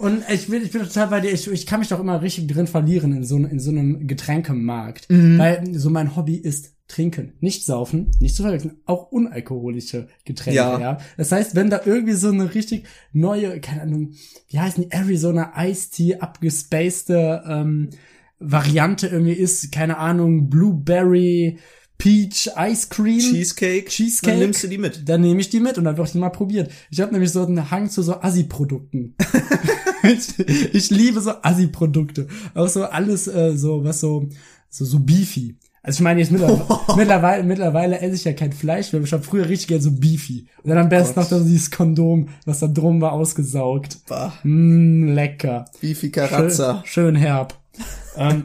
[0.00, 2.46] Und ich bin, ich bin total bei dir, ich, ich kann mich doch immer richtig
[2.48, 5.06] drin verlieren in so, in so einem Getränkemarkt.
[5.38, 7.34] Weil so mein Hobby ist trinken.
[7.40, 10.80] Nicht saufen, nicht zu verwechseln, auch unalkoholische Getränke, ja.
[10.80, 10.98] Ja.
[11.18, 14.14] Das heißt, wenn da irgendwie so eine richtig neue, keine Ahnung,
[14.48, 17.90] wie heißt die, Arizona Ice Tea abgespacede ähm,
[18.38, 21.58] Variante irgendwie ist, keine Ahnung, Blueberry,
[22.00, 23.20] Peach Ice Cream.
[23.20, 23.86] Cheesecake.
[23.86, 24.32] Cheesecake.
[24.32, 25.08] Dann nimmst du die mit.
[25.08, 26.70] Dann nehme ich die mit und dann wird ich die mal probiert.
[26.90, 29.14] Ich habe nämlich so einen Hang zu so Assi-Produkten.
[30.02, 30.38] ich,
[30.74, 32.26] ich liebe so Assi-Produkte.
[32.54, 34.28] Auch so alles äh, so, was so,
[34.70, 35.56] so, so beefy.
[35.82, 39.22] Also ich meine jetzt mittlerweile, mittlerweile, mittlerweile esse ich ja kein Fleisch mehr, ich habe
[39.22, 40.46] früher richtig gerne so beefy.
[40.62, 43.98] Und dann am besten noch so dieses Kondom, was da drum war, ausgesaugt.
[44.06, 45.64] Bah, Mm, lecker.
[45.80, 47.58] Bifi Schön, schön herb.
[48.16, 48.44] ähm,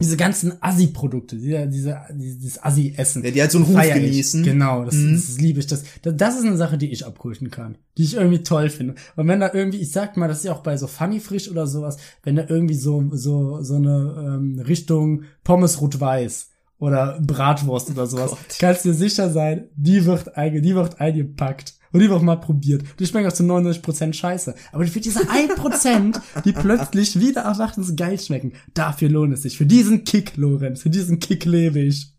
[0.00, 3.24] diese ganzen Assi-Produkte, diese, diese, dieses Assi-Essen.
[3.24, 4.02] Ja, die halt so einen Ruf feier ich.
[4.02, 4.42] genießen.
[4.42, 5.12] Genau, das, Mhm.
[5.14, 5.66] das liebe ich.
[5.66, 7.78] Das, das, ist eine Sache, die ich abkulten kann.
[7.96, 8.94] Die ich irgendwie toll finde.
[9.16, 11.50] Und wenn da irgendwie, ich sag mal, das ist ja auch bei so Funny Frisch
[11.50, 17.90] oder sowas, wenn da irgendwie so, so, so eine ähm, Richtung Pommes Rot-Weiß oder Bratwurst
[17.90, 21.74] oder sowas, Oh kannst dir sicher sein, die wird, einge, die wird eingepackt.
[21.96, 22.82] Und die wird mal probiert.
[22.98, 24.54] Die schmecken auch zu 99% scheiße.
[24.70, 29.56] Aber für diese 1%, die plötzlich wieder erwachtens geil schmecken, dafür lohnt es sich.
[29.56, 32.12] Für diesen Kick, Lorenz, für diesen Kick lebe ich.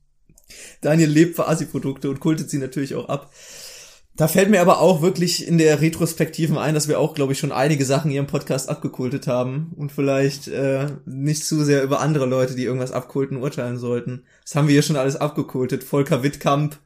[0.82, 3.32] Daniel lebt für Assi-Produkte und kultet sie natürlich auch ab.
[4.16, 7.40] Da fällt mir aber auch wirklich in der Retrospektiven ein, dass wir auch, glaube ich,
[7.40, 12.00] schon einige Sachen hier im Podcast abgekultet haben und vielleicht äh, nicht zu sehr über
[12.02, 14.24] andere Leute, die irgendwas abkulten, urteilen sollten.
[14.42, 15.84] Das haben wir hier schon alles abgekultet.
[15.84, 16.80] Volker Wittkamp,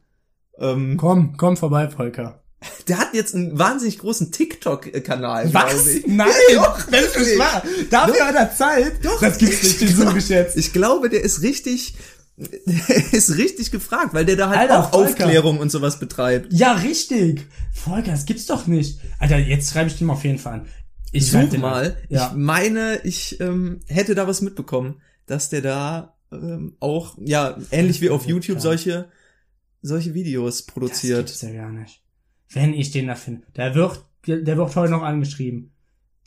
[0.62, 2.44] ähm, Komm, komm vorbei, Volker.
[2.88, 5.88] Der hat jetzt einen wahnsinnig großen TikTok-Kanal, Was?
[5.88, 6.06] ich.
[6.08, 7.64] Nein, Doch, das ist nicht wahr.
[7.90, 9.04] Dafür hat er Zeit.
[9.04, 10.58] Doch, das gibt's nicht, den suche ich jetzt.
[10.58, 11.96] Ich glaube, der ist richtig,
[12.38, 15.26] der ist richtig gefragt, weil der da halt Alter, auch Volker.
[15.26, 16.54] Aufklärung und sowas betreibt.
[16.54, 17.48] Ja, richtig.
[17.74, 19.00] Volker, das gibt's doch nicht.
[19.20, 20.68] Alter, jetzt schreibe ich den mal auf jeden Fall an.
[21.12, 21.98] Ich schreib Such den mal.
[22.10, 22.28] Ja.
[22.32, 28.02] Ich meine, ich ähm, hätte da was mitbekommen, dass der da ähm, auch, ja, ähnlich
[28.02, 29.10] wie auf YouTube solche,
[29.82, 31.26] solche Videos Das produziert.
[31.26, 32.02] gibt's ja gar nicht.
[32.54, 33.44] Wenn ich den da finde.
[33.56, 35.72] Der wird, der wird heute noch angeschrieben.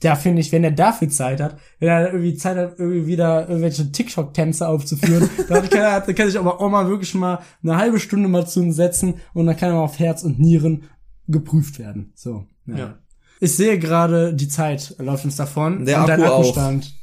[0.00, 3.48] Da finde ich, wenn er dafür Zeit hat, wenn er irgendwie Zeit hat, irgendwie wieder
[3.48, 7.76] irgendwelche TikTok-Tänze aufzuführen, dann kann er, dann kann ich aber auch mal wirklich mal eine
[7.76, 10.84] halbe Stunde mal zu ihm setzen und dann kann er mal auf Herz und Nieren
[11.28, 12.12] geprüft werden.
[12.14, 12.46] So.
[12.66, 12.76] Ja.
[12.76, 12.98] Ja.
[13.40, 15.84] Ich sehe gerade, die Zeit läuft uns davon.
[15.84, 16.38] Der und dein Akku auch.
[16.40, 16.94] Akkustand.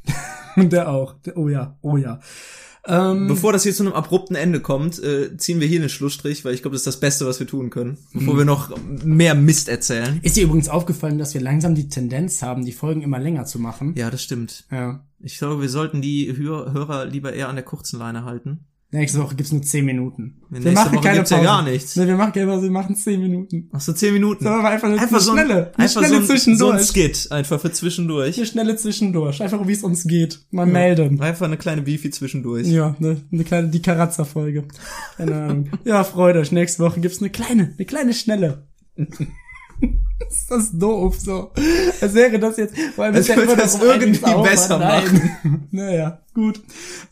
[0.56, 1.16] und der auch.
[1.36, 2.20] Oh ja, oh ja.
[2.88, 6.44] Ähm, Bevor das hier zu einem abrupten Ende kommt, äh, ziehen wir hier einen Schlussstrich,
[6.44, 7.98] weil ich glaube, das ist das Beste, was wir tun können.
[8.12, 8.20] Mhm.
[8.20, 10.20] Bevor wir noch mehr Mist erzählen.
[10.24, 13.60] ist dir übrigens aufgefallen, dass wir langsam die Tendenz haben, die Folgen immer länger zu
[13.60, 13.94] machen?
[13.96, 14.66] Ja, das stimmt.
[14.72, 15.06] Ja.
[15.20, 18.66] Ich glaube, wir sollten die Hör Hörer lieber eher an der kurzen Leine halten.
[18.94, 20.42] Nächste Woche gibt's nur 10 Minuten.
[20.50, 21.96] Nächste Woche gibt's ja gar nichts.
[21.96, 23.70] Nee, wir machen immer, wir machen 10 Minuten.
[23.72, 24.44] Ach so, zehn Minuten.
[24.44, 26.22] Sagen wir mal einfach eine, einfach eine so ein, schnelle, eine einfach schnelle so ein,
[26.22, 26.74] so zwischendurch.
[26.74, 28.38] ein Skit, einfach für zwischendurch.
[28.38, 29.42] eine schnelle zwischendurch.
[29.42, 30.42] Einfach wie es uns geht.
[30.52, 31.22] Mal melden.
[31.22, 32.68] Einfach eine kleine Beefy zwischendurch.
[32.68, 34.66] Ja, eine, eine kleine, die Karazza-Folge.
[35.18, 35.70] Keine Ahnung.
[35.86, 36.52] Ja, freut euch.
[36.52, 38.68] Nächste Woche gibt's eine kleine, eine kleine schnelle.
[40.30, 41.52] ist das doof, so.
[42.02, 45.68] Als wäre das jetzt, allem Als ist ja das irgendwie besser Nein.
[45.72, 46.62] naja, gut.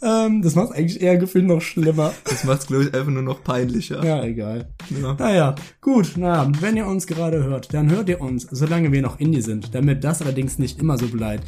[0.01, 2.13] Ähm, das macht eigentlich eher gefühlt noch schlimmer.
[2.25, 4.03] Das macht's, glaube ich, einfach nur noch peinlicher.
[4.03, 4.69] Ja, egal.
[4.89, 5.15] Ja.
[5.17, 9.19] Naja, gut, na, wenn ihr uns gerade hört, dann hört ihr uns, solange wir noch
[9.19, 11.47] Indie sind, damit das allerdings nicht immer so bleibt.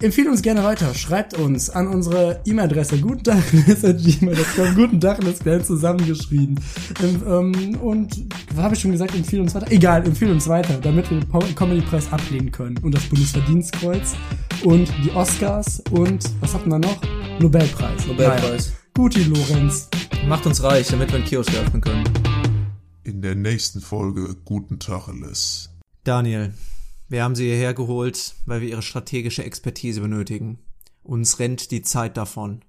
[0.00, 6.58] Empfehlt uns gerne weiter, schreibt uns an unsere E-Mail-Adresse gutentag.gmail.com, guten Tag, das klein zusammengeschrieben.
[7.02, 9.70] Ähm, ähm, und, habe ich schon gesagt, empfehlt uns weiter?
[9.70, 12.78] Egal, empfehlt uns weiter, damit wir den Comedy-Preis ablehnen können.
[12.78, 14.14] Und das Bundesverdienstkreuz
[14.64, 17.00] und die Oscars und, was hatten wir noch?
[17.40, 18.06] Nobelpreis.
[18.06, 18.66] Nobelpreis.
[18.68, 18.78] Naja.
[18.94, 19.88] Guti, Lorenz.
[20.26, 22.04] Macht uns reich, damit wir einen Kiosk öffnen können.
[23.02, 25.70] In der nächsten Folge Guten Tacheles.
[26.04, 26.54] Daniel,
[27.08, 30.58] wir haben Sie hierher geholt, weil wir Ihre strategische Expertise benötigen.
[31.02, 32.64] Uns rennt die Zeit davon.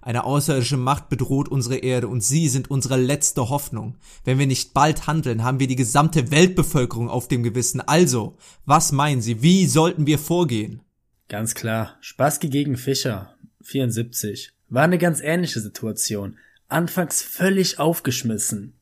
[0.00, 3.96] Eine außerirdische Macht bedroht unsere Erde und Sie sind unsere letzte Hoffnung.
[4.24, 7.80] Wenn wir nicht bald handeln, haben wir die gesamte Weltbevölkerung auf dem Gewissen.
[7.80, 10.82] Also, was meinen Sie, wie sollten wir vorgehen?
[11.28, 11.96] Ganz klar.
[12.00, 13.34] Spassky gegen Fischer.
[13.68, 14.52] 74.
[14.70, 16.38] War eine ganz ähnliche Situation.
[16.68, 18.74] Anfangs völlig aufgeschmissen.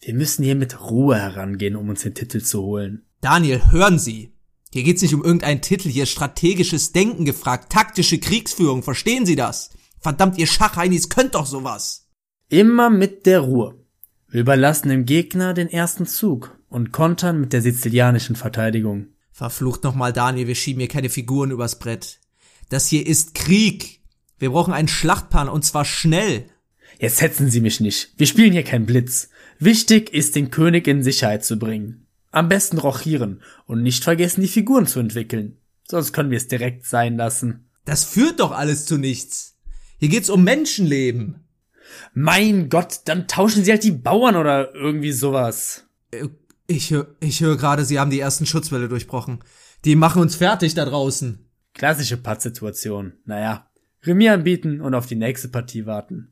[0.00, 3.02] Wir müssen hier mit Ruhe herangehen, um uns den Titel zu holen.
[3.20, 4.32] Daniel, hören Sie!
[4.72, 9.36] Hier geht's nicht um irgendeinen Titel, hier ist strategisches Denken gefragt, taktische Kriegsführung, verstehen Sie
[9.36, 9.70] das?
[10.00, 12.08] Verdammt, ihr Schachheinis könnt doch sowas!
[12.48, 13.78] Immer mit der Ruhe.
[14.28, 19.08] Wir überlassen dem Gegner den ersten Zug und kontern mit der sizilianischen Verteidigung.
[19.30, 22.18] Verflucht nochmal, Daniel, wir schieben hier keine Figuren übers Brett.
[22.70, 24.01] Das hier ist Krieg.
[24.42, 26.46] Wir brauchen einen Schlachtplan und zwar schnell.
[26.98, 28.12] Jetzt hetzen Sie mich nicht.
[28.16, 29.28] Wir spielen hier kein Blitz.
[29.60, 32.08] Wichtig ist, den König in Sicherheit zu bringen.
[32.32, 35.58] Am besten rochieren und nicht vergessen, die Figuren zu entwickeln.
[35.84, 37.70] Sonst können wir es direkt sein lassen.
[37.84, 39.60] Das führt doch alles zu nichts.
[40.00, 41.44] Hier geht's um Menschenleben.
[42.12, 45.84] Mein Gott, dann tauschen Sie halt die Bauern oder irgendwie sowas.
[46.10, 46.26] Äh,
[46.66, 49.44] Ich höre ich hör gerade, Sie haben die ersten Schutzwelle durchbrochen.
[49.84, 51.48] Die machen uns fertig da draußen.
[51.74, 53.12] Klassische Pattsituation.
[53.24, 53.68] Naja,
[54.04, 56.31] Remis anbieten und auf die nächste Partie warten.